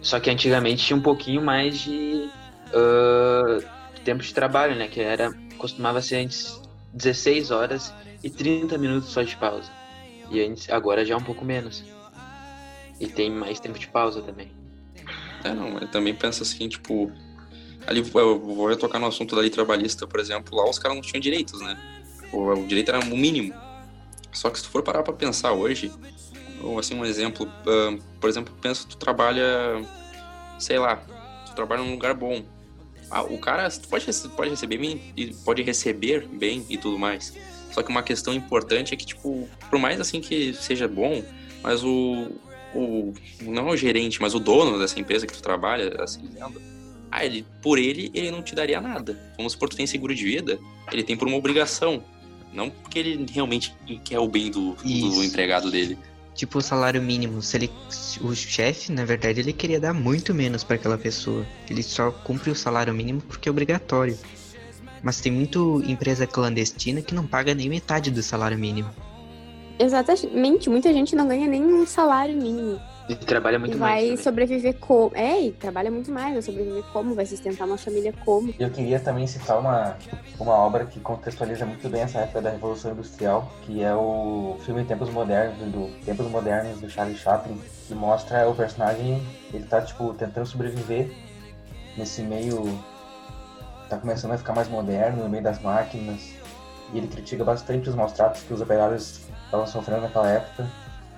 [0.02, 2.30] Só que antigamente tinha um pouquinho mais de
[2.74, 3.60] ah,
[4.04, 4.88] tempo de trabalho, né?
[4.88, 5.34] Que era.
[5.58, 6.62] costumava ser antes
[6.94, 7.94] 16 horas
[8.24, 9.70] e 30 minutos só de pausa.
[10.30, 11.84] E antes, agora já é um pouco menos.
[13.00, 14.52] E tem mais tempo de pausa também.
[15.44, 17.12] É, não, eu também penso assim, tipo.
[17.86, 21.02] Ali eu vou tocar no assunto da lei trabalhista, por exemplo, lá os caras não
[21.02, 21.78] tinham direitos, né?
[22.34, 23.54] O, o direito era o mínimo.
[24.34, 25.90] Só que se tu for parar pra pensar hoje,
[26.62, 29.46] ou assim, um exemplo, ahn, por exemplo, pensa que tu trabalha,
[30.60, 30.98] sei lá,
[31.46, 32.44] tu trabalha num lugar bom.
[33.10, 34.06] Ah, o cara, pode,
[34.36, 37.34] pode receber bem, e pode receber bem e tudo mais.
[37.72, 41.24] Só que uma questão importante é que, tipo, por mais assim que seja bom,
[41.64, 42.32] mas o,
[42.74, 46.30] o não o gerente, mas o dono dessa empresa que tu trabalha, assim,
[47.12, 49.18] ah, ele, por ele, ele não te daria nada.
[49.38, 50.60] Vamos supor, tu tem seguro de vida,
[50.92, 52.04] ele tem por uma obrigação.
[52.54, 55.98] Não porque ele realmente quer o bem do, do empregado dele.
[56.38, 57.42] Tipo o salário mínimo.
[57.42, 57.72] Se ele,
[58.22, 61.44] o chefe, na verdade, ele queria dar muito menos pra aquela pessoa.
[61.68, 64.16] Ele só cumpre o salário mínimo porque é obrigatório.
[65.02, 68.90] Mas tem muito empresa clandestina que não paga nem metade do salário mínimo.
[69.80, 72.80] Exatamente, muita gente não ganha nem um salário mínimo.
[73.10, 74.04] E trabalha E muito vai mais.
[74.04, 74.18] também.
[74.18, 75.16] sobreviver como?
[75.16, 77.16] É, e trabalha muito mais, vai sobreviver como?
[77.16, 78.54] Vai sustentar uma família como?
[78.60, 79.96] Eu queria também citar uma,
[80.38, 84.84] uma obra que contextualiza muito bem essa época da Revolução Industrial, que é o filme
[84.84, 87.58] Tempos Modernos, do Tempos Modernos do Charlie Chaplin,
[87.88, 91.10] que mostra o personagem, ele tá, tipo, tentando sobreviver
[91.98, 92.78] nesse meio...
[93.90, 96.34] tá começando a ficar mais moderno, no meio das máquinas,
[96.94, 100.68] e ele critica bastante os maus tratos que os operários estavam sofrendo naquela época,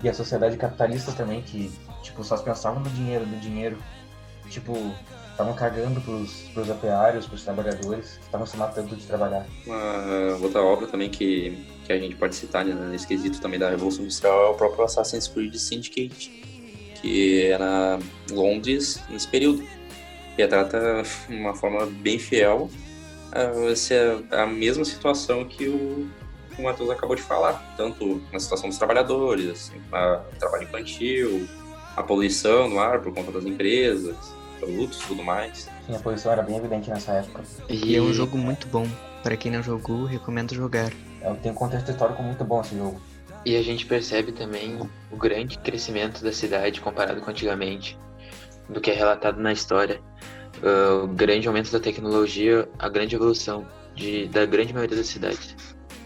[0.01, 1.71] e a sociedade capitalista também, que,
[2.01, 3.77] tipo, só pensavam no dinheiro, no dinheiro,
[4.49, 4.73] tipo,
[5.31, 9.45] estavam cagando pros, pros operários, pros trabalhadores, que estavam se matando de trabalhar.
[9.65, 13.69] Uma outra obra também que, que a gente pode citar né, nesse quesito também da
[13.69, 16.29] Revolução Industrial é o próprio Assassin's Creed Syndicate,
[17.01, 17.99] que na
[18.31, 19.63] Londres nesse período.
[20.37, 22.69] E retrata de uma forma bem fiel
[23.31, 26.09] a, a mesma situação que o,
[26.59, 31.47] o Matheus acabou de falar, tanto na situação dos trabalhadores, assim, a trabalho infantil,
[31.95, 34.15] a poluição no ar por conta das empresas,
[34.59, 35.69] produtos e tudo mais.
[35.87, 37.43] Sim, a posição era bem evidente nessa época.
[37.69, 38.87] E é um jogo muito bom.
[39.23, 40.91] Pra quem não jogou, recomendo jogar.
[41.21, 43.01] É, Tem um contexto histórico muito bom esse jogo.
[43.45, 44.79] E a gente percebe também
[45.11, 47.97] o grande crescimento da cidade comparado com antigamente,
[48.69, 50.01] do que é relatado na história.
[50.63, 53.65] Ah, o grande aumento da tecnologia, a grande evolução
[53.95, 55.55] de, da grande maioria das cidades.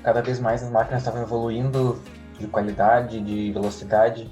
[0.03, 2.01] Cada vez mais as máquinas estavam evoluindo
[2.37, 4.29] de qualidade, de velocidade,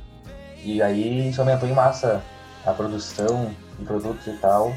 [0.64, 2.22] e aí isso aumentou em massa
[2.66, 4.76] a produção de produtos e tal,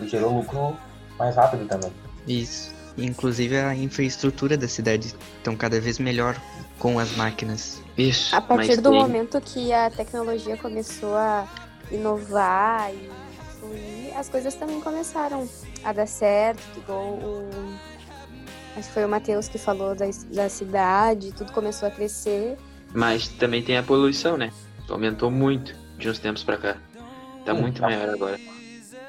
[0.00, 0.76] e gerou lucro
[1.18, 1.92] mais rápido também.
[2.26, 2.74] Isso.
[2.96, 6.40] Inclusive a infraestrutura da cidade estão cada vez melhor
[6.78, 7.82] com as máquinas.
[7.98, 8.34] Isso.
[8.34, 11.46] A partir do momento que a tecnologia começou a
[11.90, 13.10] inovar e
[13.58, 15.48] fluir, as coisas também começaram
[15.82, 17.48] a dar certo, igual o.
[18.76, 22.56] Acho que foi o Matheus que falou da, da cidade, tudo começou a crescer.
[22.92, 24.52] Mas também tem a poluição, né?
[24.88, 26.76] Aumentou muito de uns tempos pra cá.
[27.44, 28.38] Tá Sim, muito maior agora.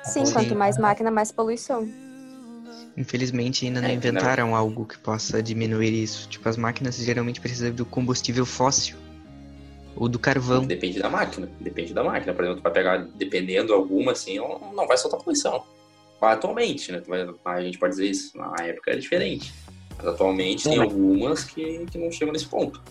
[0.04, 1.88] Sim, quanto mais máquina, mais poluição.
[2.98, 6.30] Infelizmente ainda não É, inventaram algo que possa diminuir isso.
[6.30, 8.96] Tipo, as máquinas geralmente precisam do combustível fóssil.
[9.96, 10.66] Ou do carvão.
[10.66, 11.50] Depende da máquina.
[11.60, 12.34] Depende da máquina.
[12.34, 15.64] Por exemplo, vai pegar, dependendo alguma, assim, não vai soltar poluição.
[16.22, 17.02] Atualmente, né?
[17.46, 18.36] A gente pode dizer isso.
[18.38, 19.54] Na época era diferente.
[19.98, 22.82] Mas atualmente tem algumas que, que não chegam nesse ponto.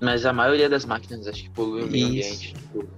[0.00, 2.54] Mas a maioria das máquinas acho que polui o meio ambiente.
[2.54, 2.88] Tipo,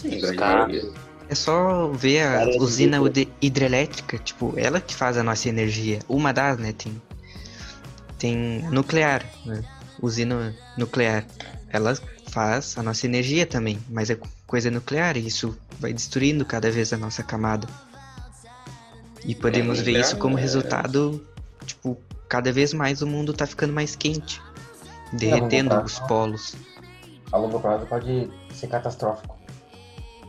[0.00, 0.72] Sim, os grande carros.
[0.72, 0.92] maioria.
[1.28, 5.98] É só ver a Várias usina hidre- hidrelétrica, tipo, ela que faz a nossa energia.
[6.08, 6.72] Uma das, né?
[6.72, 7.00] Tem,
[8.18, 8.36] tem
[8.70, 9.64] nuclear, né?
[10.02, 11.26] Usina nuclear.
[11.70, 11.96] Ela
[12.28, 16.92] faz a nossa energia também, mas é coisa nuclear e isso vai destruindo cada vez
[16.92, 17.66] a nossa camada.
[19.24, 21.26] E podemos ver nuclear isso como é- resultado,
[21.64, 21.96] tipo,
[22.28, 24.40] cada vez mais o mundo tá ficando mais quente,
[25.12, 26.54] derretendo os polos.
[27.32, 29.36] A longo prazo pode ser catastrófico.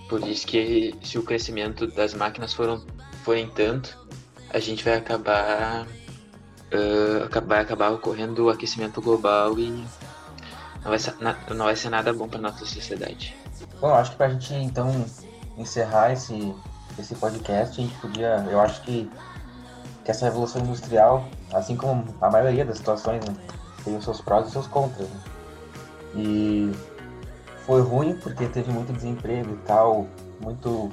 [0.09, 2.83] Por isso que se o crescimento das máquinas foram,
[3.23, 3.97] forem tanto,
[4.51, 5.85] a gente vai acabar,
[7.25, 9.69] aca- vai acabar ocorrendo o aquecimento global e
[10.83, 13.35] não vai ser, na- não vai ser nada bom para nossa sociedade.
[13.81, 15.05] Bom, acho que pra gente então
[15.57, 16.53] encerrar esse,
[16.97, 18.45] esse podcast, a gente podia.
[18.49, 19.09] Eu acho que,
[20.03, 23.35] que essa revolução industrial, assim como a maioria das situações, né,
[23.83, 25.07] tem os seus prós e os seus contras.
[25.07, 25.19] Né?
[26.15, 26.71] E
[27.65, 30.07] foi ruim porque teve muito desemprego e tal,
[30.41, 30.89] muito.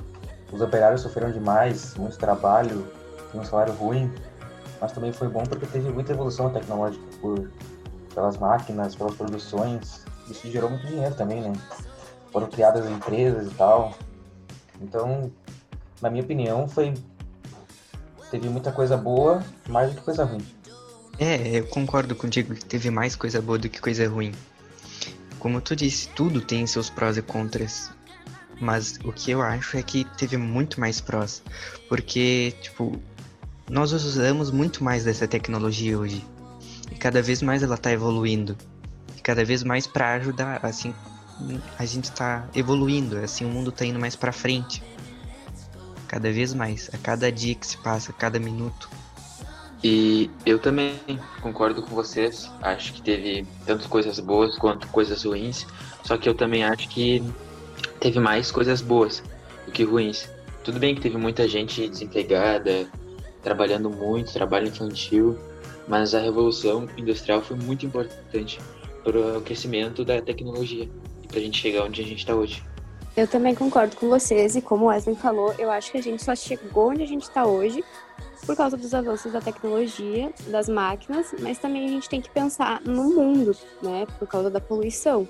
[0.53, 2.87] Os operários sofreram demais, muito trabalho,
[3.35, 4.13] um salário ruim,
[4.79, 7.51] mas também foi bom porque teve muita evolução tecnológica por,
[8.15, 10.05] pelas máquinas, pelas produções.
[10.29, 11.53] Isso gerou muito dinheiro também, né?
[12.33, 13.95] foram criadas empresas e tal.
[14.81, 15.31] Então,
[16.03, 16.93] na minha opinião, foi
[18.31, 20.45] teve muita coisa boa, mais do que coisa ruim.
[21.19, 24.33] É, eu concordo contigo que teve mais coisa boa do que coisa ruim.
[25.39, 27.91] Como tu disse, tudo tem seus prós e contras.
[28.61, 31.43] Mas o que eu acho é que teve muito mais prós.
[31.89, 32.99] Porque, tipo,
[33.71, 36.25] nós usamos muito mais dessa tecnologia hoje.
[36.91, 38.57] E cada vez mais ela tá evoluindo.
[39.17, 40.95] E cada vez mais para ajudar, assim,
[41.79, 44.83] a gente tá evoluindo, assim, o mundo tá indo mais pra frente.
[46.13, 48.91] Cada vez mais, a cada dia que se passa, a cada minuto.
[49.83, 50.95] E eu também
[51.41, 52.51] concordo com vocês.
[52.61, 55.67] Acho que teve tanto coisas boas quanto coisas ruins.
[56.05, 57.25] Só que eu também acho que
[57.99, 59.23] teve mais coisas boas
[59.65, 60.29] do que ruins.
[60.63, 62.87] Tudo bem que teve muita gente desempregada,
[63.43, 65.39] trabalhando muito, trabalho infantil,
[65.89, 68.61] mas a revolução industrial foi muito importante
[69.03, 70.87] para o crescimento da tecnologia
[71.23, 72.63] e para a gente chegar onde a gente está hoje.
[73.15, 76.25] Eu também concordo com vocês e como o Wesley falou, eu acho que a gente
[76.25, 77.85] só chegou onde a gente está hoje
[78.47, 82.81] por causa dos avanços da tecnologia, das máquinas, mas também a gente tem que pensar
[82.81, 85.29] no mundo, né, por causa da poluição.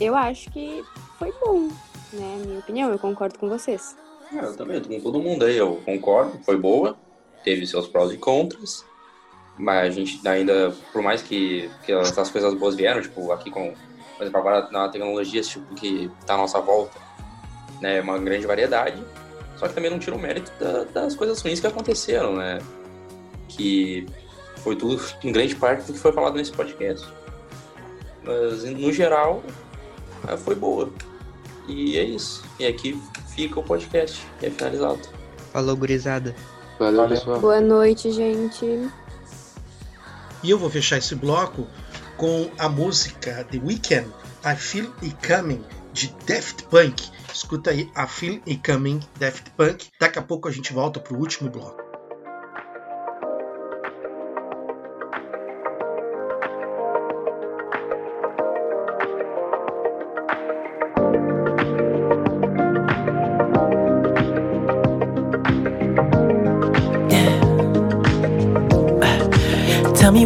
[0.00, 0.82] Eu acho que
[1.18, 1.68] foi bom,
[2.12, 3.94] né, minha opinião, eu concordo com vocês.
[4.32, 6.96] É, eu também, tô com todo mundo aí, eu concordo, foi boa,
[7.44, 8.84] teve seus prós e contras,
[9.58, 13.74] mas a gente ainda, por mais que, que essas coisas boas vieram, tipo, aqui com,
[14.20, 16.98] por exemplo, agora na tecnologia, tipo, que tá à nossa volta,
[17.80, 19.02] né, uma grande variedade,
[19.56, 22.58] só que também não tira o mérito da- das coisas ruins que aconteceram, né,
[23.48, 24.06] que
[24.58, 27.08] foi tudo, em grande parte, do que foi falado nesse podcast.
[28.22, 29.42] Mas, no geral,
[30.28, 30.90] é, foi boa.
[31.66, 32.44] E é isso.
[32.58, 33.00] E aqui
[33.34, 34.26] fica o podcast.
[34.42, 35.00] E é finalizado.
[35.50, 36.36] Falou, gurizada.
[36.78, 37.40] Valeu, pessoal.
[37.40, 38.66] Boa noite, gente.
[40.42, 41.66] E eu vou fechar esse bloco
[42.20, 44.06] com a música The Weeknd,
[44.44, 45.64] I Feel It Coming,
[45.94, 47.02] de Daft Punk.
[47.32, 49.86] Escuta aí, I Feel It Coming, Daft Punk.
[49.98, 51.79] Daqui a pouco a gente volta pro último bloco.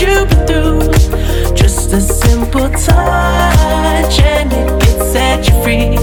[0.00, 1.54] you've been through.
[1.54, 5.98] Just a simple touch and it can set you free.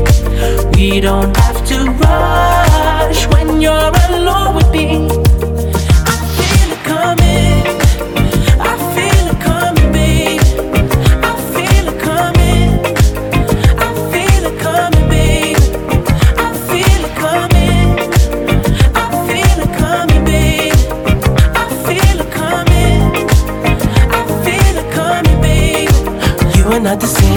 [0.75, 5.20] We don't have to rush when you're alone with me.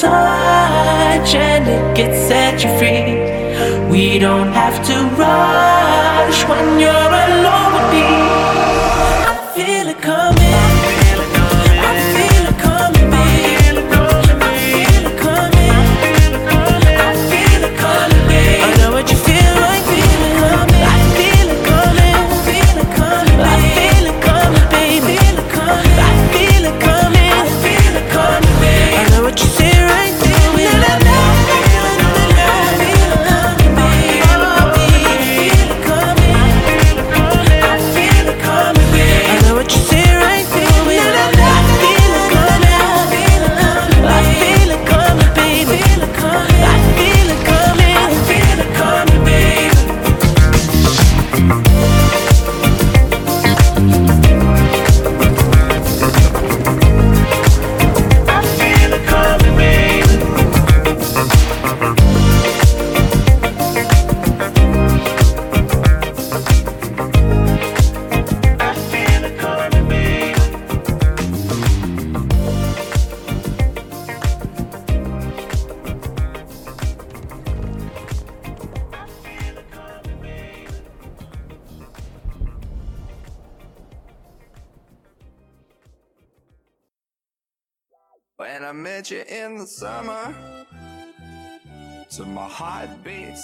[0.00, 3.90] Touch and it can set you free.
[3.90, 7.11] We don't have to rush when you're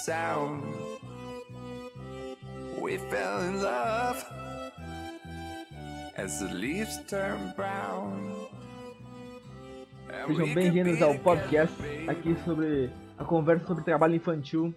[0.09, 0.62] sound,
[2.80, 4.24] we fell in love
[6.16, 8.48] as the leaves turn brown.
[10.26, 11.74] Sejam bem-vindos ao podcast
[12.09, 14.72] aqui sobre a conversa sobre trabalho infantil.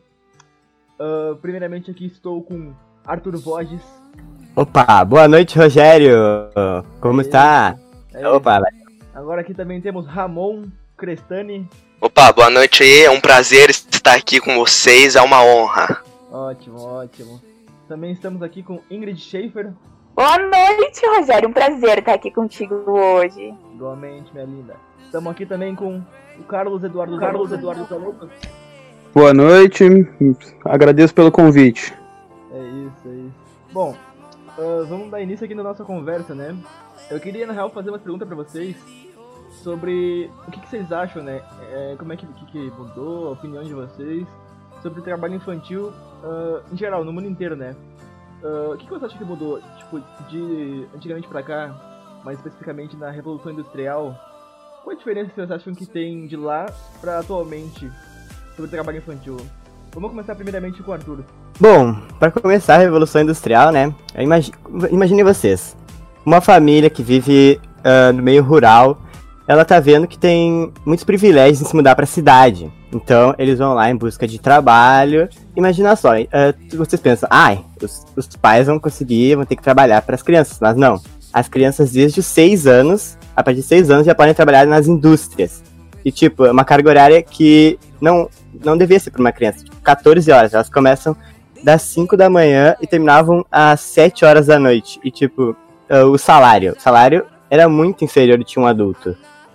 [1.00, 2.74] Ah, primeiramente aqui estou com
[3.06, 3.82] Arthur Borges.
[4.54, 6.14] Opa, boa noite, Rogério.
[7.00, 7.80] Como está?
[8.14, 8.60] É, Opa,
[9.16, 10.66] Agora aqui também temos Ramon
[10.98, 11.70] Crestani.
[12.02, 13.72] Opa, boa noite aí, é um prazer
[14.02, 16.02] estar aqui com vocês, é uma honra.
[16.32, 17.42] Ótimo, ótimo.
[17.88, 19.72] Também estamos aqui com Ingrid Schaefer.
[20.16, 21.48] Boa noite, Rogério.
[21.48, 23.54] Um prazer estar aqui contigo hoje.
[23.76, 24.76] Igualmente, minha linda.
[25.06, 26.02] Estamos aqui também com
[26.40, 28.28] o Carlos Eduardo Carlos Eduardo Zaluca.
[29.14, 29.84] Boa noite,
[30.66, 31.94] agradeço pelo convite.
[32.52, 33.36] É isso, é isso.
[33.72, 33.96] Bom,
[34.58, 36.56] ah, vamos dar início aqui na nossa conversa, né?
[37.10, 38.76] Eu queria, na real, fazer uma pergunta pra vocês
[39.64, 41.42] sobre o que, que vocês acham, né?
[41.72, 44.26] É, como é que, que, que mudou a opinião de vocês
[44.82, 45.92] sobre o trabalho infantil
[46.24, 47.76] ah, em geral, no mundo inteiro, né?
[48.44, 52.96] Ah, o que, que você acha que mudou, tipo, de antigamente pra cá, mais especificamente
[52.96, 54.16] na Revolução Industrial?
[54.84, 56.66] Qual a diferença que vocês acham que tem de lá
[57.00, 57.92] pra atualmente
[58.56, 59.38] sobre o trabalho infantil?
[59.94, 61.24] Vamos começar primeiramente com o Arthur.
[61.60, 63.94] Bom, para começar a Revolução Industrial, né?
[64.18, 64.52] Imagi
[64.90, 65.76] imagine vocês.
[66.26, 68.98] Uma família que vive ah, no meio rural,
[69.52, 72.72] ela tá vendo que tem muitos privilégios em se mudar pra cidade.
[72.90, 75.28] Então, eles vão lá em busca de trabalho.
[75.58, 80.04] Imagina só, ah, vocês pensam, ai, os, os pais vão conseguir, vão ter que trabalhar
[80.04, 80.58] para as crianças.
[80.62, 81.02] Mas não.
[81.34, 84.88] As crianças, desde os 6 anos, a partir de 6 anos, já podem trabalhar nas
[84.88, 85.62] indústrias.
[86.06, 88.30] E, tipo, é uma carga horária que não,
[88.64, 89.66] não devia ser para uma criança.
[89.66, 90.54] Tipo, 14 horas.
[90.54, 91.14] Elas começam
[91.62, 94.98] das 5 da manhã e terminavam às 7 horas da noite.
[95.04, 95.58] E, tipo,
[95.90, 96.74] ah, o salário.
[96.78, 99.14] O salário era muito inferior de um adulto.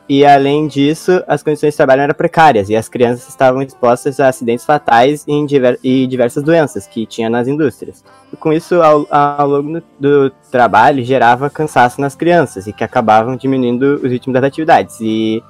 [0.09, 4.29] E além disso, as condições de trabalho eram precárias e as crianças estavam expostas a
[4.29, 8.05] acidentes fatais e, diver e diversas doenças que tinha nas indústrias.
[8.33, 13.37] E com isso, ao, ao longo do trabalho, gerava cansaço nas crianças e que acabavam
[13.37, 15.01] diminuindo o ritmo das atividades.
[15.01, 15.43] E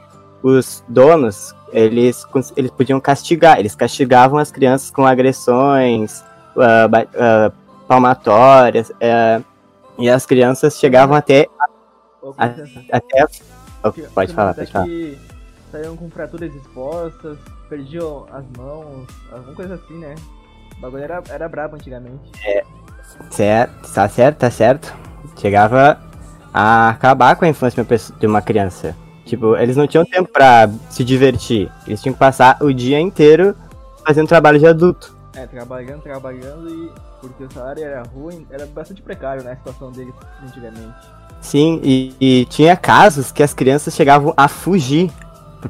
[0.43, 2.25] os donos, eles,
[2.57, 6.25] eles podiam castigar, eles castigavam as crianças com agressões,
[6.57, 7.53] uh, uh,
[7.87, 9.45] palmatórias, uh,
[9.99, 11.47] e as crianças chegavam até.
[12.39, 12.47] A,
[12.91, 13.27] até
[13.93, 14.87] Pode falar, pode falar.
[14.87, 15.19] Que
[15.71, 17.39] saíram com fraturas expostas,
[17.69, 20.15] perdiam as mãos, alguma coisa assim, né?
[20.77, 22.31] O bagulho era, era brabo antigamente.
[22.45, 22.65] É,
[23.31, 24.95] certo, tá certo, tá certo.
[25.37, 25.99] Chegava
[26.53, 27.85] a acabar com a infância
[28.19, 28.95] de uma criança.
[29.25, 31.71] Tipo, eles não tinham tempo pra se divertir.
[31.87, 33.57] Eles tinham que passar o dia inteiro
[34.07, 35.17] fazendo trabalho de adulto.
[35.35, 37.07] É, trabalhando, trabalhando e.
[37.21, 39.53] Porque o salário era ruim, era bastante precário, né?
[39.53, 40.15] A situação deles
[40.45, 40.95] antigamente.
[41.41, 45.11] Sim, e, e, tinha casos que as crianças chegavam a fugir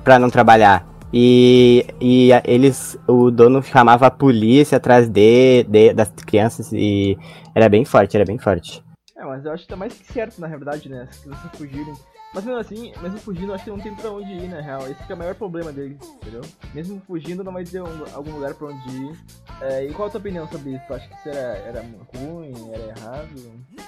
[0.02, 0.86] para não trabalhar.
[1.12, 7.16] E, e eles, o dono chamava a polícia atrás de, de, das crianças e
[7.54, 8.85] era bem forte, era bem forte.
[9.16, 11.08] É, mas eu acho que tá mais que certo, na verdade, né?
[11.10, 11.94] Se você fugirem
[12.36, 14.82] mas mesmo assim, mesmo fugindo, acho que não tem pra onde ir, na real.
[14.82, 16.42] Esse é o maior problema dele, entendeu?
[16.74, 19.16] Mesmo fugindo, não vai ter um, algum lugar pra onde ir.
[19.62, 20.82] É, e qual a tua opinião sobre isso?
[20.86, 21.84] Tu acha que isso era, era
[22.14, 23.28] ruim, era errado?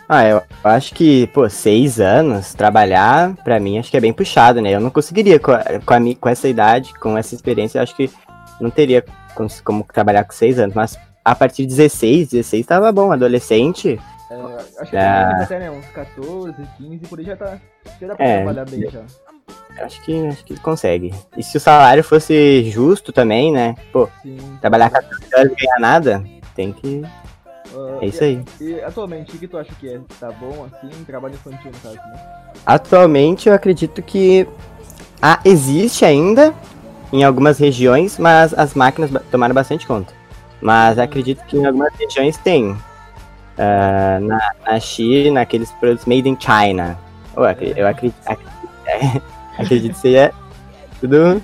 [0.08, 4.62] Ah, eu acho que, pô, seis anos, trabalhar, pra mim, acho que é bem puxado,
[4.62, 4.70] né?
[4.70, 7.94] Eu não conseguiria, com, a, com, a, com essa idade, com essa experiência, eu acho
[7.94, 8.10] que
[8.58, 10.74] não teria como, como trabalhar com seis anos.
[10.74, 14.00] Mas a partir de 16, 16 tava bom, adolescente
[14.30, 15.08] é, acho que é.
[15.42, 15.70] até, né?
[15.70, 17.58] Uns 14, 15, por aí já tá.
[18.00, 19.02] Já dá pra é, trabalhar bem já.
[19.80, 21.14] Acho que, acho que consegue.
[21.36, 23.74] E se o salário fosse justo também, né?
[23.92, 24.38] Pô, Sim.
[24.60, 26.24] trabalhar 14 horas e ganhar nada,
[26.54, 27.02] tem que.
[27.72, 28.44] Uh, é isso e, aí.
[28.60, 30.00] E atualmente, o que tu acha que é?
[30.18, 31.04] Tá bom assim?
[31.04, 32.38] Trabalho infantil, no caso, né?
[32.66, 34.46] Atualmente, eu acredito que
[35.22, 36.54] ah, existe ainda
[37.12, 40.12] em algumas regiões, mas as máquinas tomaram bastante conta.
[40.60, 42.76] Mas acredito que em algumas regiões tem.
[43.58, 46.96] Uh, na, na China, aqueles produtos made in China.
[47.36, 48.16] Eu, acredito, eu acredito,
[49.58, 50.32] acredito, seja
[51.00, 51.42] tudo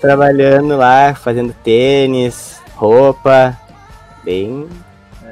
[0.00, 3.56] trabalhando lá, fazendo tênis, roupa,
[4.22, 4.68] bem.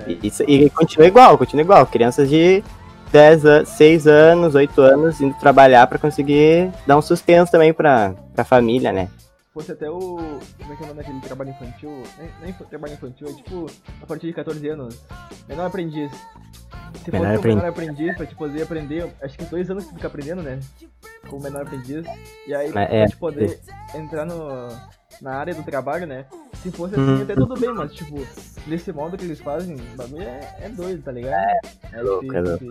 [0.06, 0.16] É.
[0.22, 1.86] Isso, e continua igual, continua igual.
[1.86, 2.62] Crianças de
[3.12, 8.12] 10 anos, 6 anos, 8 anos indo trabalhar para conseguir dar um sustento também pra,
[8.34, 9.08] pra família, né?
[9.54, 10.16] Fosse até o.
[10.58, 12.02] Como é que é o nome daquele trabalho infantil?
[12.18, 13.66] Nem, nem trabalho infantil, é tipo
[14.02, 15.00] a partir de 14 anos.
[15.48, 16.10] Menor aprendiz.
[17.04, 19.94] Se menor fosse um menor aprendiz pra te poder aprender, acho que dois anos que
[19.94, 20.58] fica aprendendo, né?
[21.30, 22.04] Como menor aprendiz.
[22.46, 23.60] E aí pra é, te poder
[23.94, 23.98] é.
[23.98, 24.68] entrar no,
[25.20, 26.24] na área do trabalho, né?
[26.62, 27.22] Se fosse assim, hum.
[27.22, 28.26] até tudo bem, mas tipo,
[28.66, 31.34] nesse modo que eles fazem, o bagulho é, é doido, tá ligado?
[31.34, 31.60] É,
[31.92, 32.64] é louco, é louco.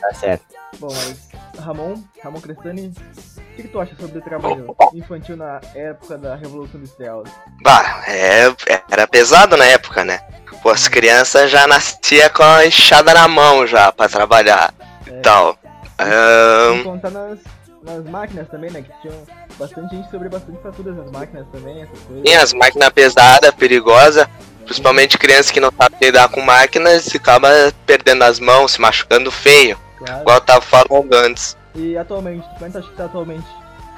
[0.00, 0.44] Tá certo.
[0.78, 1.28] Bom, mas
[1.58, 6.36] Ramon, Ramon Crestani, o que, que, tu acha sobre o trabalho infantil na época da
[6.36, 7.24] Revolução Industrial?
[7.62, 8.44] Bah, é,
[8.90, 10.20] era pesado na época, né?
[10.62, 14.74] Pô, as crianças já nasciam com a enxada na mão já pra trabalhar
[15.06, 15.10] é.
[15.10, 15.58] e tal.
[16.00, 16.84] Um...
[16.84, 17.38] contar nas,
[17.82, 18.82] nas máquinas também, né?
[18.82, 19.24] Que tinham
[19.58, 22.28] bastante gente sobre bastante faturas nas máquinas também, essas coisas.
[22.28, 24.26] Sim, as máquinas pesadas, perigosas.
[24.64, 27.48] Principalmente crianças que não sabem lidar com máquinas acaba
[27.86, 29.78] perdendo as mãos, se machucando feio.
[29.98, 30.20] Claro.
[30.20, 31.56] Igual eu tava falando antes.
[31.74, 33.46] E atualmente, quanto acha que tá atualmente?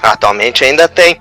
[0.01, 1.19] Atualmente ainda tem.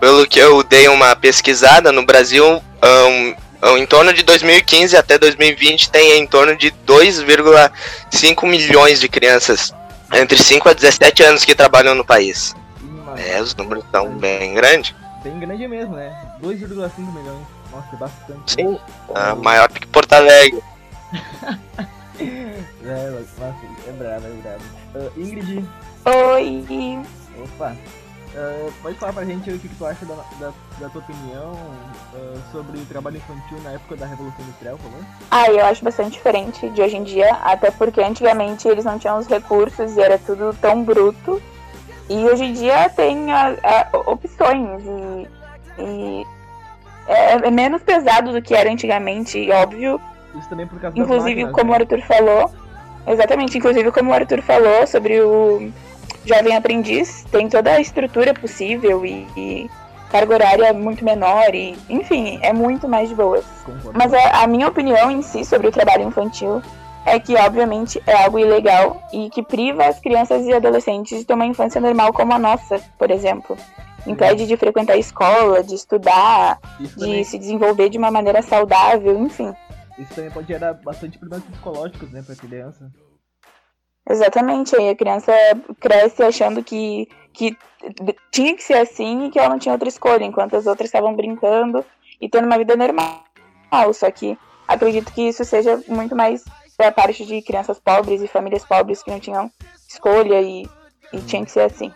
[0.00, 5.18] Pelo que eu dei uma pesquisada, no Brasil, um, um, em torno de 2015 até
[5.18, 9.74] 2020 tem em torno de 2,5 milhões de crianças
[10.12, 12.54] entre 5 a 17 anos que trabalham no país.
[13.18, 14.94] É, os números estão bem grandes.
[15.22, 16.14] Bem grande mesmo, né?
[16.42, 17.46] 2,5 milhões.
[17.70, 18.52] Nossa, é bastante.
[18.52, 18.78] Sim,
[19.14, 20.62] é maior que Porto Alegre.
[22.20, 23.56] é, nossa,
[23.86, 24.64] é brabo, é brabo.
[24.94, 25.68] Uh, Ingrid.
[26.04, 26.64] Oi.
[27.42, 27.76] Opa.
[28.36, 31.52] Uh, pode falar pra gente o que, que tu acha da, da, da tua opinião
[31.52, 35.06] uh, sobre o trabalho infantil na época da Revolução Industrial, por favor?
[35.30, 39.18] Ah, eu acho bastante diferente de hoje em dia, até porque antigamente eles não tinham
[39.18, 41.42] os recursos e era tudo tão bruto.
[42.08, 45.28] E hoje em dia tem a, a, opções e,
[45.82, 46.26] e
[47.08, 50.00] é, é, menos pesado do que era antigamente, óbvio.
[50.34, 51.78] Isso também por causa Inclusive, máquinas, como né?
[51.78, 52.50] o Arthur falou,
[53.06, 55.70] exatamente, inclusive como o Arthur falou sobre o
[56.24, 59.70] jovem aprendiz, tem toda a estrutura possível e, e
[60.10, 63.44] carga horária muito menor e, enfim, é muito mais de boas.
[63.94, 66.62] Mas a, a minha opinião em si sobre o trabalho infantil
[67.06, 71.34] é que, obviamente, é algo ilegal e que priva as crianças e adolescentes de ter
[71.34, 73.56] uma infância normal como a nossa, por exemplo.
[74.04, 77.24] Impede de frequentar a escola, de estudar, Isso de também.
[77.24, 79.54] se desenvolver de uma maneira saudável, enfim.
[79.96, 82.90] Isso também pode gerar bastante problemas psicológicos, né, pra criança.
[84.08, 85.32] Exatamente, aí a criança
[85.80, 87.56] cresce achando que, que
[88.32, 91.14] tinha que ser assim e que ela não tinha outra escolha, enquanto as outras estavam
[91.14, 91.84] brincando
[92.20, 93.24] e tendo uma vida normal.
[93.94, 96.44] Só que acredito que isso seja muito mais
[96.78, 99.50] da parte de crianças pobres e famílias pobres que não tinham
[99.88, 100.68] escolha e,
[101.12, 101.90] e tinha que ser assim.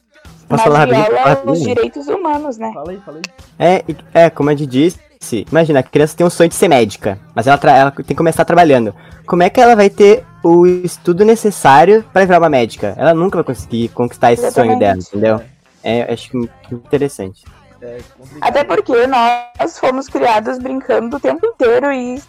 [0.49, 2.73] Posso Mas falar viola os direitos humanos, né?
[2.75, 3.23] Fala aí, fala aí.
[3.59, 6.67] É, e- é, como a gente disse, imagina, a criança tem um sonho de ser
[6.67, 8.95] médica, mas ela, ela tem que começar trabalhando.
[9.27, 12.95] Como é que ela vai ter o estudo necessário pra virar uma médica?
[12.97, 15.09] Ela nunca vai conseguir conquistar esse sonho dela, Exatamente.
[15.09, 15.41] entendeu?
[15.85, 17.45] É, acho que interessante.
[18.41, 22.21] Até porque nós fomos criados brincando o tempo inteiro e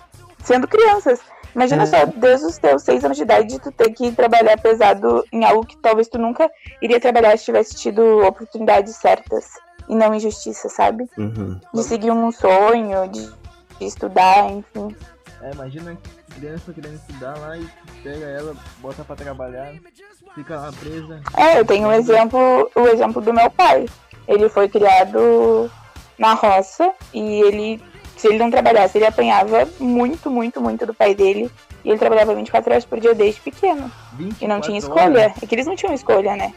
[0.43, 1.19] sendo crianças.
[1.55, 1.85] Imagina É.
[1.85, 5.65] só, desde os teus seis anos de idade, tu ter que trabalhar pesado em algo
[5.65, 6.49] que talvez tu nunca
[6.81, 9.45] iria trabalhar se tivesse tido oportunidades certas
[9.89, 11.09] e não injustiça, sabe?
[11.17, 11.59] Uhum.
[11.73, 13.29] De seguir um sonho, de,
[13.79, 14.95] de estudar, enfim.
[15.41, 15.97] É, imagina
[16.35, 17.67] criança querendo estudar lá e
[18.03, 19.73] pega ela, bota pra trabalhar,
[20.33, 21.21] fica lá presa.
[21.35, 23.85] É, eu tenho um exemplo, o exemplo do meu pai.
[24.27, 25.69] Ele foi criado
[26.17, 27.83] na roça e ele,
[28.22, 31.52] se ele não trabalhasse, ele apanhava muito, muito, muito do pai dele.
[31.84, 33.91] E ele trabalhava 24 horas por dia desde pequeno.
[34.39, 35.19] E não 24 tinha escolha.
[35.23, 35.34] horas?
[35.43, 36.53] É que eles não tinham escolha, né?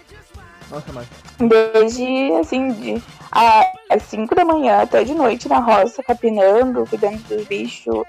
[0.70, 1.06] Nossa, mas
[1.38, 7.18] Desde, assim, de a- às 5 da manhã até de noite na roça, capinando, cuidando
[7.28, 8.04] dos bichos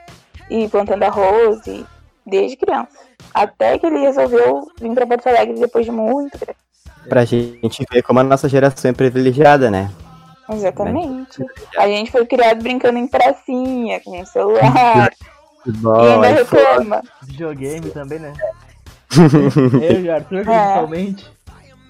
[0.49, 1.85] e plantando arroz, e
[2.25, 2.89] desde criança.
[3.33, 6.55] Até que ele resolveu vir pra Porto Alegre depois de muito tempo.
[7.07, 9.89] Pra gente ver como a nossa geração é privilegiada, né?
[10.49, 11.43] Exatamente.
[11.77, 15.11] A gente foi criado brincando em pracinha, com um celular.
[15.11, 16.61] e Futebol, ainda iPhone.
[16.63, 17.01] reclama.
[17.23, 18.33] videogame também, né?
[19.81, 20.43] Eu e o Arthur, É.
[20.43, 21.35] principalmente.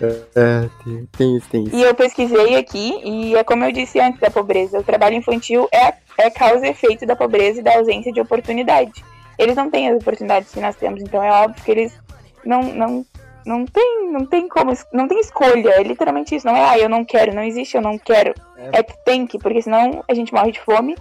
[0.02, 1.76] É, tem, tem isso, tem isso.
[1.76, 5.68] E eu pesquisei aqui, e é como eu disse antes da pobreza, o trabalho infantil
[5.74, 9.04] é, é causa e efeito da pobreza e da ausência de oportunidade.
[9.38, 11.98] Eles não têm as oportunidades que nós temos, então é óbvio que eles
[12.46, 13.06] não, não,
[13.46, 16.90] não tem, não tem como, não tem escolha, é literalmente isso, não é, ah, eu
[16.90, 18.34] não quero, não existe, eu não quero.
[18.58, 20.98] É que tem que, porque senão a gente morre de fome,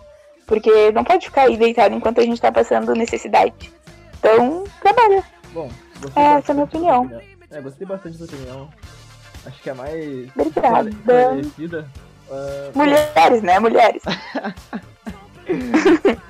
[0.46, 3.72] porque não pode ficar aí deitado enquanto a gente tá passando necessidade.
[4.18, 5.24] Então, trabalha.
[5.52, 5.70] Bom,
[6.16, 7.08] É, essa é a minha opinião.
[7.08, 8.68] sua É, gostei bastante da sua opinião.
[9.46, 10.90] Acho que é mais Obrigada.
[12.30, 13.58] Ah, Mulheres, né?
[13.58, 14.02] Mulheres.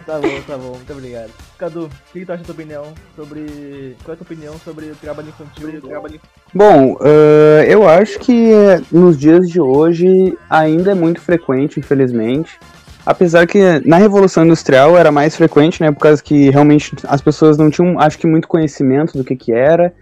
[0.06, 1.30] Tá bom, tá bom, muito obrigado.
[1.56, 2.84] Cadu, o que, tu acha da tua opinião
[3.16, 3.96] sobre.
[4.04, 5.68] Qual é a tua opinião sobre o trabalho infantil?
[5.78, 6.20] O trabalho
[6.52, 12.58] Bom, eh, eu acho que eh, nos dias de hoje ainda é muito frequente, infelizmente.
[13.06, 15.90] Apesar que na Revolução Industrial era mais frequente, né?
[15.90, 19.52] Por causa que realmente as pessoas não tinham, acho que, muito conhecimento do que que
[19.52, 19.92] era.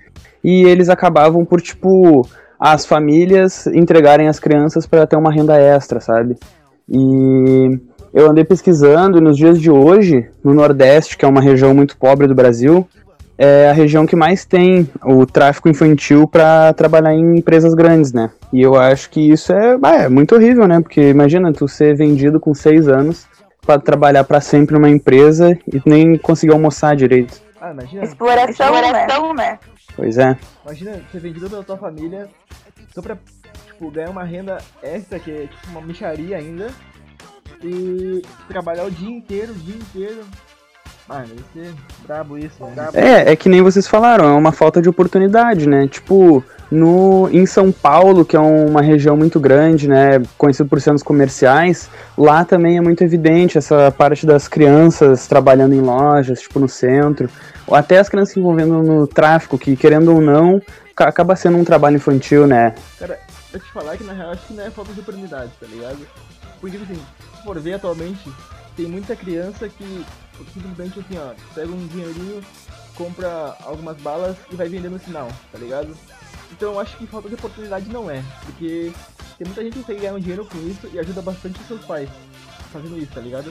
[0.43, 2.27] E eles acabavam por, tipo,
[2.59, 6.37] as famílias entregarem as crianças para ter uma renda extra, sabe?
[6.89, 7.79] E
[8.13, 11.97] eu andei pesquisando e nos dias de hoje, no Nordeste, que é uma região muito
[11.97, 12.87] pobre do Brasil,
[13.39, 18.31] é a região que mais tem o tráfico infantil para trabalhar em empresas grandes, né?
[18.53, 20.81] E eu acho que isso é, é muito horrível, né?
[20.81, 23.27] Porque imagina tu ser vendido com seis anos
[23.67, 27.41] para trabalhar para sempre numa empresa e nem conseguir almoçar direito.
[27.61, 28.05] Ah, imagina.
[28.05, 29.59] Exploração, né?
[29.97, 30.37] Pois é.
[30.65, 32.29] Imagina ser vendido pela tua família
[32.95, 33.17] só pra
[33.67, 36.71] tipo, ganhar uma renda extra, que é tipo uma micharia ainda.
[37.63, 40.21] E trabalhar o dia inteiro, o dia inteiro.
[41.09, 41.75] Mano, deve ser
[42.07, 42.73] brabo isso, né?
[42.75, 42.97] Brabo.
[42.99, 45.87] É, é que nem vocês falaram, é uma falta de oportunidade, né?
[45.89, 50.23] Tipo, no, em São Paulo, que é uma região muito grande, né?
[50.39, 55.81] Conhecido por centros comerciais, lá também é muito evidente essa parte das crianças trabalhando em
[55.81, 57.29] lojas, tipo, no centro.
[57.67, 60.63] Ou até as crianças se envolvendo no tráfico, que querendo ou não,
[60.95, 62.75] ca- acaba sendo um trabalho infantil, né?
[62.99, 63.19] Cara,
[63.53, 65.99] eu te falar que na real acho que não é falta de oportunidade, tá ligado?
[66.61, 68.31] Porque assim, se for ver atualmente,
[68.77, 70.05] tem muita criança que
[70.53, 72.43] simplesmente assim, ó, pega um dinheirinho,
[72.95, 75.97] compra algumas balas e vai vender no sinal, tá ligado?
[76.51, 78.93] Então eu acho que falta de oportunidade não é, porque
[79.39, 81.85] tem muita gente que consegue ganhar um dinheiro com isso e ajuda bastante os seus
[81.85, 82.09] pais
[82.73, 83.51] fazendo isso, tá ligado?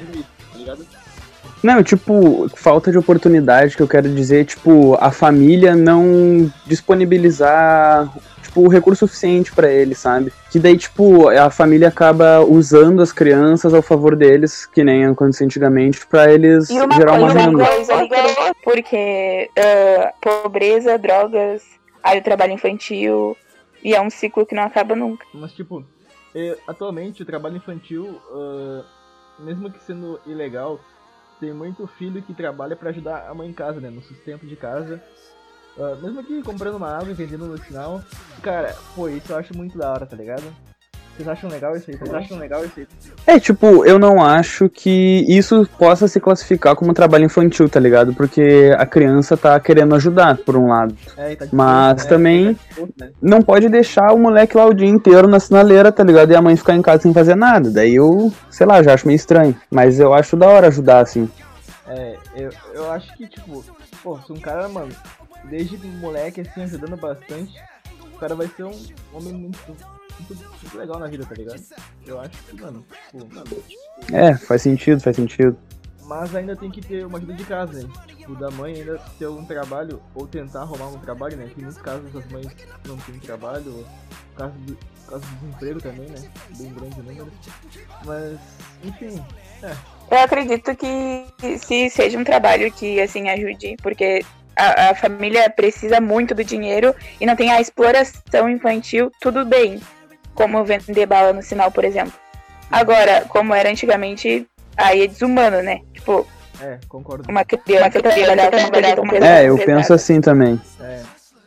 [0.51, 0.85] Tá ligado?
[1.63, 8.11] Não, tipo, falta de oportunidade que eu quero dizer, tipo, a família não disponibilizar,
[8.41, 10.34] tipo, o recurso suficiente pra eles, sabe?
[10.49, 15.45] Que daí, tipo, a família acaba usando as crianças ao favor deles, que nem aconteceu
[15.45, 17.57] antigamente, pra eles E uma gerar uma coisa, renda.
[17.57, 21.63] uma coisa liga- porque ah, pobreza, drogas,
[22.03, 23.38] aí o trabalho infantil,
[23.84, 25.26] e é um ciclo que não acaba nunca.
[25.34, 25.84] Mas tipo,
[26.68, 28.81] atualmente o trabalho infantil, ah,
[29.39, 30.80] mesmo que sendo ilegal,
[31.41, 33.89] tem muito filho que trabalha pra ajudar a mãe em casa, né?
[33.89, 35.03] No sustento de casa.
[35.77, 38.01] Ah, mesmo que comprando uma água e vendendo no sinal.
[38.43, 40.43] Cara, pô, isso eu acho muito da hora, tá ligado?
[41.15, 41.97] Vocês acham legal isso aí?
[41.97, 42.88] Vocês acham legal isso aí?
[43.27, 48.13] É, tipo, eu não acho que isso possa se classificar como trabalho infantil, tá ligado?
[48.13, 50.95] Porque a criança tá querendo ajudar, por um lado.
[51.17, 52.09] É, tá Mas né?
[52.09, 53.11] também Tá de né?
[53.21, 56.31] não pode deixar o moleque lá o dia inteiro na sinaleira, tá ligado?
[56.31, 57.69] E a mãe ficar em casa sem fazer nada.
[57.69, 59.55] Daí eu, sei lá, já acho meio estranho.
[59.69, 61.29] Mas eu acho da hora ajudar, assim.
[61.88, 63.63] É, eu, eu acho que, tipo,
[64.01, 64.91] pô, se um cara, mano,
[65.49, 67.53] desde moleque, assim, ajudando bastante,
[68.13, 68.71] o cara vai ser um
[69.13, 69.57] homem muito,
[70.27, 71.61] muito, muito legal na vida, tá ligado?
[72.06, 73.64] Eu acho que, mano, tipo, mano,
[74.11, 75.57] É, faz sentido, faz sentido.
[76.06, 77.89] mas ainda tem que ter uma ajuda de casa, né?
[78.18, 81.48] Tipo, da mãe ainda ter algum trabalho, ou tentar arrumar um trabalho, né?
[81.53, 82.48] Que em muitos casos as mães
[82.85, 83.84] não têm trabalho, ou
[84.31, 84.77] por causa do,
[85.07, 86.30] causa do desemprego também, né?
[86.57, 87.31] Bem grande o número.
[88.06, 88.39] Mas,
[88.84, 89.23] enfim,
[89.64, 89.76] é.
[90.11, 94.26] Eu acredito que se seja um trabalho que assim ajude, porque
[94.57, 99.80] a, a família precisa muito do dinheiro e não tem a exploração infantil, tudo bem.
[100.34, 102.14] Como vender bala no sinal, por exemplo.
[102.72, 104.48] Agora, como era antigamente,
[104.78, 105.82] aí é desumano, né?
[105.94, 106.26] Tipo,
[106.62, 107.30] É, concordo.
[107.30, 109.26] uma criança trabalhar trabalhar com pesado.
[109.26, 110.60] É, eu penso assim também.
[110.80, 111.02] É,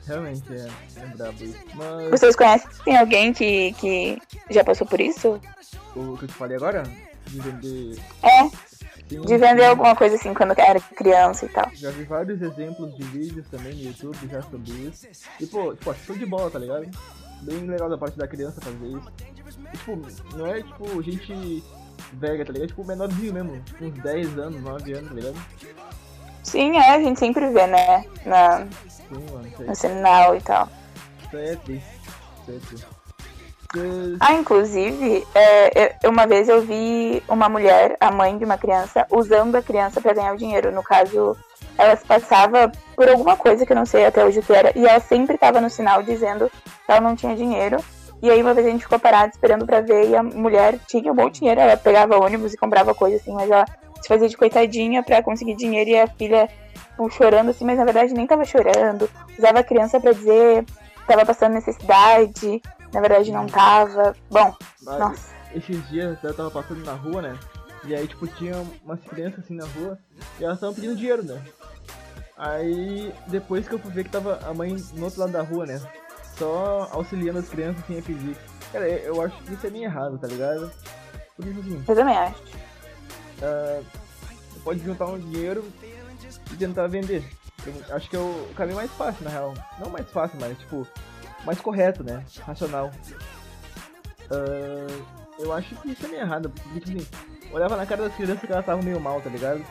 [0.06, 0.68] realmente é,
[1.02, 1.56] é brabo isso.
[1.74, 4.18] Mas Vocês conhecem alguém que, que
[4.50, 5.40] já passou por isso?
[5.96, 6.82] o que eu te falei agora,
[7.28, 7.96] de vender.
[8.22, 8.42] É,
[9.08, 9.68] Sim, de vender sim.
[9.68, 11.70] alguma coisa assim quando era criança e tal.
[11.74, 15.06] Já vi vários exemplos de vídeos também no YouTube já sobre isso.
[15.38, 16.86] E pô, tipo, acho show de bola, tá ligado?
[17.42, 19.12] Bem legal da parte da criança fazer isso.
[19.72, 19.98] E, tipo,
[20.36, 21.62] não é tipo gente
[22.14, 22.68] velha, tá ligado?
[22.68, 25.36] Tipo menorzinho mesmo, tipo uns 10 anos, 9 anos, tá ligado?
[26.42, 28.04] Sim, é, a gente sempre vê, né?
[28.24, 30.68] Na, Sim, mano, no sinal e tal.
[31.26, 31.88] isso é triste.
[32.42, 32.86] Isso aí é triste.
[34.20, 39.04] Ah, inclusive, é, eu- uma vez eu vi uma mulher, a mãe de uma criança,
[39.10, 40.70] usando a criança pra ganhar o dinheiro.
[40.70, 41.36] No caso,
[41.76, 44.70] ela se passava por alguma coisa que eu não sei até hoje o que era,
[44.78, 46.48] e ela sempre tava no sinal dizendo
[46.88, 47.78] ela não tinha dinheiro.
[48.22, 51.12] E aí uma vez a gente ficou parado esperando pra ver, e a mulher tinha
[51.12, 53.66] um bom dinheiro, ela pegava ônibus e comprava coisa assim, mas ela
[54.00, 56.48] se fazia de coitadinha pra conseguir dinheiro e a filha
[56.94, 59.10] tipo, chorando assim, mas na verdade nem tava chorando.
[59.38, 62.62] Usava a criança pra dizer que tava passando necessidade,
[62.92, 64.14] na verdade não tava.
[64.30, 65.34] Bom, Mas nossa.
[65.54, 67.38] Esses dias eu tava passando na rua, né?
[67.84, 69.98] E aí, tipo, tinha umas crianças assim na rua
[70.40, 71.40] e elas estavam pedindo dinheiro, né?
[72.36, 75.66] Aí, depois que eu fui ver que tava a mãe no outro lado da rua,
[75.66, 75.80] né?
[76.38, 78.36] Só auxiliando as crianças sem pedir.
[78.72, 80.70] Cara, eu acho que isso é bem errado, tá ligado?
[81.36, 82.42] Por isso, assim, Eu também acho.
[83.38, 85.64] você pode juntar um dinheiro
[86.52, 87.24] e tentar vender.
[87.88, 89.54] Eu acho que é o caminho mais fácil, na real.
[89.78, 90.86] Não mais fácil, mas, tipo,
[91.44, 92.24] mais correto, né?
[92.40, 92.90] Racional.
[94.30, 95.02] Ah,
[95.38, 97.06] eu acho que isso é meio errado, porque, tipo assim,
[97.52, 99.64] olhava na cara das crianças que elas estavam meio mal, tá ligado?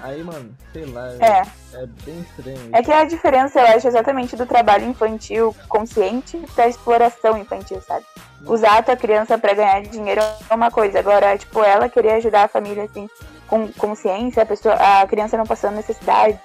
[0.00, 1.42] Aí, mano, sei lá, É.
[1.74, 2.70] é bem estranho.
[2.72, 8.04] É que a diferença, eu acho, exatamente do trabalho infantil consciente da exploração infantil, sabe?
[8.46, 10.98] Usar a tua criança pra ganhar dinheiro é uma coisa.
[10.98, 13.08] Agora, tipo, ela querer ajudar a família, assim,
[13.48, 16.38] com consciência, a, pessoa, a criança não passando necessidade,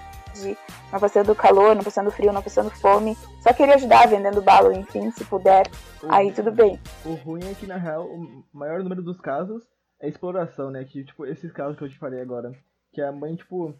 [0.92, 3.18] não passando calor, não passando frio, não passando fome.
[3.42, 5.70] Só querer ajudar vendendo bala, enfim, se puder.
[6.10, 6.80] Aí tudo bem.
[7.06, 9.62] O ruim é que, na real, o maior número dos casos
[10.02, 10.84] é exploração, né?
[10.86, 12.52] Que, tipo, esses casos que eu te falei agora.
[12.92, 13.74] Que a mãe, tipo,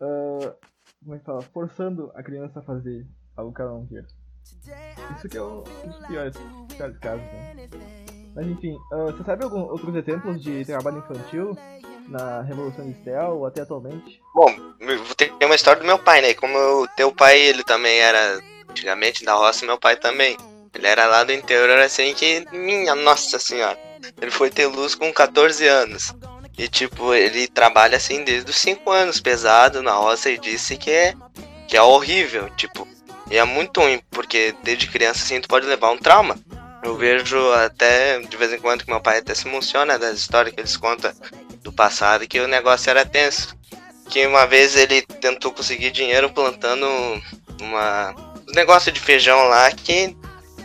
[0.00, 0.54] ah,
[1.02, 1.42] como é que fala?
[1.42, 3.06] Forçando a criança a fazer
[3.36, 4.04] algo que ela não quer.
[5.16, 5.64] Isso que é o,
[6.06, 6.36] piores
[6.76, 7.68] piores casos, né?
[8.34, 11.56] Mas enfim, ah, você sabe algum, outros exemplos de trabalho infantil
[12.08, 14.20] na Revolução Industrial ou até atualmente?
[14.34, 14.54] Bom,
[15.16, 16.34] tenho uma história do meu pai, né?
[16.34, 20.36] Como o teu pai, ele também era antigamente da roça, meu pai também.
[20.74, 23.78] Ele era lá do interior, assim, que, minha nossa senhora.
[24.20, 26.12] Ele foi ter luz com 14 anos.
[26.56, 30.90] E, tipo, ele trabalha, assim, desde os 5 anos, pesado na roça, e disse que
[30.90, 31.14] é,
[31.68, 32.86] que é horrível, tipo.
[33.30, 36.38] E é muito ruim, porque desde criança, assim, tu pode levar um trauma.
[36.82, 40.54] Eu vejo até, de vez em quando, que meu pai até se emociona das histórias
[40.54, 41.12] que eles contam
[41.62, 43.56] do passado, que o negócio era tenso.
[44.10, 46.86] Que uma vez ele tentou conseguir dinheiro plantando
[47.60, 48.14] uma
[48.48, 50.16] um negócio de feijão lá que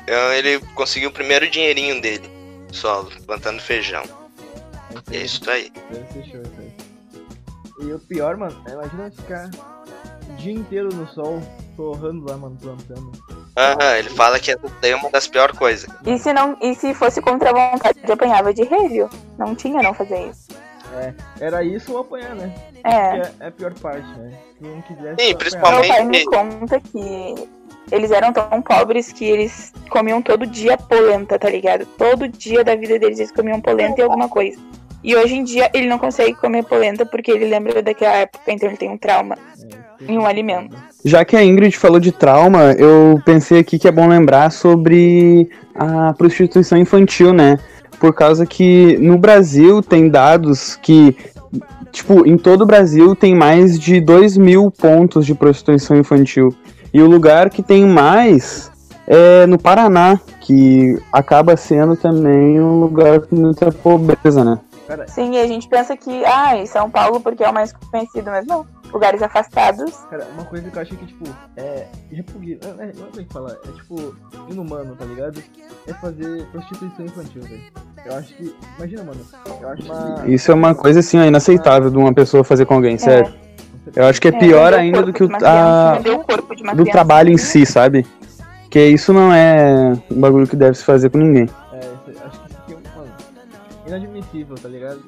[0.07, 2.29] eh, ele conseguiu o primeiro dinheirinho dele,
[2.71, 4.03] solo, plantando feijão.
[5.11, 5.71] É isso aí.
[5.91, 7.87] Deve ser show isso aí.
[7.87, 9.49] E o pior, mano, é imagina ficar
[10.29, 11.41] o dia inteiro no sol,
[11.77, 13.11] torrando lá, mano, plantando.
[13.57, 15.89] Aham, ele fala que é uma das piores coisas.
[16.05, 19.09] E se, não, e se fosse contra a vontade, eu apanhava de relho.
[19.37, 20.47] Não tinha não fazer isso.
[20.97, 22.53] É, era isso ou apanhar, né?
[22.83, 23.19] É.
[23.19, 24.31] Que é a pior parte, né?
[24.57, 27.35] Se não quisesse Sim, principalmente- Meu pai me conta que
[27.91, 31.85] eles eram tão pobres que eles comiam todo dia polenta, tá ligado?
[31.97, 34.59] Todo dia da vida deles eles comiam polenta e alguma coisa.
[35.03, 38.67] E hoje em dia ele não consegue comer polenta porque ele lembra daquela época, então
[38.69, 39.37] ele tem um trauma.
[40.07, 40.77] em um alimento.
[41.03, 45.49] Já que a Ingrid falou de trauma, eu pensei aqui que é bom lembrar sobre
[45.75, 47.59] a prostituição infantil, né?
[47.99, 51.15] Por causa que no Brasil tem dados que,
[51.91, 56.55] tipo, em todo o Brasil tem mais de 2 mil pontos de prostituição infantil.
[56.93, 58.71] E o lugar que tem mais
[59.05, 64.59] é no Paraná, que acaba sendo também um lugar com muita pobreza, né?
[65.07, 68.31] Sim, e a gente pensa que, ah, em São Paulo porque é o mais conhecido,
[68.31, 68.65] mas não.
[68.91, 69.91] Lugares afastados.
[70.09, 71.25] Cara, uma coisa que eu achei que, tipo,
[71.55, 72.67] é repugnante.
[72.67, 74.15] Não, é, não é como falar, é tipo,
[74.49, 75.41] inumano, tá ligado?
[75.87, 77.61] É fazer prostituição infantil, velho.
[78.05, 78.55] Eu acho que.
[78.77, 79.21] Imagina, mano.
[79.61, 80.27] Eu acho uma.
[80.27, 83.33] Isso é uma coisa assim, ó, inaceitável de uma pessoa fazer com alguém, sério.
[83.95, 86.55] Eu acho que é É, pior o ainda do que o, a, vender o corpo
[86.55, 88.05] de uma do trabalho em si, sabe?
[88.69, 91.49] Que isso não é um bagulho que deve se fazer com ninguém.
[91.73, 91.77] É,
[92.25, 93.11] acho que isso aqui é, mano,
[93.87, 95.01] inadmissível, tá ligado?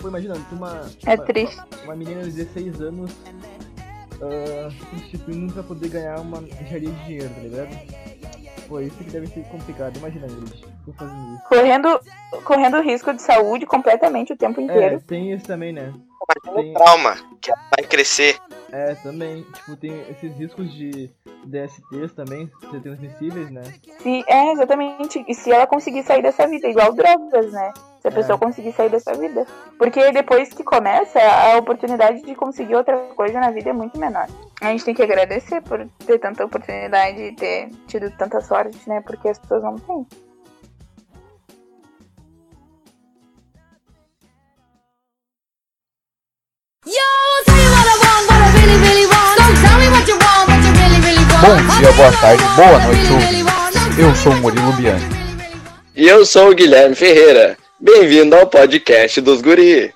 [0.00, 0.86] Pô, imagina, uma.
[1.06, 1.60] É uma, triste.
[1.84, 3.10] Uma menina de 16 anos
[4.90, 7.78] prostituindo pra poder ganhar uma engenharia de dinheiro, tá ligado?
[8.68, 9.96] Pô, isso que deve ser complicado.
[9.96, 11.44] Imagina, Ingrid, tô fazendo isso.
[11.48, 12.00] Correndo,
[12.44, 15.00] correndo risco de saúde completamente o tempo É, inteiro.
[15.06, 15.92] tem isso também, né?
[16.54, 18.38] Tem trauma, que vai crescer.
[18.72, 21.10] É, também, tipo, tem esses riscos de
[21.44, 23.62] DSTs também, ser transmissíveis, né?
[24.00, 25.24] Se, é, exatamente.
[25.26, 27.72] E se ela conseguir sair dessa vida, igual drogas, né?
[28.00, 28.14] Se a É.
[28.14, 29.46] pessoa conseguir sair dessa vida.
[29.76, 34.26] Porque depois que começa, a oportunidade de conseguir outra coisa na vida é muito menor.
[34.60, 39.00] A gente tem que agradecer por ter tanta oportunidade e ter tido tanta sorte, né?
[39.00, 40.06] Porque as pessoas não têm.
[51.40, 53.98] Bom dia, boa tarde, boa noite, ouvintes.
[53.98, 55.06] Eu sou o Murilo Bianchi.
[55.96, 57.56] E eu sou o Guilherme Ferreira.
[57.78, 59.92] Bem-vindo ao podcast dos Guri.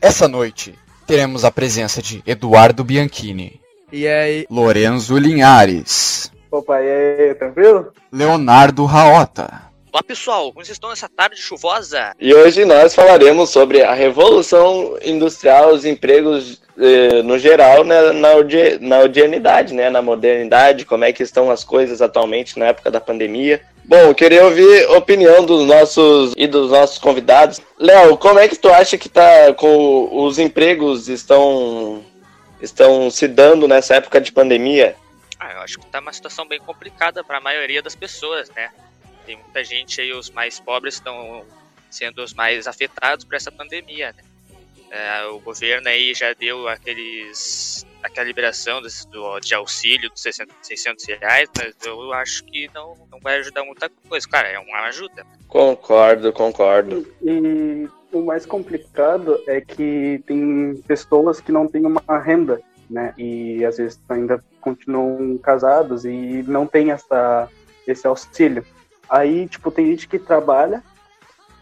[0.00, 0.74] Essa noite
[1.06, 3.60] teremos a presença de Eduardo Bianchini,
[3.92, 4.46] E aí?
[4.50, 6.88] Lorenzo Linhares, Opa, e
[7.28, 7.92] aí, tranquilo?
[8.12, 9.62] Leonardo Raota,
[9.98, 12.14] Olá pessoal, como vocês estão nessa tarde chuvosa?
[12.20, 18.34] E hoje nós falaremos sobre a revolução industrial, os empregos eh, no geral né, na,
[18.34, 22.92] odi- na odianidade, né, na modernidade, como é que estão as coisas atualmente na época
[22.92, 23.60] da pandemia.
[23.84, 27.60] Bom, eu queria ouvir a opinião dos nossos e dos nossos convidados.
[27.76, 32.04] Léo, como é que tu acha que tá com os empregos estão
[32.62, 34.94] estão se dando nessa época de pandemia?
[35.40, 38.70] Ah, eu acho que tá uma situação bem complicada para a maioria das pessoas, né?
[39.28, 41.44] Tem muita gente aí, os mais pobres estão
[41.90, 44.22] sendo os mais afetados por essa pandemia, né?
[44.90, 50.54] É, o governo aí já deu aqueles aquela liberação desse- do, de auxílio dos 600,
[50.62, 54.26] 600 reais, mas eu acho que não, não vai ajudar muita coisa.
[54.26, 55.26] Cara, é uma ajuda.
[55.46, 57.06] Concordo, concordo.
[57.22, 63.12] E o mais complicado é que tem pessoas que não têm uma renda, né?
[63.18, 67.46] E às vezes ainda continuam casados e não tem essa,
[67.86, 68.64] esse auxílio.
[69.08, 70.82] Aí, tipo, tem gente que trabalha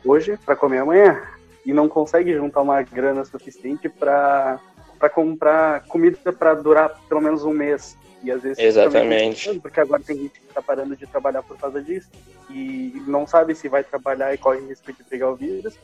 [0.05, 1.23] hoje para comer amanhã
[1.65, 4.59] e não consegue juntar uma grana suficiente para
[4.99, 7.99] para comprar comida para durar pelo menos um mês.
[8.23, 9.45] E às vezes Exatamente.
[9.45, 12.09] também- porque agora tem gente que está parando de trabalhar por causa disso
[12.49, 15.79] e não sabe se vai trabalhar e corre risco de pegar o vírus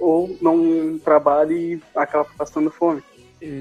[0.00, 3.02] ou não trabalha e acaba passando fome.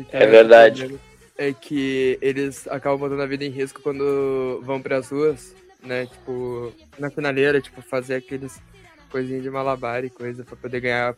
[0.09, 0.97] É verdade.
[1.37, 5.53] É que eles acabam botando a vida em risco quando vão pras ruas,
[5.83, 6.05] né?
[6.05, 8.59] Tipo, na finaleira, tipo, fazer aqueles
[9.11, 11.15] coisinhas de malabar e coisa pra poder ganhar,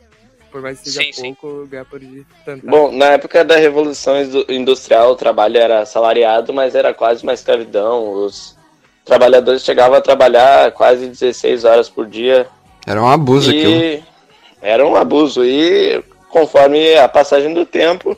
[0.50, 1.34] por mais que seja Sim, sim.
[1.34, 2.24] pouco, ganhar por dia.
[2.44, 2.70] Tentar.
[2.70, 7.32] Bom, na época da Revolução Indu- Industrial, o trabalho era salariado, mas era quase uma
[7.32, 8.12] escravidão.
[8.12, 8.56] Os
[9.04, 12.46] trabalhadores chegavam a trabalhar quase 16 horas por dia.
[12.86, 13.70] Era um abuso aquilo.
[13.82, 14.02] e
[14.60, 15.44] era um abuso.
[15.44, 18.16] E conforme a passagem do tempo,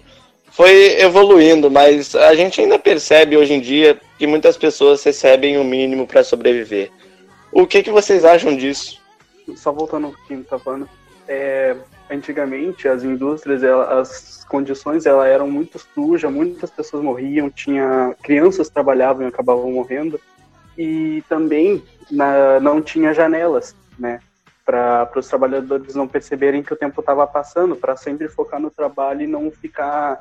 [0.59, 1.71] foi evoluindo.
[1.71, 6.25] Mas a gente ainda percebe hoje em dia que muitas pessoas recebem o mínimo para
[6.25, 6.91] sobreviver.
[7.53, 9.01] O que, que vocês acham disso?
[9.55, 10.89] Só voltando ao que gente tá falando,
[11.29, 11.77] é,
[12.11, 18.69] antigamente as indústrias, ela- as condições ela eram muito sujas, muitas pessoas morriam, tinha crianças
[18.69, 20.21] trabalhavam e acabavam morrendo
[20.77, 24.21] e também na- não tinha janelas, né,
[24.67, 29.23] para os trabalhadores não perceberem que o tempo estava passando, para sempre focar no trabalho
[29.23, 30.19] e não ficar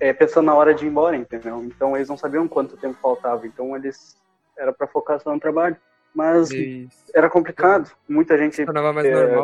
[0.00, 1.62] é, pensando na hora de ir embora, entendeu?
[1.64, 4.16] Então eles não sabiam quanto tempo faltava, então eles
[4.58, 5.76] era para focar só no trabalho.
[6.14, 6.90] Mas Isso.
[7.14, 8.66] era complicado, muita gente é,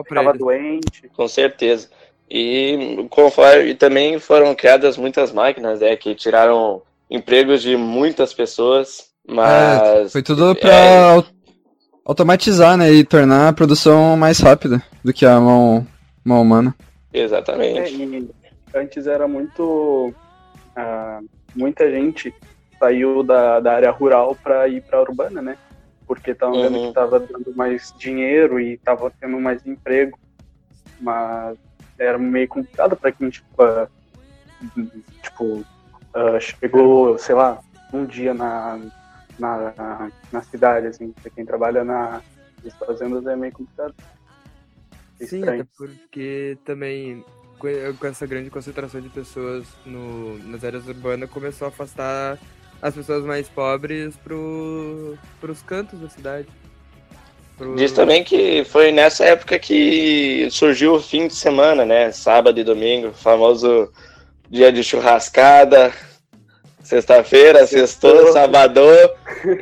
[0.03, 1.09] ficava doente.
[1.15, 1.89] Com certeza.
[2.29, 9.11] E conforme e também foram criadas muitas máquinas, né, que tiraram empregos de muitas pessoas,
[9.29, 11.25] mas É, foi tudo pra é, au-
[12.05, 12.93] automatizar, né?
[12.93, 15.87] E tornar a produção mais rápida do que a mão,
[16.25, 16.75] mão humana.
[17.13, 17.95] É, exatamente.
[17.95, 18.29] e
[18.75, 20.13] antes era muito.
[20.77, 21.21] Ah,
[21.55, 22.35] muita gente
[22.79, 25.59] saiu da, da área rural para ir para a urbana, né?
[26.07, 26.83] Porque estavam vendo Uhum.
[26.83, 30.19] que estava dando mais dinheiro e estava tendo mais emprego.
[31.01, 31.59] Mas
[31.99, 33.89] era meio complicado para quem, tipo, ah,
[35.23, 35.65] tipo
[36.15, 37.59] ah, chegou, sei lá,
[37.93, 38.79] um dia na,
[39.39, 42.23] na, na cidade, assim, pra quem trabalha na,
[42.63, 43.95] nas fazendas é meio complicado.
[45.21, 45.63] Sim, Estranho.
[45.63, 47.25] até porque também
[47.59, 52.39] com essa grande concentração de pessoas no, nas áreas urbanas começou a afastar
[52.83, 56.47] as pessoas mais pobres pro, pros cantos da cidade.
[57.57, 62.13] Pro- Diz também que foi nessa época que surgiu o fim de semana, né?
[62.13, 63.91] Sábado e domingo, o famoso
[64.51, 65.93] dia de churrascada.
[66.83, 68.87] Sexta-feira, sextou, sabadão.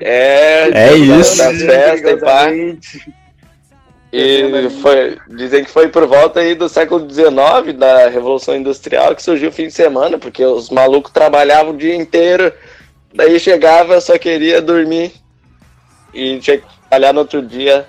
[0.00, 1.38] É, É isso.
[1.38, 2.48] Das festas e pá.
[4.16, 9.20] E foi, dizem que foi por volta aí do século XIX, da Revolução Industrial, que
[9.20, 12.52] surgiu o fim de semana, porque os malucos trabalhavam o dia inteiro,
[13.12, 15.14] daí chegava, só queria dormir
[16.14, 17.88] e tinha que trabalhar no outro dia,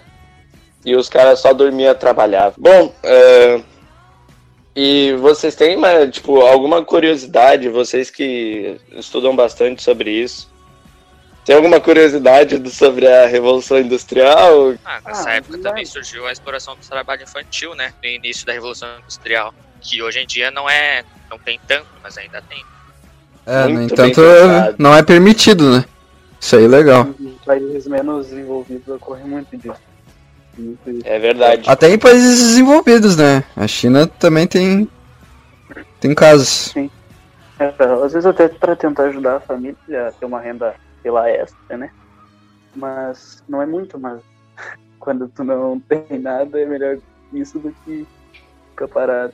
[0.83, 2.55] e os caras só dormiam e trabalhavam.
[2.57, 3.61] Bom, é,
[4.75, 5.77] e vocês têm,
[6.09, 10.51] tipo, alguma curiosidade, vocês que estudam bastante sobre isso,
[11.45, 14.73] tem alguma curiosidade sobre a Revolução Industrial?
[14.83, 17.93] Ah, nessa época também surgiu a exploração do trabalho infantil, né?
[18.01, 19.53] No início da Revolução Industrial.
[19.79, 21.03] Que hoje em dia não é.
[21.29, 22.65] não tem tanto, mas ainda tem.
[23.45, 24.75] É, no Muito entanto, bem pensado.
[24.79, 25.85] não é permitido, né?
[26.41, 27.07] Isso aí é legal.
[27.19, 29.79] Em países menos desenvolvidos ocorre muito disso.
[30.57, 31.01] Muito isso.
[31.05, 31.69] É verdade.
[31.69, 33.43] Até em países desenvolvidos, né?
[33.55, 34.89] A China também tem.
[35.99, 36.71] Tem casos.
[36.73, 36.89] Sim.
[37.59, 37.71] É,
[38.03, 40.75] às vezes até para tentar ajudar a família a ter uma renda,
[41.11, 41.91] lá, extra, né?
[42.75, 44.21] Mas não é muito, mas
[44.99, 46.97] quando tu não tem nada é melhor
[47.31, 48.05] isso do que
[48.71, 49.33] ficar parado.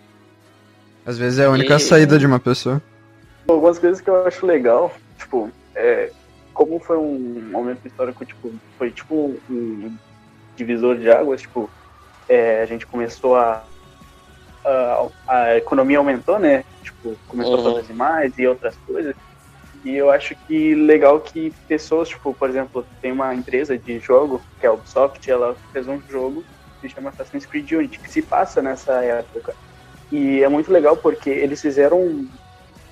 [1.05, 2.81] Às vezes é a única E- saída de uma pessoa.
[3.49, 6.13] Algumas coisas que eu acho legal, tipo, é,
[6.53, 9.97] como foi um momento histórico, tipo, foi tipo um
[10.55, 11.69] divisor de águas, tipo,
[12.27, 13.67] é, a gente começou a,
[14.63, 15.09] a.
[15.27, 16.63] a economia aumentou, né?
[16.81, 17.59] Tipo, começou Uhum.
[17.59, 19.15] a produzir mais e outras coisas.
[19.83, 24.41] E eu acho que legal que pessoas, tipo, por exemplo, tem uma empresa de jogo,
[24.59, 26.43] que é a Ubisoft, ela fez um jogo
[26.79, 29.55] que se chama Assassin's Creed Unity, que se passa nessa época.
[30.11, 31.99] E é muito legal porque eles fizeram.
[31.99, 32.29] um,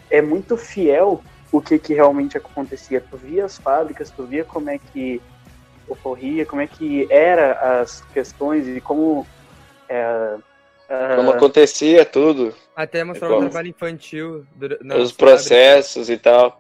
[0.10, 2.99] É muito fiel o que, que realmente acontecia.
[2.99, 5.22] Tu via as fábricas, tu via como é que
[5.88, 9.28] ocorria, como é que era as questões e como.
[9.88, 10.36] É,
[10.90, 12.56] é, Como acontecia tudo.
[12.76, 14.45] Até mostrar Como- o trabalho infantil.
[14.99, 16.60] os processos e tal.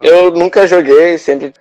[0.00, 1.52] Eu nunca joguei, sempre.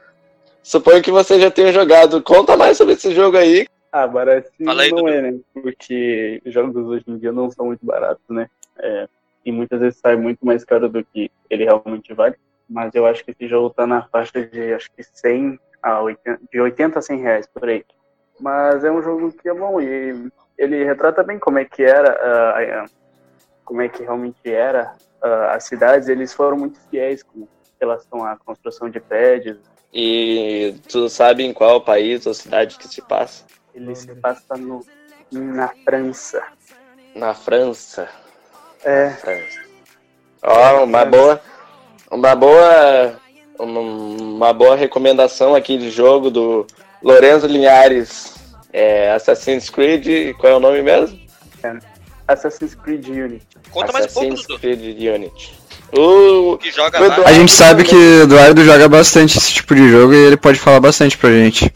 [0.61, 2.22] Suponho que você já tenha jogado.
[2.22, 3.68] Conta mais sobre esse jogo aí.
[3.91, 5.39] Ah, barato não é, né?
[5.53, 8.47] Porque jogos hoje em dia não são muito baratos, né?
[8.77, 9.07] É,
[9.45, 12.35] e muitas vezes sai muito mais caro do que ele realmente vale.
[12.69, 16.41] Mas eu acho que esse jogo tá na faixa de acho que 100 a 80,
[16.51, 17.85] de 80 a 100 reais por aí.
[18.39, 22.11] Mas é um jogo que é bom e ele retrata bem como é que era,
[22.22, 22.85] ah,
[23.64, 26.09] como é que realmente era ah, as cidades.
[26.09, 27.47] Eles foram muito fiéis com
[27.80, 29.58] relação à construção de prédios.
[29.94, 33.45] E tu sabe em qual país ou cidade que se passa?
[33.74, 34.86] Ele se passa no,
[35.32, 36.44] na França.
[37.16, 38.10] Na França.
[38.84, 39.10] É.
[39.12, 39.62] França.
[40.44, 41.41] Ó, uma boa.
[42.12, 43.20] Uma boa.
[43.60, 46.68] Uma, boa recomendação aqui de jogo do
[47.02, 48.36] Lorenzo Linhares.
[48.72, 50.36] É Assassin's Creed.
[50.38, 51.20] Qual é o nome mesmo?
[52.28, 53.48] Assassin's Creed Unity.
[53.72, 54.60] Conta mais um pouco, Assassin's.
[54.60, 55.56] Creed Unity.
[55.93, 59.73] Uh, Que joga o Eduardo- A gente sabe que o Eduardo joga bastante esse tipo
[59.76, 61.72] de jogo e ele pode falar bastante pra gente.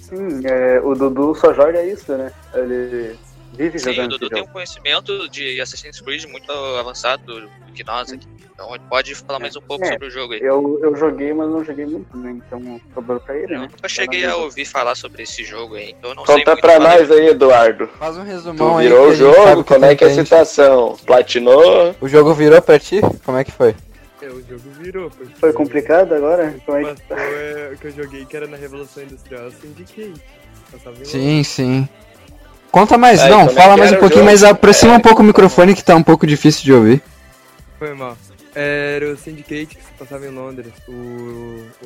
[0.00, 2.32] Sim, é, o Dudu só joga isso, né?
[2.54, 3.14] Ele
[3.52, 8.12] vive Sim, o Dudu tem um conhecimento de Assassin's Creed muito avançado do que nós
[8.12, 8.26] aqui.
[8.52, 10.40] Então ele pode falar mais um pouco É, sobre o jogo aí.
[10.42, 12.30] Eu, eu joguei, mas não joguei muito, né?
[12.46, 13.68] Então sobrou pra ele, né?
[13.82, 16.60] Eu cheguei a ouvir falar sobre esse jogo aí, então eu não sei Conta muito
[16.60, 17.88] pra nós aí, Eduardo.
[17.98, 19.64] Faz um Tu resumão aí virou o jogo?
[19.64, 20.96] que Como é tu que é a situação?
[21.06, 21.96] Platinou?
[22.02, 23.00] O jogo virou pra ti?
[23.24, 23.74] Como é que foi?
[24.20, 25.10] É, o jogo virou.
[25.10, 26.54] Porque Foi complicado agora?
[26.66, 30.12] Como é que é, o que eu joguei que era na Revolução Industrial, eu indiquei.
[31.04, 31.88] Sim, sim.
[32.70, 34.30] Conta mais, Aí, não, como é fala mais um pouquinho, jogo?
[34.30, 37.02] mas aproxima um pouco o microfone que tá um pouco difícil de ouvir.
[37.78, 38.16] Foi mal.
[38.54, 40.72] Era o Syndicate que se passava em Londres.
[40.88, 40.92] O,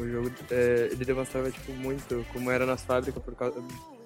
[0.00, 3.62] o jogo é, ele demonstrava tipo, muito como era nas fábricas por causa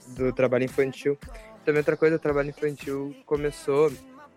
[0.09, 1.17] do trabalho infantil.
[1.65, 3.93] Também outra coisa, o trabalho infantil começou.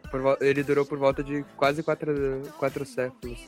[0.10, 3.40] por ele durou por volta de quase quatro, quatro séculos.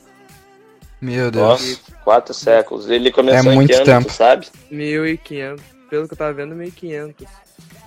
[1.00, 1.44] Meu Deus.
[1.44, 2.88] Nossa, quatro séculos.
[2.88, 4.06] Ele começou É em muito que ano, tempo.
[4.06, 4.46] tu sabe?
[4.70, 5.64] 1500.
[5.90, 7.26] Pelo que eu tava vendo, 1500.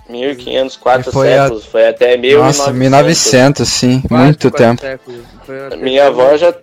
[0.08, 1.64] 1500, quatro E foi a- séculos.
[1.66, 2.58] Foi até 1900.
[2.58, 4.80] Nossa, 1900, sim, Quase muito quatro tempo.
[4.80, 5.20] séculos.
[5.80, 6.54] Minha avó já.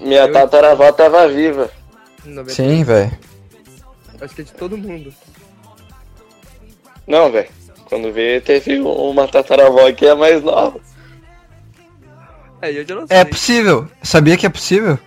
[0.00, 1.70] Minha Eu- tataravó tava viva.
[2.48, 3.10] Sim, velho.
[4.20, 5.12] Acho que é de todo mundo.
[7.06, 7.48] Não, velho.
[7.88, 10.78] Quando vê, teve uma tataravó que é mais nova.
[12.62, 13.16] É, eu já não sei.
[13.16, 13.86] É possível.
[14.02, 14.98] Sabia que é possível?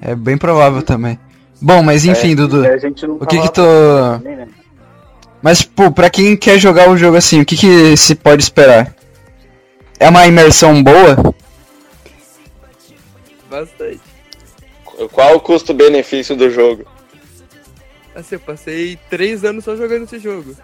[0.00, 1.18] É bem provável também.
[1.62, 2.64] Bom, mas enfim, É, Dudu.
[2.66, 3.62] a gente não O que que tu.
[3.62, 4.48] também, né?
[5.42, 8.94] Mas, pô, pra quem quer jogar um jogo assim, o que, que se pode esperar?
[9.98, 11.34] É uma imersão boa?
[13.50, 14.00] Bastante.
[15.12, 16.84] Qual o custo-benefício do jogo?
[18.14, 20.54] Assim, eu passei três anos só jogando esse jogo.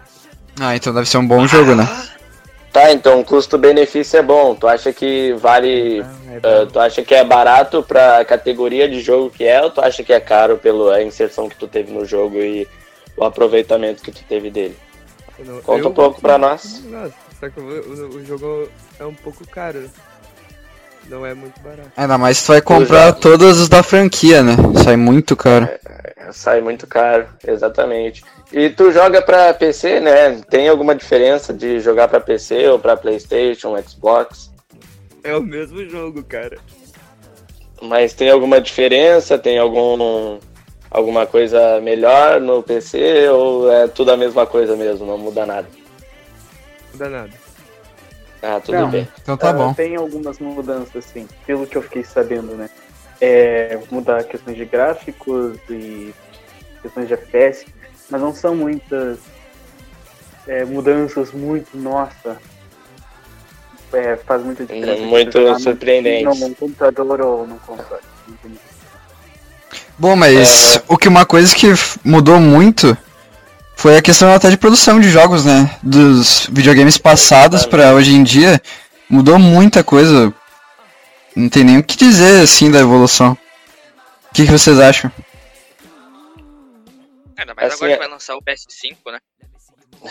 [0.59, 1.87] Ah, então deve ser um bom jogo, né?
[2.71, 4.53] Tá, então o custo-benefício é bom.
[4.53, 6.03] Tu acha que vale.
[6.43, 10.03] ah, tu acha que é barato pra categoria de jogo que é, ou tu acha
[10.03, 12.67] que é caro pela inserção que tu teve no jogo e
[13.17, 14.77] o aproveitamento que tu teve dele?
[15.39, 16.83] Não- Conta eu- um pouco pra nós.
[16.85, 18.69] Nossa, só que o, o- o jogo
[18.99, 19.89] é um pouco caro.
[21.09, 21.89] Não é muito barato.
[21.95, 24.55] Ainda mais tu vai comprar todos os da franquia, né?
[24.83, 25.69] Sai muito caro.
[26.33, 28.23] Sai muito caro, exatamente.
[28.51, 30.41] E tu joga pra PC, né?
[30.49, 34.51] Tem alguma diferença de jogar pra PC ou pra PlayStation, Xbox?
[35.23, 36.57] É o mesmo jogo, cara.
[37.81, 39.37] Mas tem alguma diferença?
[39.37, 40.39] Tem algum
[40.89, 45.67] alguma coisa melhor no PC ou é tudo a mesma coisa mesmo, não muda nada?
[46.91, 47.47] Não dá nada.
[48.41, 49.07] Ah, tudo Não, bem.
[49.21, 49.73] Então tá ah, bom.
[49.73, 52.69] Tem algumas mudanças, sim, pelo que eu fiquei sabendo, né?
[53.19, 56.13] É, mudar questões de gráficos e
[56.81, 57.65] questões de FPS,
[58.09, 59.19] mas não são muitas
[60.47, 62.37] é, mudanças muito, nossa.
[63.91, 65.01] É, faz muita diferença.
[65.01, 66.39] Muito surpreendente.
[66.39, 68.01] Num computador ou no console.
[69.99, 71.67] Bom, mas o que uma coisa que
[72.03, 72.95] mudou muito
[73.75, 75.75] foi a questão até de produção de jogos, né?
[75.81, 78.61] Dos videogames passados pra hoje em dia.
[79.09, 80.33] Mudou muita coisa.
[81.35, 83.37] Não tem nem o que dizer, assim, da evolução.
[84.31, 85.11] O que, que vocês acham?
[87.37, 89.19] Ainda mais Assim, agora é- que vai lançar o PS5, né?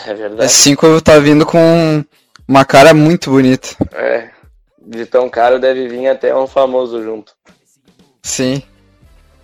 [0.05, 0.43] É verdade.
[0.51, 2.03] S5 tá vindo com
[2.47, 3.69] uma cara muito bonita.
[3.93, 4.29] É.
[4.81, 7.33] De tão caro deve vir até um famoso junto.
[8.23, 8.63] Sim.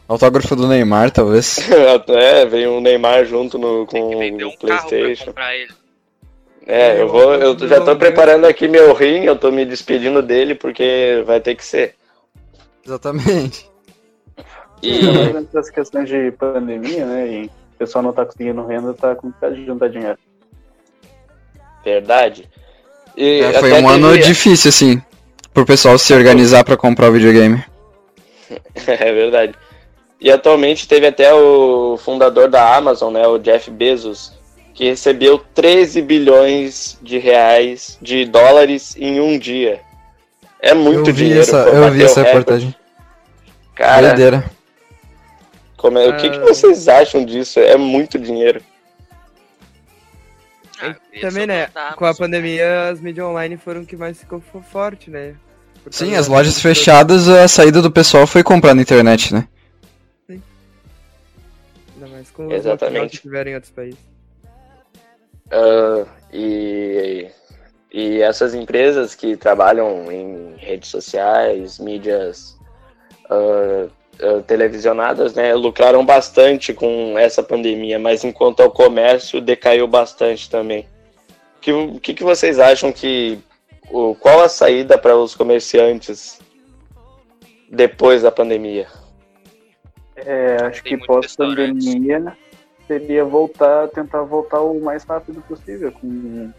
[0.07, 1.59] Autógrafo do Neymar, talvez.
[1.95, 5.33] Até vem o Neymar junto no, com o Carro pra Playstation.
[6.65, 7.33] É, eu vou.
[7.35, 11.55] Eu já tô preparando aqui meu rim, eu tô me despedindo dele porque vai ter
[11.55, 11.95] que ser.
[12.85, 13.69] Exatamente.
[14.81, 14.99] E
[15.37, 17.27] Essas questões de pandemia, né?
[17.27, 20.17] E o pessoal não tá conseguindo renda, tá complicado de juntar dinheiro.
[21.83, 22.49] verdade.
[23.15, 25.01] E É, foi um ano teve- difícil, assim,
[25.53, 27.63] pro pessoal se organizar pra comprar o videogame.
[28.85, 29.55] É verdade.
[30.23, 34.31] E atualmente teve até o fundador da Amazon, né, o Jeff Bezos,
[34.73, 39.81] que recebeu 13 bilhões de reais, de dólares em um dia.
[40.61, 41.41] É muito eu dinheiro.
[41.41, 42.73] essa, eu vi essa reportagem.
[43.75, 44.45] Cara, Doideira.
[45.75, 46.45] como é- o que, que Ah.
[46.45, 47.59] vocês acham disso?
[47.59, 48.61] É muito dinheiro.
[51.21, 51.67] Também, né?
[51.95, 55.33] Com a pandemia, as mídias online foram o que mais ficou fo- forte, né?
[55.91, 59.47] Sim, as lojas fechadas, a saída do pessoal foi comprar na internet, né?
[62.33, 63.17] Com os Exatamente.
[63.17, 63.99] que tiveram em outros países.
[65.51, 67.27] Ah, e,
[67.91, 72.57] e essas empresas que trabalham em redes sociais, mídias
[73.29, 73.87] ah,
[74.19, 80.87] ah, televisionadas, né, lucraram bastante com essa pandemia, mas enquanto ao comércio decaiu bastante também.
[81.57, 83.39] O que, que, que vocês acham que
[83.89, 86.39] o, qual a saída para os comerciantes
[87.69, 88.87] depois da pandemia?
[90.15, 92.37] É, acho que pós-pandemia
[92.87, 96.51] seria voltar, tentar voltar o mais rápido possível com,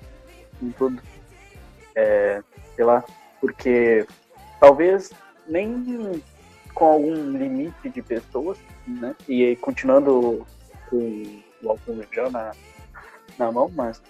[0.58, 1.00] com tudo.
[1.94, 2.42] É,
[2.74, 3.04] sei lá,
[3.40, 4.06] porque
[4.58, 5.12] talvez
[5.46, 6.22] nem
[6.74, 9.14] com algum limite de pessoas, né?
[9.28, 10.44] E aí, continuando
[10.90, 12.52] com o álcool gel na,
[13.38, 14.02] na mão, mas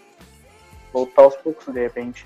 [0.93, 2.25] voltar aos poucos de repente.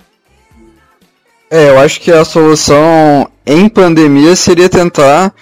[1.51, 5.35] É, eu acho que a solução em pandemia seria tentar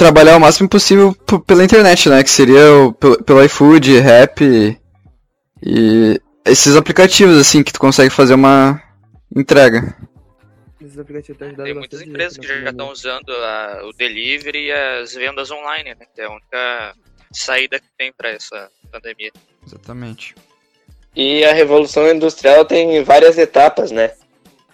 [0.00, 1.14] trabalhar o máximo possível
[1.46, 2.24] pela internet, né?
[2.24, 4.40] Que seria o, pelo, pelo iFood, Rap
[5.62, 8.82] e esses aplicativos, assim, que tu consegue fazer uma
[9.36, 9.94] entrega.
[10.80, 14.68] Esses aplicativos têm ajudado Tem muitas empresas gente que já estão usando a- o delivery
[14.68, 16.06] e as vendas online, né?
[16.14, 16.94] Que é a única
[17.30, 19.30] saída que tem para essa pandemia.
[19.66, 20.34] Exatamente.
[21.14, 24.12] E a Revolução Industrial tem várias etapas, né?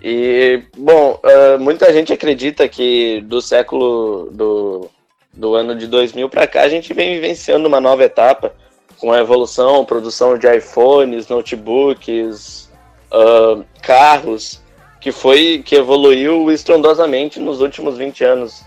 [0.00, 4.88] E, bom, ah, muita gente acredita que do século do,
[5.36, 8.54] do ano de 2000 para cá a gente vem vivenciando uma nova etapa
[8.98, 12.70] com a evolução, produção de iPhones, notebooks,
[13.12, 14.60] ah, carros,
[15.00, 18.64] que foi que evoluiu estrondosamente nos últimos 20 anos.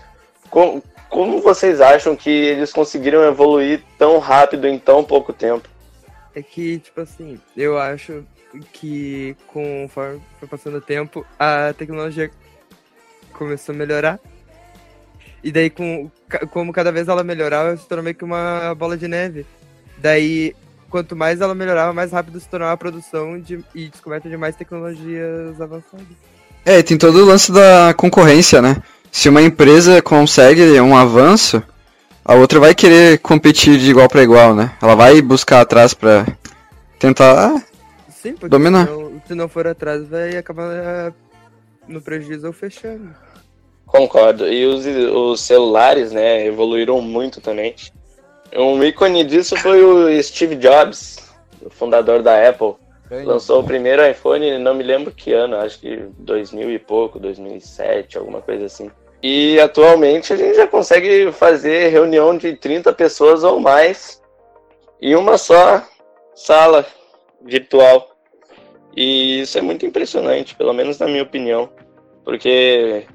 [0.48, 5.68] Com- como vocês acham que eles conseguiram evoluir tão rápido em tão pouco tempo?
[6.34, 8.24] É que, tipo assim, eu acho
[8.72, 12.30] que conforme foi passando o tempo, a tecnologia
[13.32, 14.20] começou a melhorar.
[15.42, 16.10] E daí, com,
[16.50, 19.46] como cada vez ela melhorava, se tornou meio que uma bola de neve.
[19.98, 20.54] Daí,
[20.88, 24.56] quanto mais ela melhorava, mais rápido se tornava a produção de, e descoberta de mais
[24.56, 26.06] tecnologias avançadas.
[26.64, 28.76] É, tem todo o lance da concorrência, né?
[29.10, 31.62] Se uma empresa consegue um avanço,
[32.24, 34.72] a outra vai querer competir de igual para igual, né?
[34.80, 36.26] Ela vai buscar atrás pra
[36.98, 37.54] tentar
[38.10, 38.86] Sim, dominar.
[38.86, 41.12] Se não, se não for atrás, vai acabar eh,
[41.88, 43.10] no prejuízo ou fechando.
[43.90, 44.46] Concordo.
[44.50, 47.74] E os, os celulares, né, evoluíram muito também.
[48.56, 51.18] Um ícone disso foi o Steve Jobs,
[51.60, 52.74] o fundador da Apple.
[53.08, 57.18] Bem, Lançou o primeiro iPhone, não me lembro que ano, acho que 2000 e pouco,
[57.18, 58.88] 2007, alguma coisa assim.
[59.20, 64.22] E atualmente a gente já consegue fazer reunião de 30 pessoas ou mais
[65.02, 65.84] em uma só
[66.34, 66.86] sala
[67.44, 68.08] virtual.
[68.96, 71.68] E isso é muito impressionante, pelo menos na minha opinião.
[72.24, 73.06] Porque,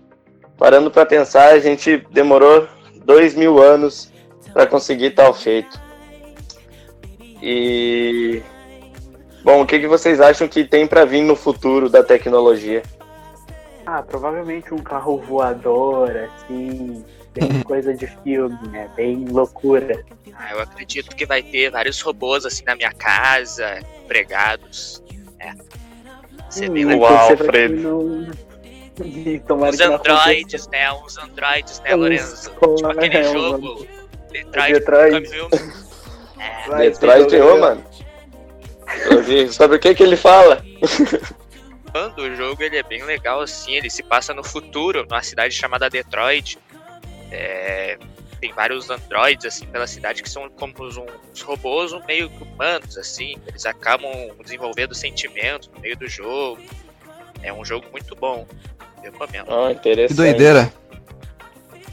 [0.58, 2.68] parando para pensar, a gente demorou
[3.04, 4.12] dois mil anos
[4.54, 5.80] para conseguir tal feito.
[7.42, 8.42] E.
[9.44, 12.82] Bom, o que, que vocês acham que tem para vir no futuro da tecnologia?
[13.86, 18.90] Ah, provavelmente um carro voador, assim, bem coisa de filme, né?
[18.96, 20.04] Bem loucura.
[20.34, 25.04] Ah, eu acredito que vai ter vários robôs assim na minha casa, empregados.
[25.40, 25.54] É.
[26.50, 27.30] Ser bem Hum, legal.
[27.32, 28.28] então
[29.04, 30.92] E Uns que não androids, né?
[30.94, 32.50] Uns androids, né, Lorenzo?
[32.52, 33.88] Tipo aquele é, jogo
[34.32, 35.30] Detroit, Detroit.
[36.40, 36.78] É.
[36.78, 37.34] Detroit.
[39.10, 40.64] Eu vi Sobre o que, que ele fala?
[41.92, 45.54] Quando o jogo ele é bem legal assim, ele se passa no futuro, numa cidade
[45.54, 46.60] chamada Detroit.
[47.32, 47.98] É,
[48.42, 52.98] tem vários androids assim pela cidade que são como uns, uns robôs meio que humanos
[52.98, 53.36] assim.
[53.48, 54.12] Eles acabam
[54.44, 56.62] desenvolvendo sentimentos no meio do jogo.
[57.42, 58.46] É um jogo muito bom.
[59.12, 59.46] Recomendo.
[59.54, 60.08] Ah, interessante.
[60.10, 60.74] Que doideira.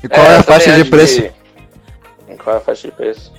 [0.03, 1.23] E qual é, a eu faixa de preço?
[1.23, 1.33] que-
[2.43, 3.33] Qual é a faixa de preço?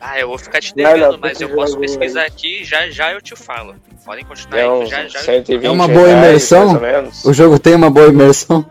[0.00, 2.26] Ah, eu vou ficar te Vai lá, devendo, mas eu posso pesquisar aí.
[2.26, 3.74] aqui já já eu te falo.
[4.04, 5.18] Podem continuar É aí, já já.
[5.18, 6.80] eu- 120 É uma boa reais, imersão?
[7.24, 8.64] O jogo tem uma boa imersão?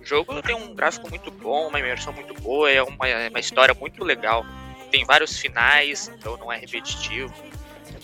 [0.00, 3.38] O jogo tem um gráfico muito bom, uma imersão muito boa, é uma, é uma
[3.40, 4.44] história muito legal.
[4.90, 7.32] Tem vários finais, então não é repetitivo.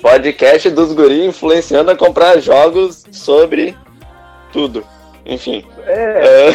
[0.02, 3.74] Podcast dos guri influenciando a comprar jogos sobre
[4.54, 4.86] tudo.
[5.26, 5.66] Enfim.
[5.84, 6.46] É,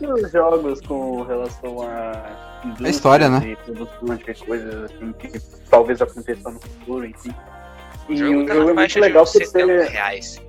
[0.00, 2.60] muitos jogos com relação a.
[2.64, 3.40] indústrias história, né?
[3.44, 5.32] E produção de coisas assim que
[5.68, 7.34] talvez aconteçam no futuro, enfim.
[8.08, 9.90] E O jogo o tá jogo é muito legal por uns 70 ser.
[9.90, 10.42] reais.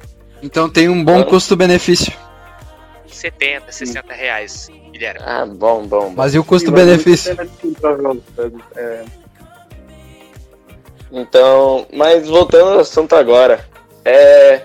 [0.43, 2.13] Então tem um bom custo-benefício.
[3.07, 5.19] 70, 60 reais, Guilherme.
[5.23, 6.13] Ah, bom, bom.
[6.15, 7.35] Mas e o custo-benefício?
[8.75, 9.03] É,
[11.11, 13.65] Então, mas voltando ao assunto agora,
[14.05, 14.61] é,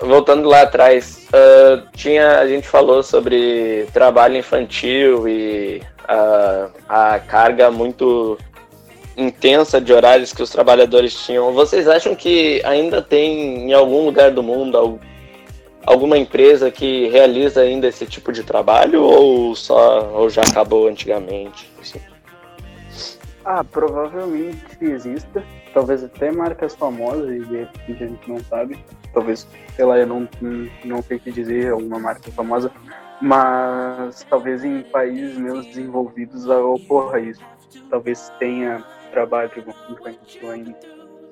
[0.00, 7.70] voltando lá atrás, ah, tinha a gente falou sobre trabalho infantil e a, a carga
[7.70, 8.36] muito
[9.16, 11.52] intensa de horários que os trabalhadores tinham.
[11.52, 14.98] Vocês acham que ainda tem em algum lugar do mundo al-
[15.84, 21.68] alguma empresa que realiza ainda esse tipo de trabalho ou só ou já acabou antigamente?
[21.80, 22.00] assim?
[23.44, 25.42] Ah, provavelmente exista.
[25.74, 28.78] Talvez até marcas famosas e a gente não sabe.
[29.12, 30.28] Talvez, sei lá, eu não,
[30.84, 32.70] não sei o que dizer, alguma marca famosa.
[33.20, 37.42] Mas talvez em países menos desenvolvidos ocorra isso.
[37.90, 39.50] Talvez tenha trabalho
[39.90, 40.78] infantil ainda.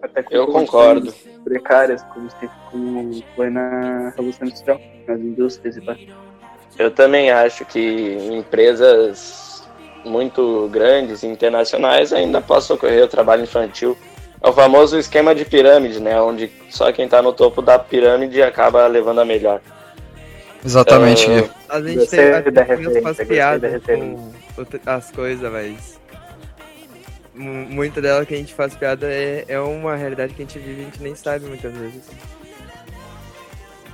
[0.03, 1.13] Até com Eu concordo.
[1.43, 5.97] Precárias, como, se, como foi na Revolução Industrial, nas indústrias e tal.
[6.79, 9.69] Eu também acho que empresas
[10.05, 13.97] muito grandes, internacionais, ainda possa ocorrer o trabalho infantil.
[14.43, 16.21] É o famoso esquema de pirâmide, né?
[16.21, 19.61] Onde só quem tá no topo da pirâmide acaba levando a melhor.
[20.65, 21.51] Exatamente, Gui.
[21.69, 22.65] A gente tem, da
[23.27, 24.33] piadas com
[24.87, 26.01] as coisas, mas.
[27.35, 30.59] mu- Muita dela que a gente faz piada é, é uma realidade que a gente
[30.59, 32.03] vive e a gente nem sabe muitas vezes.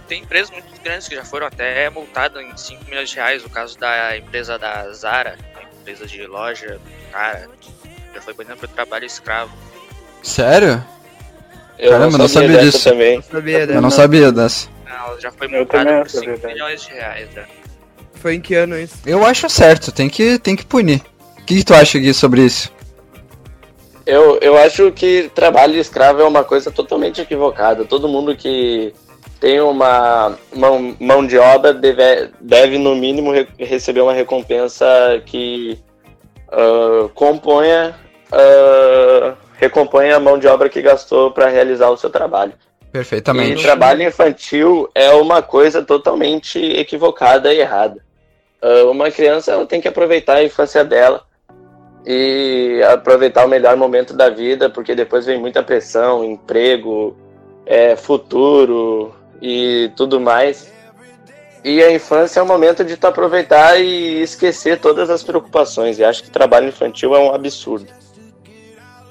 [0.08, 3.44] Tem empresas muito grandes que já foram até multadas em 5 milhões de reais.
[3.44, 6.78] O caso da empresa da Zara, uma empresa de loja,
[7.10, 7.48] cara,
[8.14, 9.50] já foi banida por trabalho escravo.
[10.24, 10.82] Sério?
[11.78, 12.90] Eu Caramba, não não sabia sabia dessa disso.
[12.90, 13.16] também.
[13.16, 13.80] Não sabia Eu dessa.
[13.80, 14.68] não sabia dessa.
[14.86, 16.54] Ela já foi Eu multada por acho, é 5 verdade.
[16.54, 17.28] milhões de reais.
[17.34, 17.44] Já.
[18.14, 18.96] Foi em que ano isso?
[19.04, 21.02] Eu acho certo, tem que, tem que punir.
[21.38, 22.72] O que, que tu acha, Gui, sobre isso?
[24.06, 27.84] Eu, eu acho que trabalho escravo é uma coisa totalmente equivocada.
[27.84, 28.94] Todo mundo que
[29.40, 34.86] tem uma mão, mão de obra, deve, deve no mínimo re, receber uma recompensa
[35.26, 35.78] que
[36.50, 37.94] uh, componha,
[38.32, 42.52] uh, recomponha a mão de obra que gastou para realizar o seu trabalho.
[42.92, 43.60] Perfeitamente.
[43.60, 48.00] E trabalho infantil é uma coisa totalmente equivocada e errada.
[48.62, 51.22] Uh, uma criança ela tem que aproveitar a infância dela
[52.06, 57.16] e aproveitar o melhor momento da vida, porque depois vem muita pressão, emprego,
[57.66, 60.72] é, futuro e tudo mais.
[61.64, 65.98] E a infância é o momento de tu aproveitar e esquecer todas as preocupações.
[65.98, 67.90] E acho que trabalho infantil é um absurdo.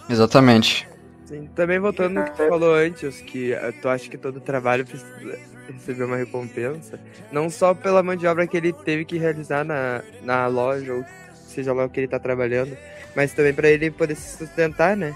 [0.09, 0.87] Exatamente.
[1.25, 4.85] Sim, também voltando no que tu falou antes, que eh, tu acha que todo trabalho
[4.85, 6.99] precisa receber uma recompensa,
[7.31, 11.05] não só pela mão de obra que ele teve que realizar na, na loja, ou
[11.47, 12.77] seja lá o que ele tá trabalhando,
[13.15, 15.15] mas também para ele poder se sustentar, né?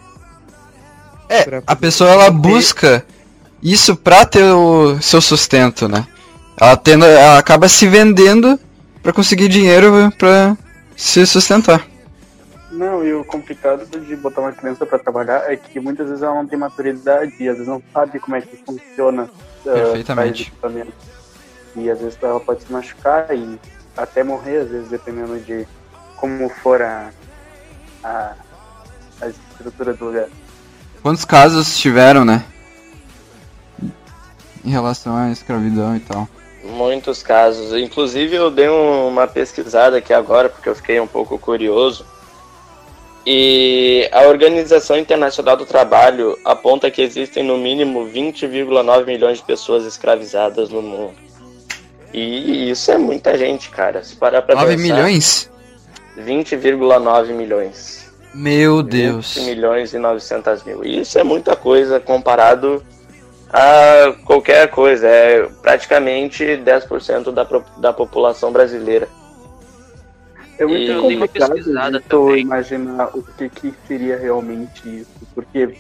[1.30, 3.06] É, a pessoa ela busca
[3.62, 6.08] isso pra ter o seu sustento, né?
[6.60, 8.58] Ela, tendo, ela acaba se vendendo
[9.04, 10.58] para conseguir dinheiro para
[10.96, 11.86] se sustentar.
[12.78, 16.36] Não, e o complicado de botar uma criança para trabalhar é que muitas vezes ela
[16.36, 20.44] não tem maturidade e às vezes não sabe como é que funciona uh, Perfeitamente.
[20.44, 20.94] equipamento.
[21.76, 23.60] E às vezes ela pode se machucar e
[23.98, 25.68] até morrer, às vezes, dependendo de
[26.18, 27.10] como for a,
[28.04, 28.34] a,
[29.22, 30.28] a estrutura do lugar.
[31.02, 32.46] Quantos casos tiveram, né?
[34.64, 36.30] Em relação à escravidão e tal.
[36.64, 37.74] Muitos casos.
[37.74, 42.06] Inclusive, eu dei uma pesquisada aqui agora, porque eu fiquei um pouco curioso.
[43.30, 49.86] E a Organização Internacional do Trabalho aponta que existem no mínimo 20,9 milhões de pessoas
[49.86, 51.16] escravizadas no mundo.
[52.14, 54.02] E isso é muita gente, cara.
[54.02, 55.52] Se parar pra 9 pensar, milhões?
[56.18, 58.10] 20,9 milhões.
[58.34, 59.36] Meu Deus.
[59.36, 60.86] 20 milhões e 900 mil.
[60.86, 62.82] E isso é muita coisa comparado
[63.50, 65.06] a qualquer coisa.
[65.06, 67.46] É praticamente 10% da,
[67.78, 69.10] da população brasileira.
[70.58, 75.10] É muito E- complicado de tu imaginar o que, que seria realmente isso.
[75.36, 75.78] Porque,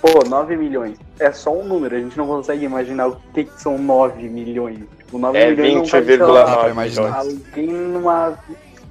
[0.00, 1.96] pô, 9 milhões é só um número.
[1.96, 4.78] A gente não consegue imaginar o que, que são 9 milhões.
[4.98, 6.98] Tipo, 9 É milhões não vai 20,9 ser lá, milhões.
[6.98, 8.38] Alguém numa.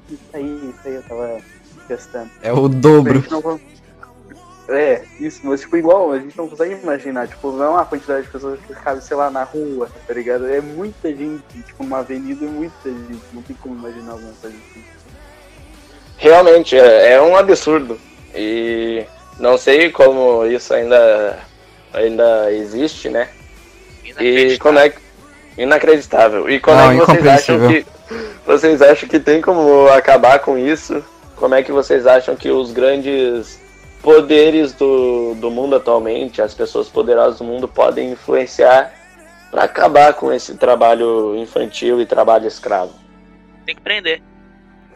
[0.09, 1.37] Isso aí, isso aí eu tava
[1.87, 2.29] testando.
[2.41, 3.23] É o dobro.
[3.29, 3.59] Não
[4.67, 8.25] É, isso, mas tipo, igual, a gente não consegue imaginar, tipo, não é uma quantidade
[8.25, 10.47] de pessoas que cabe, sei lá, na rua, tá ligado?
[10.47, 14.55] É muita gente, tipo, numa avenida é muita gente, não tem como imaginar alguma coisa
[14.55, 14.83] assim.
[16.19, 17.97] Realmente, é, é um absurdo.
[18.35, 19.05] E
[19.39, 21.39] não sei como isso ainda,
[21.93, 23.29] ainda existe, né?
[24.19, 24.99] E como é que.
[25.57, 26.49] Inacreditável.
[26.49, 27.85] E como Não, é que vocês acham que.
[28.45, 31.03] Vocês acham que tem como acabar com isso?
[31.35, 33.61] Como é que vocês acham que os grandes
[34.01, 38.91] poderes do, do mundo atualmente, as pessoas poderosas do mundo, podem influenciar
[39.51, 42.93] para acabar com esse trabalho infantil e trabalho escravo?
[43.65, 44.21] Tem que prender.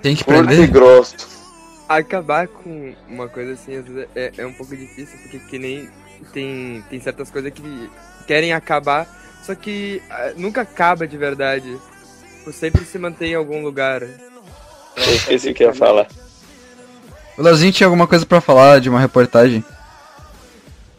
[0.03, 1.15] Tem que Curto e grosso.
[1.87, 5.89] Acabar com uma coisa assim às vezes, é, é um pouco difícil, porque que nem
[6.33, 7.89] tem, tem certas coisas que
[8.27, 9.07] querem acabar,
[9.45, 11.79] só que ah, nunca acaba de verdade.
[12.39, 14.01] Tipo, sempre se mantém em algum lugar.
[14.01, 16.07] Eu esqueci o que ia falar.
[17.37, 19.63] O Leozinho tinha alguma coisa pra falar de uma reportagem.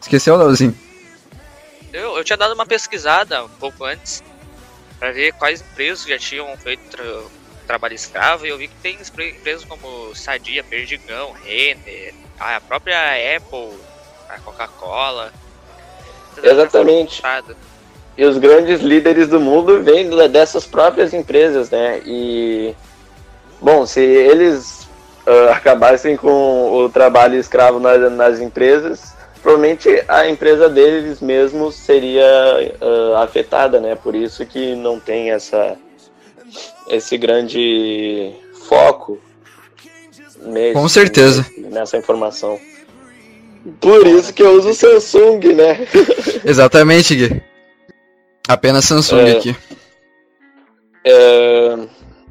[0.01, 0.75] Esqueceu, Leozinho?
[1.93, 4.23] Eu, eu tinha dado uma pesquisada um pouco antes
[4.97, 6.97] para ver quais empresas já tinham feito
[7.65, 12.97] trabalho escravo e eu vi que tem empresas como Sadia, Perdigão, Renner, a própria
[13.35, 13.77] Apple,
[14.29, 15.31] a Coca-Cola.
[16.41, 17.21] Exatamente.
[18.17, 22.01] E os grandes líderes do mundo vêm dessas próprias empresas, né?
[22.05, 22.73] E
[23.61, 24.87] bom, se eles
[25.25, 32.25] ah, acabassem com o trabalho escravo nas, nas empresas, provavelmente a empresa deles mesmos seria
[32.81, 33.95] ah, afetada, né?
[33.95, 35.77] Por isso que não tem essa
[36.87, 38.31] esse grande
[38.67, 39.17] foco
[40.41, 41.45] nesse- Com certeza.
[41.57, 42.59] nessa informação.
[43.81, 45.87] Por isso que eu uso o Samsung, né?
[46.45, 47.41] Exatamente, Gui.
[48.47, 49.31] Apenas Samsung É.
[49.37, 49.55] aqui.
[51.03, 51.77] É,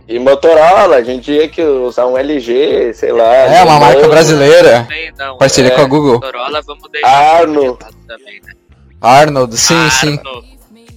[0.08, 3.34] e Motorola, a gente tinha que usar um LG, sei lá.
[3.34, 4.86] É, uma marca brasileira.
[5.38, 5.74] Parceria É.
[5.74, 6.14] com a Google.
[6.14, 7.78] Motorola, vamos deixar Arno.
[8.06, 8.52] também, né?
[9.00, 10.18] Arnold, sim, sim.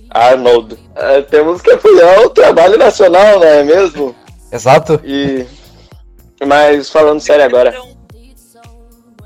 [0.10, 0.78] Arnold.
[0.96, 4.16] É, temos que apoiar o trabalho nacional, não é mesmo?
[4.52, 5.00] Exato.
[5.04, 5.46] E...
[6.46, 7.74] Mas falando sério agora.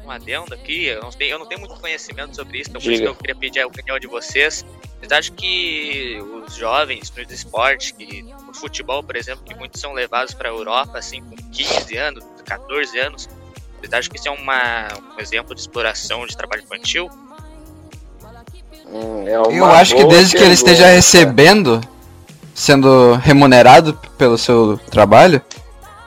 [0.06, 2.92] um adendo aqui, eu não, tenho, eu não tenho muito conhecimento sobre isso, então por
[2.92, 4.66] isso que eu queria pedir a opinião de vocês.
[5.00, 9.93] Vocês acham que os jovens no esporte, que no futebol, por exemplo, que muitos são
[9.93, 13.30] levados para a Europa assim com 15 anos, 14 anos,
[13.82, 17.10] vocês acham que isso é uma, um exemplo de exploração de trabalho infantil?
[18.92, 21.80] Hum, é Eu acho que desde que ele esteja recebendo,
[22.53, 25.42] sendo remunerado pelo seu trabalho,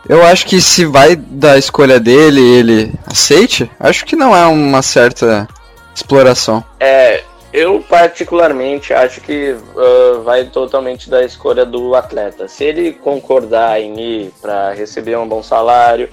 [0.08, 4.46] eu acho que se vai da escolha dele e ele aceite, acho que não é
[4.46, 5.48] uma certa
[5.94, 6.62] exploração.
[6.78, 7.22] É,
[7.52, 12.48] eu particularmente acho que uh, vai totalmente da escolha do atleta.
[12.48, 16.10] Se ele concordar em ir para receber um bom salário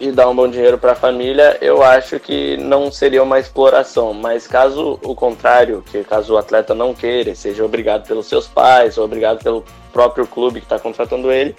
[0.00, 4.12] e, dar um bom dinheiro para a família, eu acho que não seria uma exploração.
[4.12, 8.96] Mas caso o contrário, que caso o atleta não queira, seja obrigado pelos seus pais
[8.96, 11.56] ou obrigado pelo próprio clube que está contratando ele,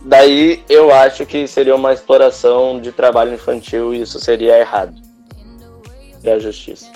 [0.00, 4.94] daí eu acho que seria uma exploração de trabalho infantil e isso seria errado
[6.22, 6.90] da justiça.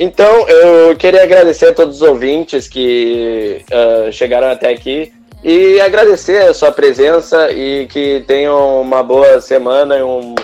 [0.00, 6.42] Então, eu queria agradecer a todos os ouvintes que uh, chegaram até aqui e agradecer
[6.48, 10.34] a sua presença e que tenham uma boa semana e um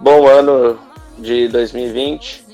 [0.00, 0.78] bom ano
[1.18, 2.46] de 2020,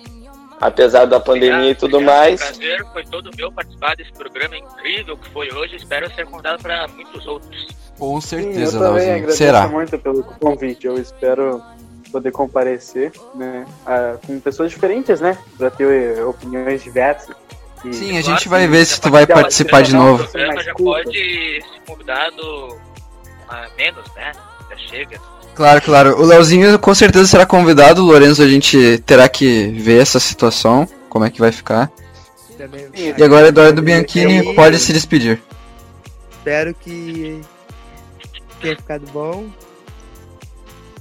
[0.60, 2.40] apesar da pandemia obrigado, e tudo obrigado, mais.
[2.42, 5.76] prazer foi todo meu participar desse programa incrível que foi hoje.
[5.76, 7.68] Espero ser convidado para muitos outros.
[7.98, 9.14] Com Sim, eu certeza, também Leozinho.
[9.14, 9.68] agradeço Será?
[9.68, 10.86] muito pelo convite.
[10.86, 11.62] Eu espero
[12.10, 17.34] poder comparecer, né, ah, com pessoas diferentes, né, para ter eh, opiniões diversas.
[17.84, 20.24] E- Sim, a gente vai ver se tu vai participar de novo.
[20.24, 22.78] O já pode ser convidado
[23.48, 24.32] a menos, né?
[24.70, 25.20] Já chega.
[25.54, 26.20] Claro, claro.
[26.20, 28.02] O Leozinho com certeza será convidado.
[28.02, 31.90] O Lourenço a gente terá que ver essa situação, como é que vai ficar.
[32.94, 35.40] E agora Eduardo Bianchini pode se despedir.
[36.30, 37.40] Espero que
[38.60, 39.46] tenha ficado bom.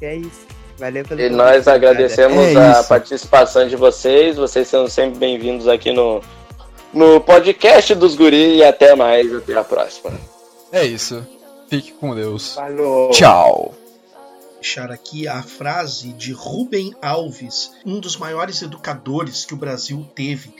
[0.02, 0.46] E é isso.
[0.78, 2.90] Valeu pelo E convite, nós agradecemos É a isso.
[2.90, 4.36] participação de vocês.
[4.36, 6.22] Vocês são sempre bem-vindos aqui no,
[6.94, 9.34] no podcast dos Guri e até mais.
[9.34, 10.12] Até a próxima.
[10.72, 11.26] É isso.
[11.68, 12.54] Fique com Deus.
[12.54, 13.10] Falou.
[13.12, 13.74] Tchau.
[14.56, 20.54] deixar aqui a frase de Rubem Alves, um dos maiores educadores que o Brasil teve.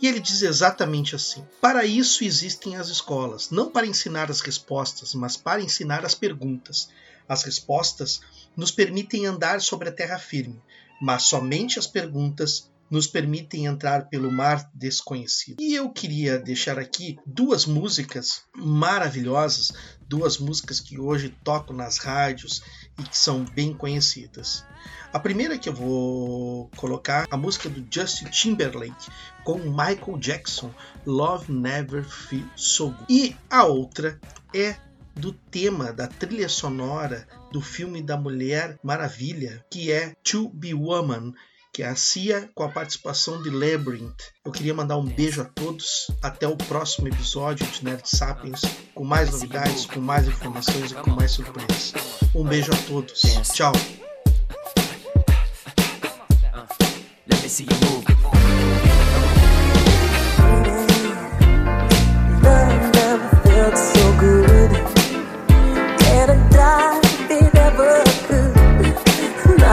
[0.00, 5.14] E ele diz exatamente assim: Para isso existem as escolas, não para ensinar as respostas,
[5.14, 6.88] mas para ensinar as perguntas.
[7.28, 8.20] As respostas
[8.56, 10.60] nos permitem andar sobre a terra firme,
[11.00, 15.60] mas somente as perguntas nos permitem entrar pelo mar desconhecido.
[15.60, 19.72] E eu queria deixar aqui duas músicas maravilhosas,
[20.08, 22.62] duas músicas que hoje tocam nas rádios
[22.98, 24.64] e que são bem conhecidas.
[25.12, 29.10] A primeira que eu vou colocar, a música do Justin Timberlake
[29.44, 30.72] com Michael Jackson,
[31.04, 33.06] Love Never Feels So Good.
[33.08, 34.20] E a outra
[34.54, 34.76] é
[35.14, 41.32] do tema da trilha sonora do filme da Mulher Maravilha, que é To Be Woman,
[41.76, 44.32] que é a Cia com a participação de Labyrinth.
[44.42, 46.10] Eu queria mandar um beijo a todos.
[46.22, 48.62] Até o próximo episódio de Nerd Sapiens,
[48.94, 51.92] com mais novidades, com mais informações e com mais surpresas.
[52.34, 53.20] Um beijo a todos.
[53.52, 53.72] Tchau.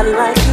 [0.03, 0.52] Let